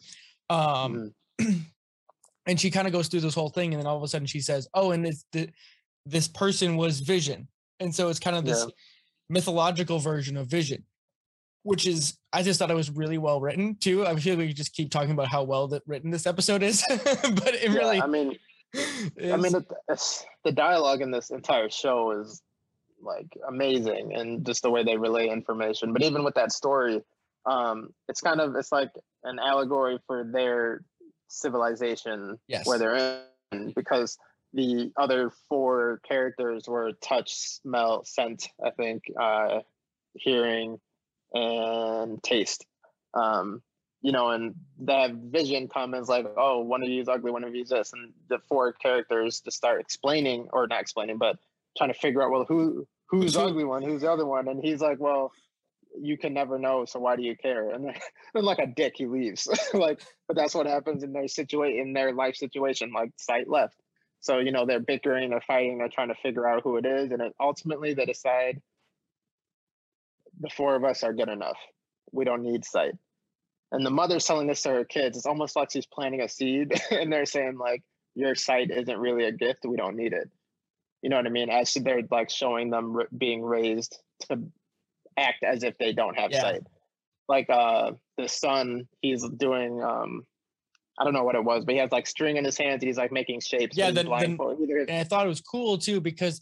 Um, 0.51 1.13
Mhm. 1.41 1.65
and 2.47 2.61
she 2.61 2.71
kind 2.71 2.87
of 2.87 2.93
goes 2.93 3.09
through 3.09 3.21
this 3.21 3.35
whole 3.35 3.49
thing 3.51 3.75
and 3.75 3.81
then 3.81 3.87
all 3.87 3.97
of 3.97 4.03
a 4.03 4.09
sudden 4.09 4.27
she 4.27 4.41
says 4.41 4.69
oh 4.73 4.93
and 4.93 5.05
this 5.05 5.25
the, 5.33 5.51
this 6.07 6.29
person 6.29 6.77
was 6.77 7.01
vision 7.01 7.47
and 7.81 7.95
so 7.95 8.09
it's 8.09 8.21
kind 8.21 8.37
of 8.37 8.45
this 8.45 8.61
Yeah. 8.65 8.71
mythological 9.29 9.99
version 9.99 10.37
of 10.37 10.47
vision 10.47 10.85
which 11.65 11.87
is 11.87 12.17
i 12.33 12.43
just 12.43 12.59
thought 12.59 12.71
it 12.71 12.75
was 12.75 12.91
really 12.91 13.19
well 13.19 13.41
written 13.41 13.77
too 13.77 14.07
i 14.07 14.15
feel 14.17 14.37
like 14.37 14.47
we 14.47 14.53
just 14.55 14.73
keep 14.73 14.91
talking 14.91 15.11
about 15.11 15.27
how 15.29 15.43
well 15.43 15.67
that 15.69 15.83
written 15.87 16.11
this 16.11 16.27
episode 16.27 16.63
is 16.63 16.83
but 16.89 17.55
it 17.55 17.71
Yeah, 17.71 17.79
really 17.79 18.01
I 18.01 18.07
mean, 18.07 18.39
I 19.33 19.37
mean, 19.37 19.53
the 20.45 20.53
dialogue 20.53 21.01
in 21.03 21.11
this 21.11 21.31
entire 21.31 21.69
show 21.69 22.13
is 22.21 22.41
like 23.03 23.37
amazing, 23.49 24.15
and 24.15 24.45
just 24.45 24.63
the 24.63 24.71
way 24.71 24.83
they 24.83 24.97
relay 24.97 25.29
information. 25.29 25.93
But 25.93 26.03
even 26.03 26.25
with 26.25 26.35
that 26.35 26.53
story, 26.53 27.03
um, 27.45 27.91
it's 28.09 28.21
kind 28.21 28.41
of 28.41 28.55
it's 28.57 28.73
like 28.73 28.93
an 29.25 29.39
allegory 29.39 29.99
for 30.07 30.25
their 30.25 30.83
civilization 31.29 32.39
Yes. 32.49 32.67
where 32.67 32.79
they're 32.79 33.23
in, 33.53 33.73
because 33.75 34.19
the 34.53 34.93
other 34.97 35.31
four 35.49 36.01
characters 36.09 36.69
were 36.69 36.93
touch, 37.03 37.35
smell, 37.35 38.05
scent. 38.05 38.49
I 38.65 38.71
think, 38.71 39.05
uh, 39.21 39.61
hearing, 40.15 40.81
and 41.33 42.23
taste. 42.23 42.65
Um, 43.15 43.63
you 44.03 44.13
know, 44.13 44.31
and 44.31 44.55
that 44.81 45.15
vision 45.15 45.69
comments 45.69 46.09
like, 46.09 46.27
oh, 46.37 46.61
one 46.61 46.83
of 46.83 46.89
you 46.89 47.01
is 47.01 47.09
ugly, 47.09 47.33
one 47.33 47.45
of 47.45 47.55
you 47.55 47.63
is 47.63 47.71
this, 47.71 47.93
and 47.93 48.13
the 48.29 48.39
four 48.39 48.73
characters 48.73 49.41
to 49.41 49.51
start 49.51 49.81
explaining 49.81 50.49
or 50.53 50.67
not 50.67 50.81
explaining, 50.81 51.19
but 51.19 51.39
trying 51.77 51.93
to 51.93 51.99
figure 51.99 52.23
out, 52.23 52.31
well, 52.31 52.45
who 52.49 52.87
who's 53.09 53.35
the 53.35 53.43
ugly 53.43 53.65
one, 53.65 53.83
who's 53.83 54.03
the 54.03 54.11
other 54.11 54.27
one, 54.27 54.49
and 54.49 54.63
he's 54.63 54.81
like, 54.81 54.99
well, 54.99 55.33
you 55.99 56.19
can 56.19 56.35
never 56.35 56.59
know, 56.59 56.85
so 56.85 56.99
why 56.99 57.17
do 57.17 57.23
you 57.23 57.37
care? 57.37 57.71
And 57.71 57.87
then, 57.87 57.95
then 58.35 58.45
like 58.45 58.59
a 58.59 58.67
dick, 58.67 58.95
he 58.97 59.07
leaves. 59.07 59.49
like, 59.75 60.01
but 60.27 60.37
that's 60.37 60.55
what 60.55 60.67
happens 60.67 61.03
in 61.03 61.13
their 61.13 61.29
situation, 61.29 61.81
in 61.81 61.93
their 61.93 62.13
life 62.13 62.37
situation. 62.37 62.93
Like, 62.93 63.13
sight 63.17 63.49
left. 63.49 63.77
So 64.21 64.39
you 64.39 64.51
know 64.51 64.67
they're 64.67 64.81
bickering, 64.81 65.31
they're 65.31 65.41
fighting, 65.41 65.79
they're 65.79 65.89
trying 65.89 66.09
to 66.09 66.15
figure 66.17 66.49
out 66.49 66.63
who 66.63 66.79
it 66.79 66.87
is, 66.87 67.13
and 67.13 67.21
then 67.21 67.33
ultimately 67.39 67.95
they 67.95 68.07
decide 68.07 68.61
the 70.41 70.51
four 70.51 70.75
of 70.75 70.85
us 70.85 71.03
are 71.03 71.13
good 71.13 71.29
enough. 71.29 71.59
We 72.13 72.25
don't 72.25 72.43
need 72.43 72.65
sight. 72.65 72.95
And 73.73 73.85
the 73.85 73.91
mother's 73.91 74.25
telling 74.25 74.47
this 74.47 74.63
to 74.63 74.71
her 74.71 74.85
kids. 74.85 75.17
It's 75.17 75.27
almost 75.27 75.57
like 75.57 75.71
she's 75.71 75.87
planting 75.87 76.21
a 76.23 76.29
seed, 76.29 76.81
and 76.91 77.13
they're 77.13 77.27
saying 77.27 77.59
like, 77.59 77.83
"Your 78.15 78.35
sight 78.35 78.71
isn't 78.71 78.99
really 78.99 79.25
a 79.25 79.33
gift. 79.33 79.65
We 79.65 79.77
don't 79.77 79.97
need 79.97 80.13
it." 80.13 80.31
You 81.07 81.11
know 81.11 81.19
what 81.19 81.27
I 81.27 81.31
mean? 81.31 81.51
As 81.51 81.73
they're 81.73 82.03
like 82.11 82.29
showing 82.31 82.69
them 82.69 82.97
r- 82.97 83.07
being 83.17 83.41
raised 83.41 83.97
to 84.29 84.43
act 85.17 85.45
as 85.45 85.63
if 85.63 85.79
they 85.79 85.93
don't 85.93 86.19
have 86.19 86.33
Yeah. 86.33 86.41
sight. 86.41 86.63
Like 87.29 87.49
uh, 87.49 87.93
the 88.17 88.27
son, 88.29 88.89
he's 89.03 89.23
doing. 89.29 89.81
um 89.85 90.27
I 90.99 91.05
don't 91.05 91.13
know 91.15 91.23
what 91.23 91.37
it 91.37 91.45
was, 91.45 91.65
but 91.65 91.75
he 91.75 91.79
has 91.79 91.93
like 91.93 92.09
string 92.09 92.39
in 92.39 92.45
his 92.45 92.59
hands. 92.59 92.83
And 92.83 92.89
he's 92.89 92.97
like 92.97 93.13
making 93.13 93.39
shapes. 93.39 93.77
Yeah, 93.77 93.93
then- 93.93 94.09
then-. 94.09 94.37
And 94.41 94.91
I 94.91 95.05
thought 95.05 95.25
it 95.27 95.29
was 95.29 95.41
cool 95.41 95.79
too 95.79 96.01
because 96.01 96.41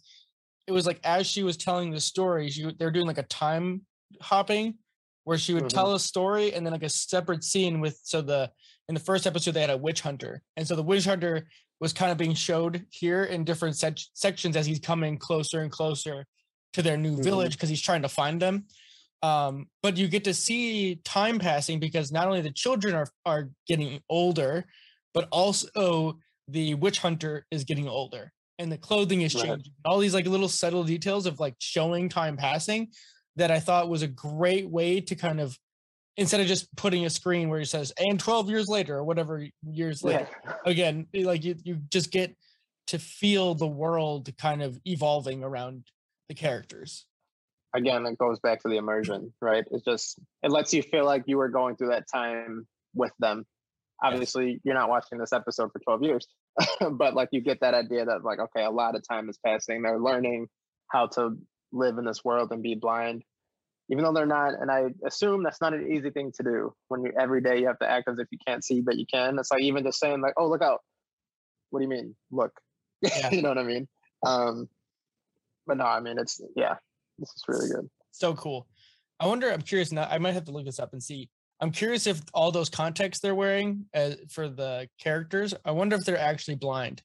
it 0.66 0.72
was 0.72 0.86
like 0.86 0.98
as 1.04 1.26
she 1.26 1.42
was 1.42 1.58
telling 1.58 1.90
the 1.90 2.00
story, 2.00 2.48
she 2.48 2.72
they're 2.78 2.90
doing 2.90 3.06
like 3.06 3.18
a 3.18 3.24
time 3.24 3.82
hopping 4.22 4.78
where 5.24 5.36
she 5.36 5.52
would 5.52 5.64
Mhm. 5.64 5.68
tell 5.74 5.92
a 5.94 6.00
story 6.00 6.54
and 6.54 6.64
then 6.64 6.72
like 6.72 6.82
a 6.84 6.88
separate 6.88 7.44
scene 7.44 7.80
with 7.80 8.00
so 8.02 8.22
the 8.22 8.50
in 8.88 8.94
the 8.94 9.00
first 9.00 9.26
episode 9.26 9.52
they 9.52 9.60
had 9.60 9.70
a 9.70 9.76
witch 9.76 10.00
hunter 10.00 10.42
and 10.56 10.66
so 10.66 10.76
the 10.76 10.82
witch 10.82 11.04
hunter 11.04 11.46
was 11.80 11.92
kind 11.92 12.12
of 12.12 12.18
being 12.18 12.34
showed 12.34 12.84
here 12.90 13.24
in 13.24 13.44
different 13.44 13.76
sec- 13.76 13.98
sections 14.14 14.56
as 14.56 14.66
he's 14.66 14.78
coming 14.78 15.18
closer 15.18 15.60
and 15.60 15.70
closer 15.70 16.26
to 16.72 16.82
their 16.82 16.96
new 16.96 17.16
Mhm. 17.16 17.24
village 17.24 17.52
because 17.52 17.68
he's 17.68 17.80
trying 17.80 18.02
to 18.02 18.08
find 18.08 18.40
them 18.40 18.66
um, 19.22 19.70
but 19.82 19.96
you 19.96 20.06
get 20.06 20.24
to 20.24 20.34
see 20.34 20.96
time 20.96 21.38
passing 21.38 21.80
because 21.80 22.12
not 22.12 22.26
only 22.26 22.42
the 22.42 22.50
children 22.52 22.94
are 22.94 23.06
are 23.24 23.50
getting 23.66 24.00
older 24.08 24.64
but 25.14 25.28
also 25.30 26.18
the 26.48 26.74
witch 26.74 26.98
hunter 26.98 27.46
is 27.50 27.64
getting 27.64 27.88
older 27.88 28.32
and 28.58 28.70
the 28.70 28.78
clothing 28.78 29.22
is 29.22 29.34
Right. 29.34 29.46
changing 29.46 29.72
all 29.84 29.98
these 29.98 30.14
like 30.14 30.26
little 30.26 30.48
subtle 30.48 30.84
details 30.84 31.26
of 31.26 31.40
like 31.40 31.54
showing 31.58 32.08
time 32.08 32.36
passing 32.36 32.92
that 33.36 33.50
i 33.50 33.58
thought 33.60 33.88
was 33.88 34.02
a 34.02 34.08
great 34.08 34.68
way 34.68 35.00
to 35.00 35.14
kind 35.14 35.40
of 35.40 35.58
instead 36.16 36.40
of 36.40 36.46
just 36.46 36.74
putting 36.76 37.04
a 37.04 37.10
screen 37.10 37.48
where 37.48 37.60
it 37.60 37.66
says 37.66 37.92
and 37.98 38.20
12 38.20 38.48
years 38.48 38.68
later 38.68 38.96
or 38.96 39.04
whatever 39.04 39.46
years 39.62 40.02
later 40.02 40.28
yeah. 40.44 40.52
again 40.64 41.06
like 41.12 41.44
you, 41.44 41.56
you 41.64 41.76
just 41.90 42.10
get 42.10 42.36
to 42.86 42.98
feel 42.98 43.54
the 43.54 43.66
world 43.66 44.28
kind 44.38 44.62
of 44.62 44.78
evolving 44.84 45.42
around 45.42 45.84
the 46.28 46.34
characters 46.34 47.06
again, 47.74 48.06
it 48.06 48.16
goes 48.16 48.38
back 48.40 48.60
to 48.62 48.68
the 48.68 48.76
immersion, 48.76 49.32
right? 49.42 49.64
it 49.70 49.84
just 49.84 50.18
it 50.42 50.50
lets 50.50 50.72
you 50.72 50.82
feel 50.82 51.04
like 51.04 51.24
you 51.26 51.36
were 51.36 51.48
going 51.48 51.76
through 51.76 51.88
that 51.88 52.08
time 52.10 52.66
with 52.94 53.12
them. 53.18 53.44
Obviously, 54.02 54.60
you're 54.64 54.74
not 54.74 54.88
watching 54.88 55.18
this 55.18 55.32
episode 55.32 55.72
for 55.72 55.80
12 55.80 56.02
years, 56.02 56.26
but 56.92 57.14
like 57.14 57.28
you 57.32 57.40
get 57.40 57.60
that 57.60 57.74
idea 57.74 58.04
that 58.04 58.24
like 58.24 58.38
okay, 58.38 58.64
a 58.64 58.70
lot 58.70 58.94
of 58.94 59.02
time 59.06 59.28
is 59.28 59.38
passing. 59.44 59.82
They're 59.82 60.00
learning 60.00 60.46
how 60.88 61.08
to 61.08 61.36
live 61.72 61.98
in 61.98 62.04
this 62.04 62.24
world 62.24 62.52
and 62.52 62.62
be 62.62 62.76
blind. 62.76 63.24
Even 63.90 64.04
though 64.04 64.12
they're 64.12 64.26
not, 64.26 64.54
and 64.54 64.70
I 64.70 64.86
assume 65.06 65.42
that's 65.42 65.60
not 65.60 65.74
an 65.74 65.90
easy 65.92 66.10
thing 66.10 66.32
to 66.36 66.42
do 66.42 66.74
when 66.88 67.02
you 67.02 67.12
every 67.18 67.40
day 67.42 67.60
you 67.60 67.66
have 67.66 67.78
to 67.80 67.90
act 67.90 68.08
as 68.08 68.18
if 68.18 68.28
you 68.30 68.38
can't 68.46 68.64
see, 68.64 68.80
but 68.80 68.96
you 68.96 69.04
can. 69.06 69.38
It's 69.38 69.50
like 69.50 69.62
even 69.62 69.84
just 69.84 70.00
saying 70.00 70.20
like, 70.20 70.34
"Oh, 70.36 70.48
look 70.48 70.62
out." 70.62 70.80
What 71.70 71.80
do 71.80 71.84
you 71.84 71.90
mean? 71.90 72.16
Look. 72.30 72.52
Yeah. 73.02 73.30
you 73.32 73.42
know 73.42 73.50
what 73.50 73.58
I 73.58 73.64
mean? 73.64 73.86
Um, 74.24 74.66
but 75.66 75.76
no, 75.76 75.84
I 75.84 76.00
mean 76.00 76.18
it's 76.18 76.40
yeah, 76.56 76.76
this 77.18 77.28
is 77.30 77.42
really 77.46 77.68
good. 77.68 77.90
So 78.12 78.32
cool. 78.34 78.66
I 79.20 79.26
wonder. 79.26 79.50
I'm 79.52 79.60
curious 79.60 79.92
now. 79.92 80.08
I 80.10 80.18
might 80.18 80.32
have 80.32 80.44
to 80.44 80.52
look 80.52 80.64
this 80.64 80.78
up 80.78 80.92
and 80.92 81.02
see. 81.02 81.28
I'm 81.60 81.70
curious 81.70 82.06
if 82.06 82.20
all 82.32 82.50
those 82.50 82.70
contexts 82.70 83.20
they're 83.20 83.34
wearing 83.34 83.86
uh, 83.94 84.12
for 84.30 84.48
the 84.48 84.88
characters. 84.98 85.54
I 85.64 85.72
wonder 85.72 85.96
if 85.96 86.04
they're 86.04 86.18
actually 86.18 86.56
blind, 86.56 87.02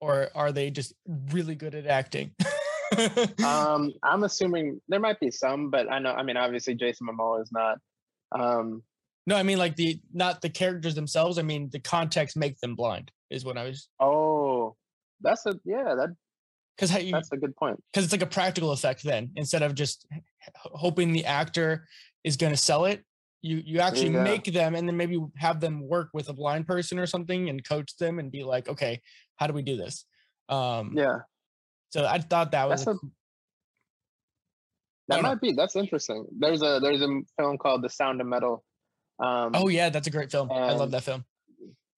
or 0.00 0.28
are 0.34 0.52
they 0.52 0.70
just 0.70 0.92
really 1.30 1.54
good 1.54 1.74
at 1.74 1.86
acting? 1.86 2.32
um, 3.44 3.92
I'm 4.02 4.24
assuming 4.24 4.80
there 4.88 5.00
might 5.00 5.20
be 5.20 5.30
some, 5.30 5.70
but 5.70 5.90
I 5.90 5.98
know. 5.98 6.12
I 6.12 6.22
mean, 6.22 6.36
obviously, 6.36 6.74
Jason 6.74 7.06
Momoa 7.08 7.42
is 7.42 7.52
not. 7.52 7.78
Um, 8.32 8.82
no, 9.26 9.36
I 9.36 9.42
mean 9.42 9.58
like 9.58 9.76
the 9.76 10.00
not 10.12 10.40
the 10.40 10.48
characters 10.48 10.94
themselves. 10.94 11.38
I 11.38 11.42
mean 11.42 11.68
the 11.72 11.80
context 11.80 12.36
make 12.36 12.58
them 12.60 12.76
blind 12.76 13.10
is 13.30 13.44
what 13.44 13.58
I 13.58 13.64
was. 13.64 13.88
Oh, 13.98 14.76
that's 15.20 15.46
a 15.46 15.58
yeah. 15.64 15.94
That 15.96 16.16
because 16.76 16.90
that's 16.90 17.32
a 17.32 17.36
good 17.36 17.56
point. 17.56 17.82
Because 17.92 18.04
it's 18.04 18.12
like 18.12 18.22
a 18.22 18.26
practical 18.26 18.70
effect. 18.72 19.02
Then 19.02 19.30
instead 19.36 19.62
of 19.62 19.74
just 19.74 20.06
hoping 20.56 21.12
the 21.12 21.24
actor 21.24 21.86
is 22.22 22.36
going 22.36 22.52
to 22.52 22.56
sell 22.56 22.84
it, 22.84 23.02
you 23.42 23.62
you 23.64 23.80
actually 23.80 24.10
yeah. 24.10 24.22
make 24.22 24.44
them 24.44 24.74
and 24.74 24.88
then 24.88 24.96
maybe 24.96 25.18
have 25.36 25.60
them 25.60 25.88
work 25.88 26.10
with 26.12 26.28
a 26.28 26.32
blind 26.32 26.66
person 26.66 26.98
or 26.98 27.06
something 27.06 27.48
and 27.48 27.66
coach 27.66 27.96
them 27.96 28.18
and 28.18 28.30
be 28.30 28.44
like, 28.44 28.68
okay, 28.68 29.00
how 29.36 29.46
do 29.46 29.52
we 29.52 29.62
do 29.62 29.76
this? 29.76 30.04
Um, 30.48 30.92
yeah. 30.96 31.18
So 31.90 32.04
I 32.04 32.18
thought 32.18 32.52
that 32.52 32.68
was. 32.68 32.86
A, 32.86 32.94
that 35.08 35.22
might 35.22 35.34
know. 35.34 35.36
be. 35.36 35.52
That's 35.52 35.76
interesting. 35.76 36.26
There's 36.38 36.62
a 36.62 36.80
there's 36.82 37.02
a 37.02 37.20
film 37.38 37.58
called 37.58 37.82
The 37.82 37.90
Sound 37.90 38.20
of 38.20 38.26
Metal. 38.26 38.64
Um, 39.18 39.52
oh 39.54 39.68
yeah, 39.68 39.88
that's 39.88 40.06
a 40.06 40.10
great 40.10 40.30
film. 40.30 40.50
I 40.50 40.72
love 40.72 40.90
that 40.90 41.04
film. 41.04 41.24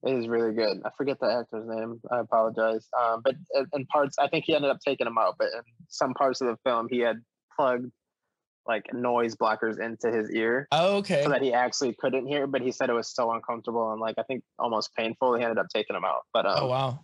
It 0.07 0.15
is 0.15 0.29
really 0.29 0.55
good. 0.55 0.81
I 0.85 0.91
forget 0.97 1.19
the 1.19 1.27
actor's 1.27 1.67
name. 1.67 2.01
I 2.11 2.21
apologize. 2.21 2.87
Um, 2.99 3.21
but 3.25 3.35
in 3.75 3.85
parts, 3.87 4.17
I 4.19 4.29
think 4.29 4.45
he 4.45 4.55
ended 4.55 4.71
up 4.71 4.79
taking 4.85 5.07
them 5.07 5.19
out. 5.19 5.35
But 5.39 5.49
in 5.49 5.63
some 5.89 6.15
parts 6.15 6.41
of 6.41 6.47
the 6.47 6.57
film, 6.65 6.87
he 6.89 7.01
had 7.01 7.17
plugged 7.57 7.91
like 8.65 8.93
noise 8.93 9.35
blockers 9.35 9.81
into 9.81 10.17
his 10.17 10.31
ear. 10.31 10.69
Oh, 10.71 10.99
okay. 10.99 11.25
So 11.25 11.31
that 11.31 11.43
he 11.43 11.53
actually 11.53 11.97
couldn't 11.99 12.27
hear. 12.27 12.47
But 12.47 12.61
he 12.63 12.71
said 12.71 12.91
it 12.91 12.93
was 12.93 13.13
so 13.13 13.33
uncomfortable 13.33 13.91
and 13.91 14.01
like 14.01 14.15
I 14.19 14.23
think 14.23 14.45
almost 14.59 14.95
painful. 14.95 15.35
He 15.35 15.43
ended 15.43 15.59
up 15.59 15.67
taking 15.75 15.95
them 15.95 16.05
out. 16.05 16.23
But 16.33 16.47
oh, 16.47 16.51
um, 16.51 16.59
oh 16.61 16.67
wow. 16.69 17.01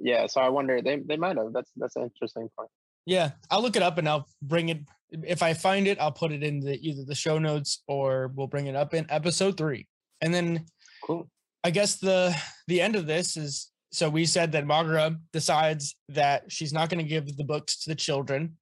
Yeah. 0.00 0.26
So 0.26 0.40
I 0.40 0.48
wonder 0.48 0.80
they 0.80 0.96
they 0.98 1.16
might 1.16 1.36
have. 1.36 1.52
That's 1.52 1.70
that's 1.76 1.96
an 1.96 2.04
interesting 2.04 2.48
point. 2.56 2.70
Yeah, 3.06 3.32
I'll 3.50 3.62
look 3.62 3.76
it 3.76 3.82
up 3.82 3.98
and 3.98 4.08
I'll 4.08 4.28
bring 4.42 4.68
it. 4.68 4.80
If 5.10 5.42
I 5.42 5.54
find 5.54 5.86
it, 5.86 6.00
I'll 6.00 6.12
put 6.12 6.32
it 6.32 6.42
in 6.42 6.60
the 6.60 6.78
either 6.86 7.04
the 7.04 7.14
show 7.14 7.38
notes 7.38 7.82
or 7.88 8.32
we'll 8.34 8.46
bring 8.46 8.66
it 8.66 8.76
up 8.76 8.94
in 8.94 9.06
episode 9.10 9.56
three. 9.56 9.86
And 10.20 10.32
then, 10.32 10.64
cool. 11.04 11.28
I 11.64 11.70
guess 11.70 11.96
the 11.96 12.34
the 12.68 12.80
end 12.80 12.96
of 12.96 13.06
this 13.06 13.36
is 13.36 13.70
so 13.90 14.08
we 14.08 14.24
said 14.24 14.52
that 14.52 14.64
Maghra 14.64 15.18
decides 15.32 15.96
that 16.08 16.50
she's 16.50 16.72
not 16.72 16.88
going 16.88 17.02
to 17.02 17.08
give 17.08 17.36
the 17.36 17.44
books 17.44 17.82
to 17.82 17.90
the 17.90 17.94
children, 17.94 18.56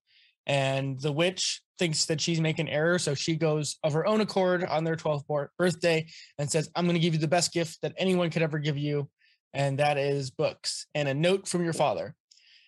and 0.47 1.01
the 1.01 1.13
witch 1.13 1.63
thinks 1.79 2.07
that 2.07 2.21
she's 2.21 2.41
making 2.41 2.69
error, 2.69 2.99
so 2.99 3.15
she 3.15 3.37
goes 3.37 3.79
of 3.85 3.93
her 3.93 4.07
own 4.07 4.21
accord 4.21 4.65
on 4.65 4.85
their 4.85 4.97
twelfth 4.97 5.25
birthday 5.59 6.07
and 6.39 6.51
says, 6.51 6.71
"I'm 6.75 6.85
going 6.85 6.95
to 6.95 7.01
give 7.01 7.15
you 7.15 7.21
the 7.21 7.29
best 7.29 7.53
gift 7.53 7.79
that 7.83 7.95
anyone 7.97 8.31
could 8.31 8.43
ever 8.43 8.59
give 8.59 8.77
you, 8.77 9.09
and 9.53 9.79
that 9.79 9.99
is 9.99 10.31
books 10.31 10.87
and 10.95 11.09
a 11.09 11.15
note 11.15 11.49
from 11.49 11.65
your 11.65 11.73
father." 11.73 12.15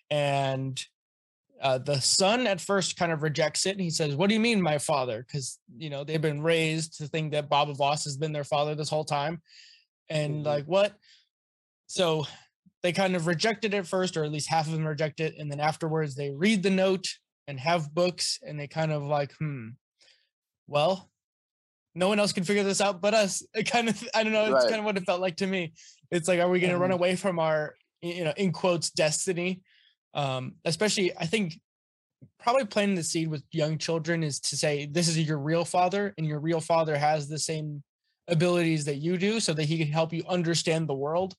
And 0.09 0.83
uh, 1.63 1.77
the 1.77 1.99
son 2.01 2.45
at 2.45 2.59
first 2.59 2.97
kind 2.97 3.11
of 3.11 3.23
rejects 3.23 3.65
it. 3.65 3.71
And 3.71 3.81
he 3.81 3.89
says, 3.89 4.15
What 4.15 4.27
do 4.27 4.33
you 4.33 4.39
mean, 4.41 4.61
my 4.61 4.77
father? 4.77 5.25
Because, 5.25 5.59
you 5.77 5.89
know, 5.89 6.03
they've 6.03 6.21
been 6.21 6.41
raised 6.41 6.97
to 6.97 7.07
think 7.07 7.31
that 7.31 7.49
Baba 7.49 7.73
Voss 7.73 8.03
has 8.03 8.17
been 8.17 8.33
their 8.33 8.43
father 8.43 8.75
this 8.75 8.89
whole 8.89 9.05
time. 9.05 9.41
And 10.09 10.35
mm-hmm. 10.35 10.45
like, 10.45 10.65
what? 10.65 10.93
So 11.87 12.27
they 12.81 12.91
kind 12.91 13.15
of 13.15 13.27
reject 13.27 13.63
it 13.63 13.73
at 13.73 13.87
first, 13.87 14.17
or 14.17 14.25
at 14.25 14.31
least 14.31 14.49
half 14.49 14.67
of 14.67 14.73
them 14.73 14.85
reject 14.85 15.21
it. 15.21 15.35
And 15.39 15.49
then 15.49 15.61
afterwards, 15.61 16.15
they 16.15 16.31
read 16.31 16.63
the 16.63 16.69
note 16.69 17.07
and 17.47 17.57
have 17.59 17.93
books, 17.93 18.39
and 18.45 18.59
they 18.59 18.67
kind 18.67 18.91
of 18.91 19.03
like, 19.03 19.33
hmm, 19.39 19.69
well, 20.67 21.09
no 21.95 22.09
one 22.09 22.19
else 22.19 22.33
can 22.33 22.43
figure 22.43 22.63
this 22.63 22.81
out 22.81 23.01
but 23.01 23.13
us. 23.13 23.41
It 23.53 23.69
kind 23.71 23.87
of, 23.87 24.03
I 24.13 24.23
don't 24.23 24.33
know, 24.33 24.45
it's 24.45 24.65
right. 24.65 24.69
kind 24.69 24.79
of 24.79 24.85
what 24.85 24.97
it 24.97 25.05
felt 25.05 25.21
like 25.21 25.37
to 25.37 25.47
me. 25.47 25.73
It's 26.11 26.27
like, 26.27 26.39
are 26.39 26.49
we 26.49 26.59
going 26.59 26.73
to 26.73 26.79
run 26.79 26.91
away 26.91 27.15
from 27.15 27.39
our, 27.39 27.75
you 28.01 28.23
know, 28.23 28.33
in 28.37 28.51
quotes, 28.51 28.89
destiny? 28.89 29.61
um, 30.13 30.55
especially 30.65 31.15
I 31.17 31.25
think 31.25 31.59
probably 32.39 32.65
planting 32.65 32.95
the 32.95 33.03
seed 33.03 33.29
with 33.29 33.43
young 33.51 33.77
children 33.77 34.23
is 34.23 34.39
to 34.39 34.57
say 34.57 34.85
this 34.85 35.07
is 35.07 35.17
your 35.19 35.39
real 35.39 35.65
father 35.65 36.13
and 36.17 36.27
your 36.27 36.39
real 36.39 36.61
father 36.61 36.95
has 36.95 37.27
the 37.27 37.39
same 37.39 37.83
abilities 38.27 38.85
that 38.85 38.95
you 38.95 39.17
do 39.17 39.39
so 39.39 39.53
that 39.53 39.65
he 39.65 39.77
can 39.77 39.91
help 39.91 40.13
you 40.13 40.23
understand 40.29 40.87
the 40.87 40.93
world 40.93 41.35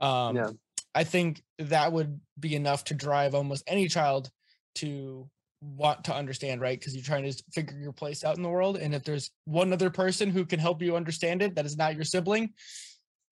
um, 0.00 0.36
yeah. 0.36 0.50
i 0.94 1.04
think 1.04 1.42
that 1.58 1.92
would 1.92 2.18
be 2.40 2.56
enough 2.56 2.84
to 2.84 2.94
drive 2.94 3.34
almost 3.34 3.62
any 3.66 3.86
child 3.88 4.30
to 4.74 5.28
want 5.60 6.04
to 6.04 6.14
understand 6.14 6.62
right 6.62 6.80
because 6.80 6.94
you're 6.94 7.04
trying 7.04 7.30
to 7.30 7.42
figure 7.52 7.78
your 7.78 7.92
place 7.92 8.24
out 8.24 8.36
in 8.36 8.42
the 8.42 8.48
world 8.48 8.78
and 8.78 8.94
if 8.94 9.04
there's 9.04 9.30
one 9.44 9.72
other 9.72 9.90
person 9.90 10.30
who 10.30 10.46
can 10.46 10.58
help 10.58 10.80
you 10.80 10.96
understand 10.96 11.42
it 11.42 11.54
that 11.54 11.66
is 11.66 11.76
not 11.76 11.94
your 11.94 12.04
sibling 12.04 12.50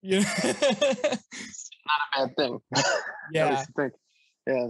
you 0.01 0.19
know? 0.19 0.25
not 0.43 2.23
a 2.23 2.27
bad 2.27 2.35
thing. 2.35 2.59
Yeah. 3.33 3.63
yeah. 4.45 4.67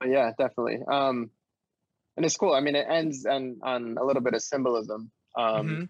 But 0.00 0.08
yeah 0.10 0.30
definitely. 0.38 0.80
Um 0.90 1.30
and 2.16 2.26
it's 2.26 2.36
cool. 2.36 2.52
I 2.52 2.60
mean 2.60 2.76
it 2.76 2.86
ends 2.88 3.24
on 3.24 3.58
on 3.62 3.96
a 3.98 4.04
little 4.04 4.22
bit 4.22 4.34
of 4.34 4.42
symbolism 4.42 5.10
um 5.38 5.66
mm-hmm. 5.66 5.84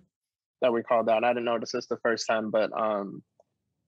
that 0.63 0.73
we 0.73 0.83
called 0.83 1.09
out. 1.09 1.25
I 1.25 1.31
didn't 1.31 1.47
notice 1.47 1.73
this 1.73 1.87
the 1.87 1.97
first 1.97 2.27
time 2.29 2.51
but 2.51 2.71
um 2.79 3.23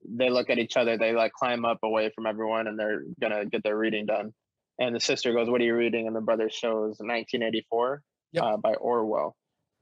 they 0.09 0.31
look 0.31 0.51
at 0.51 0.59
each 0.59 0.77
other. 0.77 0.99
They 0.99 1.13
like 1.13 1.33
climb 1.33 1.65
up 1.65 1.79
away 1.83 2.11
from 2.15 2.27
everyone 2.27 2.67
and 2.67 2.79
they're 2.79 3.03
gonna 3.21 3.47
get 3.47 3.63
their 3.63 3.77
reading 3.77 4.07
done. 4.07 4.33
And 4.81 4.95
the 4.95 5.01
sister 5.01 5.33
goes 5.33 5.49
what 5.49 5.61
are 5.61 5.65
you 5.65 5.77
reading? 5.77 6.07
And 6.07 6.17
the 6.17 6.21
brother 6.21 6.51
shows 6.51 6.99
1984 6.99 8.03
yep. 8.33 8.45
uh, 8.45 8.57
by 8.57 8.75
orwell. 8.75 9.37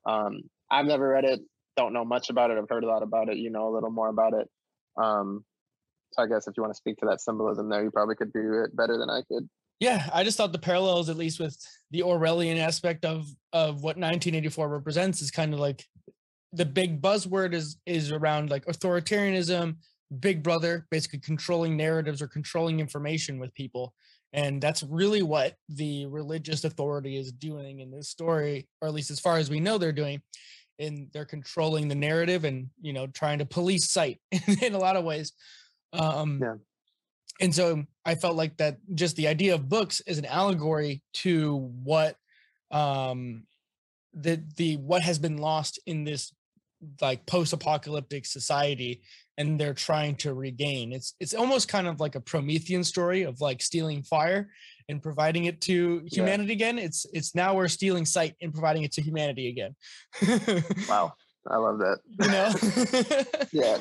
Um 0.06 0.42
i've 0.70 0.86
never 0.86 1.08
read 1.08 1.24
it 1.24 1.40
don't 1.76 1.92
know 1.92 2.04
much 2.04 2.30
about 2.30 2.50
it 2.50 2.58
i've 2.58 2.68
heard 2.68 2.84
a 2.84 2.86
lot 2.86 3.02
about 3.02 3.28
it 3.28 3.36
you 3.36 3.50
know 3.50 3.68
a 3.68 3.72
little 3.74 3.90
more 3.90 4.08
about 4.08 4.32
it 4.32 4.48
um 4.96 5.44
so 6.14 6.22
I 6.22 6.26
guess 6.26 6.46
if 6.46 6.56
you 6.56 6.62
want 6.62 6.72
to 6.72 6.78
speak 6.78 6.96
to 6.98 7.06
that 7.06 7.20
symbolism 7.20 7.68
there, 7.68 7.82
you 7.82 7.90
probably 7.90 8.14
could 8.14 8.32
do 8.32 8.62
it 8.64 8.74
better 8.76 8.96
than 8.96 9.10
I 9.10 9.22
could. 9.28 9.48
Yeah, 9.80 10.08
I 10.12 10.22
just 10.22 10.36
thought 10.36 10.52
the 10.52 10.58
parallels, 10.58 11.08
at 11.08 11.16
least 11.16 11.40
with 11.40 11.56
the 11.90 12.00
Orwellian 12.00 12.58
aspect 12.58 13.04
of 13.04 13.26
of 13.52 13.82
what 13.82 13.96
1984 13.96 14.68
represents, 14.68 15.20
is 15.20 15.30
kind 15.32 15.52
of 15.52 15.58
like 15.58 15.84
the 16.52 16.64
big 16.64 17.02
buzzword 17.02 17.52
is 17.52 17.76
is 17.84 18.12
around 18.12 18.50
like 18.50 18.64
authoritarianism, 18.66 19.76
Big 20.20 20.44
Brother, 20.44 20.86
basically 20.90 21.18
controlling 21.18 21.76
narratives 21.76 22.22
or 22.22 22.28
controlling 22.28 22.78
information 22.78 23.40
with 23.40 23.52
people, 23.54 23.92
and 24.32 24.62
that's 24.62 24.84
really 24.84 25.22
what 25.22 25.56
the 25.68 26.06
religious 26.06 26.62
authority 26.62 27.16
is 27.16 27.32
doing 27.32 27.80
in 27.80 27.90
this 27.90 28.08
story, 28.08 28.68
or 28.80 28.86
at 28.86 28.94
least 28.94 29.10
as 29.10 29.18
far 29.18 29.38
as 29.38 29.50
we 29.50 29.58
know, 29.58 29.76
they're 29.76 29.92
doing. 29.92 30.22
And 30.78 31.08
they're 31.12 31.24
controlling 31.24 31.88
the 31.88 31.94
narrative 31.94 32.44
and 32.44 32.68
you 32.80 32.92
know 32.92 33.06
trying 33.06 33.38
to 33.38 33.46
police 33.46 33.90
sight 33.90 34.20
in 34.62 34.74
a 34.74 34.78
lot 34.78 34.96
of 34.96 35.04
ways. 35.04 35.32
Um, 35.92 36.40
yeah. 36.42 36.54
And 37.40 37.54
so 37.54 37.84
I 38.04 38.14
felt 38.14 38.36
like 38.36 38.56
that 38.58 38.78
just 38.94 39.16
the 39.16 39.28
idea 39.28 39.54
of 39.54 39.68
books 39.68 40.00
is 40.00 40.18
an 40.18 40.24
allegory 40.24 41.02
to 41.14 41.56
what 41.82 42.16
um, 42.70 43.44
the 44.12 44.42
the 44.56 44.76
what 44.76 45.02
has 45.02 45.18
been 45.18 45.38
lost 45.38 45.80
in 45.86 46.04
this 46.04 46.32
like 47.00 47.24
post-apocalyptic 47.26 48.26
society 48.26 49.02
and 49.38 49.58
they're 49.58 49.74
trying 49.74 50.14
to 50.16 50.34
regain. 50.34 50.92
It's 50.92 51.14
it's 51.18 51.34
almost 51.34 51.68
kind 51.68 51.86
of 51.86 52.00
like 52.00 52.14
a 52.14 52.20
promethean 52.20 52.84
story 52.84 53.22
of 53.22 53.40
like 53.40 53.62
stealing 53.62 54.02
fire 54.02 54.50
and 54.88 55.02
providing 55.02 55.46
it 55.46 55.60
to 55.62 56.02
humanity 56.10 56.50
yeah. 56.50 56.54
again 56.54 56.78
it's 56.78 57.06
it's 57.12 57.34
now 57.34 57.54
we're 57.54 57.68
stealing 57.68 58.04
sight 58.04 58.34
and 58.40 58.52
providing 58.52 58.82
it 58.82 58.92
to 58.92 59.02
humanity 59.02 59.48
again. 59.48 59.74
Wow. 60.88 61.14
I 61.46 61.56
love 61.56 61.78
that. 61.78 61.98
You 62.06 62.28
know? 62.28 63.48
Yeah. 63.52 63.78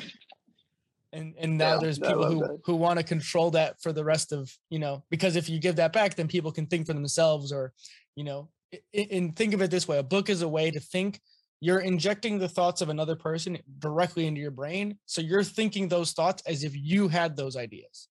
And 1.12 1.34
and 1.38 1.56
now 1.56 1.74
yeah, 1.74 1.80
there's 1.80 1.98
people 1.98 2.26
who 2.26 2.40
that. 2.40 2.58
who 2.64 2.74
want 2.74 2.98
to 2.98 3.04
control 3.04 3.52
that 3.52 3.80
for 3.80 3.92
the 3.92 4.04
rest 4.04 4.32
of 4.32 4.52
you 4.68 4.80
know 4.80 5.04
because 5.10 5.36
if 5.36 5.48
you 5.48 5.60
give 5.60 5.76
that 5.76 5.92
back 5.92 6.16
then 6.16 6.26
people 6.26 6.50
can 6.50 6.66
think 6.66 6.88
for 6.88 6.92
themselves 6.92 7.52
or 7.52 7.72
you 8.16 8.24
know 8.24 8.48
and 8.92 9.36
think 9.36 9.54
of 9.54 9.62
it 9.62 9.70
this 9.70 9.86
way 9.86 9.98
a 9.98 10.02
book 10.02 10.28
is 10.28 10.42
a 10.42 10.48
way 10.48 10.70
to 10.70 10.80
think. 10.80 11.20
You're 11.60 11.80
injecting 11.80 12.38
the 12.38 12.48
thoughts 12.48 12.82
of 12.82 12.90
another 12.90 13.16
person 13.16 13.56
directly 13.78 14.26
into 14.26 14.40
your 14.40 14.50
brain 14.50 14.98
so 15.06 15.22
you're 15.22 15.44
thinking 15.44 15.88
those 15.88 16.12
thoughts 16.12 16.42
as 16.46 16.64
if 16.64 16.76
you 16.76 17.08
had 17.08 17.36
those 17.36 17.56
ideas. 17.56 18.08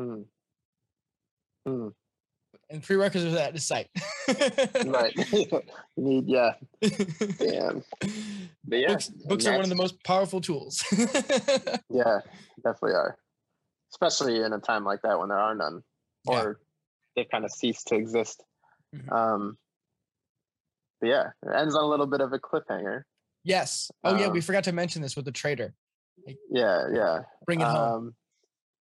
Hmm. 0.00 0.22
Hmm. 1.68 1.88
and 2.70 2.82
prerequisite 2.82 3.28
of 3.28 3.34
that 3.34 3.54
is 3.54 3.66
sight 3.66 3.88
right 4.86 5.14
you 5.32 5.62
need 5.96 6.26
yeah 6.26 6.52
damn 7.38 7.82
but 8.68 8.78
yeah, 8.78 8.88
books, 8.88 9.08
books 9.08 9.46
are 9.46 9.52
one 9.52 9.62
of 9.62 9.68
the 9.70 9.74
most 9.74 10.02
powerful 10.04 10.40
tools. 10.40 10.84
yeah, 11.88 12.20
definitely 12.62 12.92
are. 12.92 13.16
Especially 13.90 14.42
in 14.42 14.52
a 14.52 14.58
time 14.58 14.84
like 14.84 15.00
that 15.02 15.18
when 15.18 15.30
there 15.30 15.38
are 15.38 15.54
none, 15.54 15.82
or 16.26 16.58
yeah. 17.16 17.22
they 17.22 17.28
kind 17.30 17.46
of 17.46 17.50
cease 17.50 17.82
to 17.84 17.94
exist. 17.94 18.44
Mm-hmm. 18.94 19.10
Um, 19.10 19.58
but 21.00 21.08
yeah, 21.08 21.30
it 21.46 21.54
ends 21.56 21.74
on 21.74 21.84
a 21.84 21.86
little 21.86 22.06
bit 22.06 22.20
of 22.20 22.34
a 22.34 22.38
cliffhanger. 22.38 23.02
Yes. 23.42 23.90
Oh 24.04 24.16
yeah, 24.16 24.28
we 24.28 24.40
Um, 24.40 24.42
forgot 24.42 24.64
to 24.64 24.72
mention 24.72 25.00
this 25.00 25.16
with 25.16 25.24
the 25.24 25.32
traitor. 25.32 25.72
Yeah, 26.50 26.88
yeah. 26.92 27.20
Bring 27.46 27.62
it 27.62 27.66
home. 27.66 28.14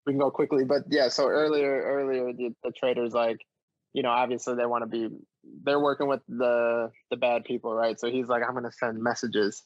We 0.05 0.13
can 0.13 0.19
go 0.19 0.31
quickly, 0.31 0.65
but 0.65 0.83
yeah. 0.89 1.07
So 1.07 1.27
earlier, 1.27 1.81
earlier, 1.81 2.31
the, 2.33 2.53
the 2.63 2.71
traitor's 2.71 3.13
like, 3.13 3.37
you 3.93 4.03
know, 4.03 4.09
obviously 4.09 4.55
they 4.55 4.65
want 4.65 4.83
to 4.83 4.87
be, 4.87 5.15
they're 5.63 5.79
working 5.79 6.07
with 6.07 6.21
the 6.27 6.91
the 7.09 7.17
bad 7.17 7.43
people, 7.43 7.73
right? 7.73 7.99
So 7.99 8.09
he's 8.09 8.27
like, 8.27 8.43
I'm 8.47 8.53
gonna 8.53 8.71
send 8.71 9.01
messages, 9.01 9.63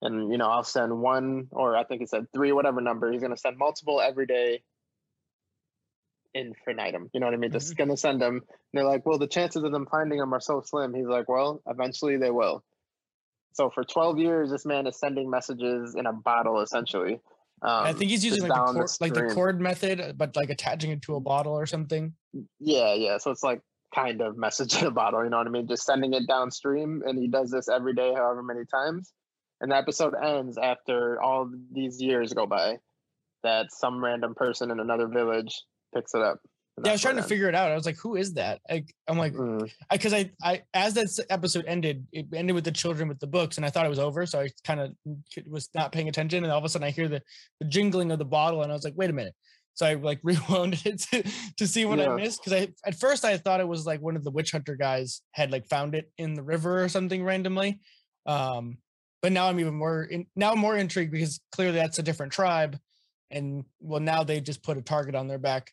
and 0.00 0.30
you 0.30 0.38
know, 0.38 0.48
I'll 0.48 0.62
send 0.62 0.96
one, 1.00 1.48
or 1.50 1.76
I 1.76 1.84
think 1.84 2.00
he 2.00 2.06
said 2.06 2.26
three, 2.32 2.52
whatever 2.52 2.80
number. 2.80 3.10
He's 3.10 3.22
gonna 3.22 3.36
send 3.36 3.58
multiple 3.58 4.00
every 4.00 4.26
day. 4.26 4.62
Infinitum, 6.34 7.10
you 7.12 7.20
know 7.20 7.26
what 7.26 7.34
I 7.34 7.38
mean? 7.38 7.52
Just 7.52 7.70
mm-hmm. 7.70 7.82
gonna 7.82 7.96
send 7.96 8.20
them. 8.20 8.34
And 8.34 8.42
they're 8.72 8.84
like, 8.84 9.04
well, 9.04 9.18
the 9.18 9.26
chances 9.26 9.62
of 9.62 9.72
them 9.72 9.86
finding 9.90 10.18
them 10.18 10.32
are 10.32 10.40
so 10.40 10.62
slim. 10.64 10.94
He's 10.94 11.06
like, 11.06 11.28
well, 11.28 11.60
eventually 11.66 12.16
they 12.16 12.30
will. 12.30 12.62
So 13.52 13.70
for 13.70 13.84
12 13.84 14.18
years, 14.18 14.50
this 14.50 14.64
man 14.64 14.86
is 14.86 14.98
sending 14.98 15.28
messages 15.28 15.94
in 15.94 16.06
a 16.06 16.12
bottle, 16.12 16.60
essentially. 16.60 17.20
Um, 17.64 17.84
I 17.84 17.92
think 17.92 18.10
he's 18.10 18.24
using 18.24 18.48
like 18.48 18.66
the, 18.66 18.72
cord, 18.72 18.90
like 19.00 19.14
the 19.14 19.34
cord 19.34 19.60
method, 19.60 20.18
but 20.18 20.34
like 20.34 20.50
attaching 20.50 20.90
it 20.90 21.02
to 21.02 21.14
a 21.14 21.20
bottle 21.20 21.52
or 21.52 21.66
something. 21.66 22.12
Yeah, 22.58 22.94
yeah. 22.94 23.18
So 23.18 23.30
it's 23.30 23.44
like 23.44 23.60
kind 23.94 24.20
of 24.20 24.36
message 24.36 24.80
in 24.80 24.86
a 24.86 24.90
bottle, 24.90 25.22
you 25.22 25.30
know 25.30 25.38
what 25.38 25.46
I 25.46 25.50
mean? 25.50 25.68
Just 25.68 25.84
sending 25.84 26.12
it 26.12 26.26
downstream, 26.26 27.02
and 27.06 27.18
he 27.18 27.28
does 27.28 27.50
this 27.50 27.68
every 27.68 27.94
day, 27.94 28.12
however 28.14 28.42
many 28.42 28.62
times. 28.64 29.12
And 29.60 29.70
the 29.70 29.76
episode 29.76 30.14
ends 30.20 30.58
after 30.58 31.22
all 31.22 31.48
these 31.70 32.02
years 32.02 32.32
go 32.32 32.46
by, 32.46 32.78
that 33.44 33.66
some 33.70 34.02
random 34.02 34.34
person 34.34 34.72
in 34.72 34.80
another 34.80 35.06
village 35.06 35.62
picks 35.94 36.14
it 36.14 36.22
up. 36.22 36.40
Yeah, 36.82 36.90
I 36.90 36.92
was 36.92 37.02
trying 37.02 37.16
to 37.16 37.22
figure 37.22 37.48
it 37.48 37.54
out. 37.54 37.70
I 37.70 37.74
was 37.74 37.84
like, 37.84 37.98
who 37.98 38.16
is 38.16 38.34
that? 38.34 38.60
I, 38.68 38.84
I'm 39.06 39.18
like, 39.18 39.34
ends. 39.34 39.64
Mm, 39.64 39.70
because 39.90 40.14
I, 40.14 40.30
I, 40.42 40.62
as 40.72 40.94
that 40.94 41.26
episode 41.28 41.66
ended, 41.68 42.06
it 42.12 42.26
ended 42.34 42.54
with 42.54 42.64
the 42.64 42.72
children 42.72 43.08
with 43.08 43.20
the 43.20 43.26
books, 43.26 43.58
and 43.58 43.66
I 43.66 43.70
thought 43.70 43.84
it 43.84 43.90
was 43.90 43.98
over, 43.98 44.24
so 44.24 44.40
I 44.40 44.48
kind 44.64 44.80
of 44.80 44.94
was 45.46 45.68
not 45.74 45.92
paying 45.92 46.08
attention, 46.08 46.44
and 46.44 46.52
all 46.52 46.58
of 46.58 46.64
a 46.64 46.68
sudden 46.68 46.86
I 46.86 46.90
hear 46.90 47.08
the, 47.08 47.22
the 47.60 47.66
jingling 47.66 48.10
of 48.10 48.18
the 48.18 48.24
bottle, 48.24 48.62
and 48.62 48.72
I 48.72 48.74
was 48.74 48.84
like, 48.84 48.94
wait 48.96 49.10
a 49.10 49.12
minute. 49.12 49.34
So 49.74 49.86
I 49.86 49.94
like 49.94 50.20
rewound 50.22 50.80
it 50.84 51.00
to, 51.10 51.22
to 51.58 51.66
see 51.66 51.84
what 51.84 52.00
I 52.00 52.14
missed 52.14 52.42
because 52.42 52.62
I 52.62 52.68
at 52.86 52.98
first 52.98 53.24
I 53.24 53.36
thought 53.38 53.60
it 53.60 53.68
was 53.68 53.86
like 53.86 54.00
one 54.00 54.16
of 54.16 54.24
the 54.24 54.30
witch 54.30 54.52
hunter 54.52 54.76
guys 54.76 55.22
had 55.32 55.50
like 55.50 55.66
found 55.66 55.94
it 55.94 56.10
in 56.18 56.34
the 56.34 56.42
river 56.42 56.82
or 56.82 56.88
something 56.88 57.22
randomly, 57.22 57.80
um, 58.26 58.78
but 59.20 59.32
now 59.32 59.48
I'm 59.48 59.60
even 59.60 59.74
more 59.74 60.04
in, 60.04 60.26
now 60.36 60.52
I'm 60.52 60.58
more 60.58 60.76
intrigued 60.76 61.12
because 61.12 61.40
clearly 61.52 61.76
that's 61.76 61.98
a 61.98 62.02
different 62.02 62.32
tribe, 62.32 62.78
and 63.30 63.64
well 63.80 64.00
now 64.00 64.24
they 64.24 64.40
just 64.40 64.62
put 64.62 64.78
a 64.78 64.82
target 64.82 65.14
on 65.14 65.28
their 65.28 65.38
back 65.38 65.70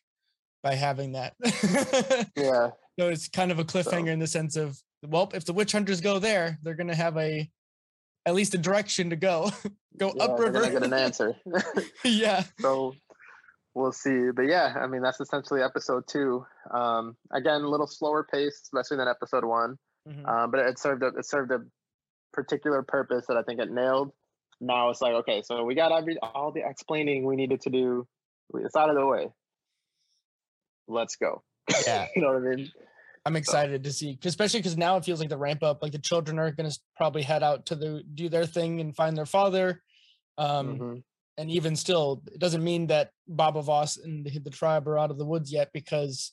by 0.62 0.74
having 0.74 1.12
that. 1.12 1.34
yeah, 2.36 2.70
So 2.98 3.08
it's 3.08 3.28
kind 3.28 3.50
of 3.50 3.58
a 3.58 3.64
cliffhanger 3.64 4.08
in 4.08 4.18
the 4.18 4.26
sense 4.26 4.56
of, 4.56 4.78
well, 5.02 5.30
if 5.34 5.44
the 5.44 5.52
witch 5.52 5.72
hunters 5.72 6.00
go 6.00 6.18
there, 6.18 6.58
they're 6.62 6.74
gonna 6.74 6.94
have 6.94 7.16
a 7.16 7.48
at 8.26 8.34
least 8.34 8.54
a 8.54 8.58
direction 8.58 9.10
to 9.10 9.16
go. 9.16 9.50
go 9.98 10.12
yeah, 10.14 10.24
upriver. 10.24 10.70
get 10.70 10.82
an 10.82 10.92
answer. 11.06 11.34
yeah. 12.04 12.44
so 12.60 12.94
we'll 13.74 13.92
see. 13.92 14.30
But 14.34 14.42
yeah, 14.42 14.74
I 14.78 14.86
mean 14.86 15.02
that's 15.02 15.20
essentially 15.20 15.62
episode 15.62 16.04
two. 16.06 16.44
Um, 16.70 17.16
again, 17.32 17.62
a 17.62 17.68
little 17.68 17.86
slower 17.86 18.26
pace, 18.30 18.60
especially 18.62 18.98
than 18.98 19.08
episode 19.08 19.44
one. 19.44 19.76
Mhm. 20.08 20.26
um, 20.26 20.50
but 20.50 20.60
it 20.60 20.78
served 20.78 21.02
a, 21.02 21.08
it 21.08 21.26
served 21.26 21.50
a 21.52 21.60
particular 22.32 22.82
purpose 22.82 23.26
that 23.28 23.36
I 23.36 23.42
think 23.42 23.60
it 23.60 23.70
nailed. 23.70 24.12
Now 24.60 24.90
it's 24.90 25.00
like 25.00 25.12
okay, 25.14 25.42
so 25.42 25.64
we 25.64 25.74
got 25.74 25.92
every 25.92 26.18
all 26.22 26.52
the 26.52 26.62
explaining 26.68 27.24
we 27.24 27.36
needed 27.36 27.62
to 27.62 27.70
do. 27.70 28.06
It's 28.54 28.76
out 28.76 28.90
of 28.90 28.96
the 28.96 29.06
way. 29.06 29.28
Let's 30.90 31.16
go. 31.16 31.42
Yeah. 31.86 32.06
you 32.16 32.22
know 32.22 32.28
what 32.34 32.36
I 32.42 32.56
mean? 32.56 32.72
I'm 33.26 33.36
excited 33.36 33.84
to 33.84 33.92
see, 33.92 34.18
especially 34.24 34.60
because 34.60 34.76
now 34.78 34.96
it 34.96 35.04
feels 35.04 35.20
like 35.20 35.28
the 35.28 35.36
ramp 35.36 35.62
up. 35.62 35.82
Like 35.82 35.92
the 35.92 35.98
children 35.98 36.38
are 36.38 36.50
gonna 36.50 36.72
probably 36.96 37.22
head 37.22 37.42
out 37.42 37.66
to 37.66 37.74
the 37.76 38.02
do 38.14 38.28
their 38.28 38.46
thing 38.46 38.80
and 38.80 38.96
find 38.96 39.16
their 39.16 39.26
father. 39.26 39.82
Um, 40.38 40.78
Mhm. 40.78 41.02
and 41.36 41.50
even 41.50 41.76
still, 41.76 42.22
it 42.32 42.38
doesn't 42.38 42.64
mean 42.64 42.86
that 42.88 43.12
Baba 43.28 43.60
Voss 43.62 43.98
and 43.98 44.24
the, 44.24 44.38
the 44.38 44.50
tribe 44.50 44.88
are 44.88 44.98
out 44.98 45.10
of 45.10 45.18
the 45.18 45.26
woods 45.26 45.52
yet 45.52 45.70
because 45.72 46.32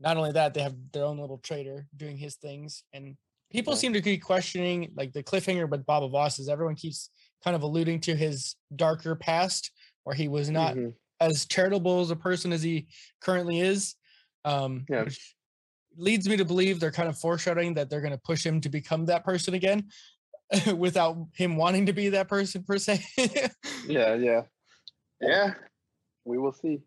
not 0.00 0.16
only 0.16 0.32
that, 0.32 0.54
they 0.54 0.62
have 0.62 0.76
their 0.92 1.04
own 1.04 1.18
little 1.18 1.38
traitor 1.38 1.86
doing 1.96 2.16
his 2.16 2.34
things. 2.36 2.82
And 2.92 3.16
people 3.50 3.74
Yeah. 3.74 3.78
seem 3.78 3.92
to 3.94 4.02
be 4.02 4.18
questioning 4.18 4.92
like 4.96 5.12
the 5.12 5.22
cliffhanger 5.22 5.70
with 5.70 5.86
Baba 5.86 6.08
Voss 6.08 6.40
is 6.40 6.48
everyone 6.48 6.74
keeps 6.74 7.10
kind 7.44 7.54
of 7.54 7.62
alluding 7.62 8.00
to 8.02 8.16
his 8.16 8.56
darker 8.74 9.14
past 9.14 9.70
where 10.02 10.16
he 10.16 10.26
was 10.26 10.50
not 10.50 10.74
Mhm. 10.74 10.94
As 11.20 11.46
charitable 11.46 12.00
as 12.00 12.10
a 12.10 12.16
person 12.16 12.52
as 12.52 12.62
he 12.62 12.88
currently 13.20 13.60
is. 13.60 13.94
Um, 14.44 14.86
Yeah. 14.88 15.04
which 15.04 15.34
leads 15.96 16.28
me 16.28 16.36
to 16.36 16.44
believe 16.44 16.78
they're 16.80 16.92
kind 16.92 17.08
of 17.08 17.18
foreshadowing 17.18 17.74
that 17.74 17.90
they're 17.90 18.00
going 18.00 18.12
to 18.12 18.18
push 18.18 18.44
him 18.44 18.60
to 18.60 18.68
become 18.68 19.06
that 19.06 19.24
person 19.24 19.54
again 19.54 19.88
without 20.76 21.16
him 21.34 21.56
wanting 21.56 21.86
to 21.86 21.92
be 21.92 22.10
that 22.10 22.28
person 22.28 22.62
per 22.62 22.78
se. 22.78 23.04
Yeah, 23.86 24.14
yeah, 24.14 24.42
yeah. 25.20 25.54
We 26.24 26.38
will 26.38 26.52
see. 26.52 26.82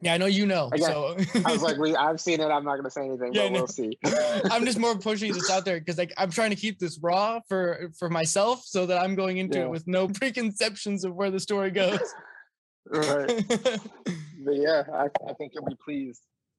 Yeah, 0.00 0.14
I 0.14 0.18
know 0.18 0.26
you 0.26 0.46
know. 0.46 0.68
Again, 0.72 0.86
so 0.88 1.16
I 1.44 1.52
was 1.52 1.62
like, 1.62 1.76
we 1.76 1.94
I've 1.96 2.20
seen 2.20 2.40
it. 2.40 2.46
I'm 2.46 2.64
not 2.64 2.76
gonna 2.76 2.90
say 2.90 3.04
anything, 3.04 3.32
Yeah, 3.34 3.44
but 3.44 3.52
no. 3.52 3.58
we'll 3.60 3.66
see. 3.66 3.98
I'm 4.50 4.64
just 4.64 4.78
more 4.78 4.96
pushing 4.96 5.32
this 5.32 5.50
out 5.50 5.64
there 5.64 5.78
because 5.80 5.98
like 5.98 6.12
I'm 6.16 6.30
trying 6.30 6.50
to 6.50 6.56
keep 6.56 6.78
this 6.78 6.98
raw 7.02 7.40
for 7.48 7.90
for 7.98 8.08
myself 8.08 8.62
so 8.64 8.86
that 8.86 8.98
I'm 9.02 9.14
going 9.16 9.38
into 9.38 9.58
Yeah. 9.58 9.64
it 9.64 9.70
with 9.70 9.86
no 9.88 10.06
preconceptions 10.08 11.04
of 11.04 11.14
where 11.14 11.30
the 11.30 11.40
story 11.40 11.70
goes. 11.70 12.00
Right. 12.90 13.80
But 14.40 14.56
yeah, 14.56 14.84
I, 14.92 15.08
I 15.28 15.34
think 15.34 15.52
you'll 15.54 15.66
be 15.66 15.74
pleased 15.84 16.22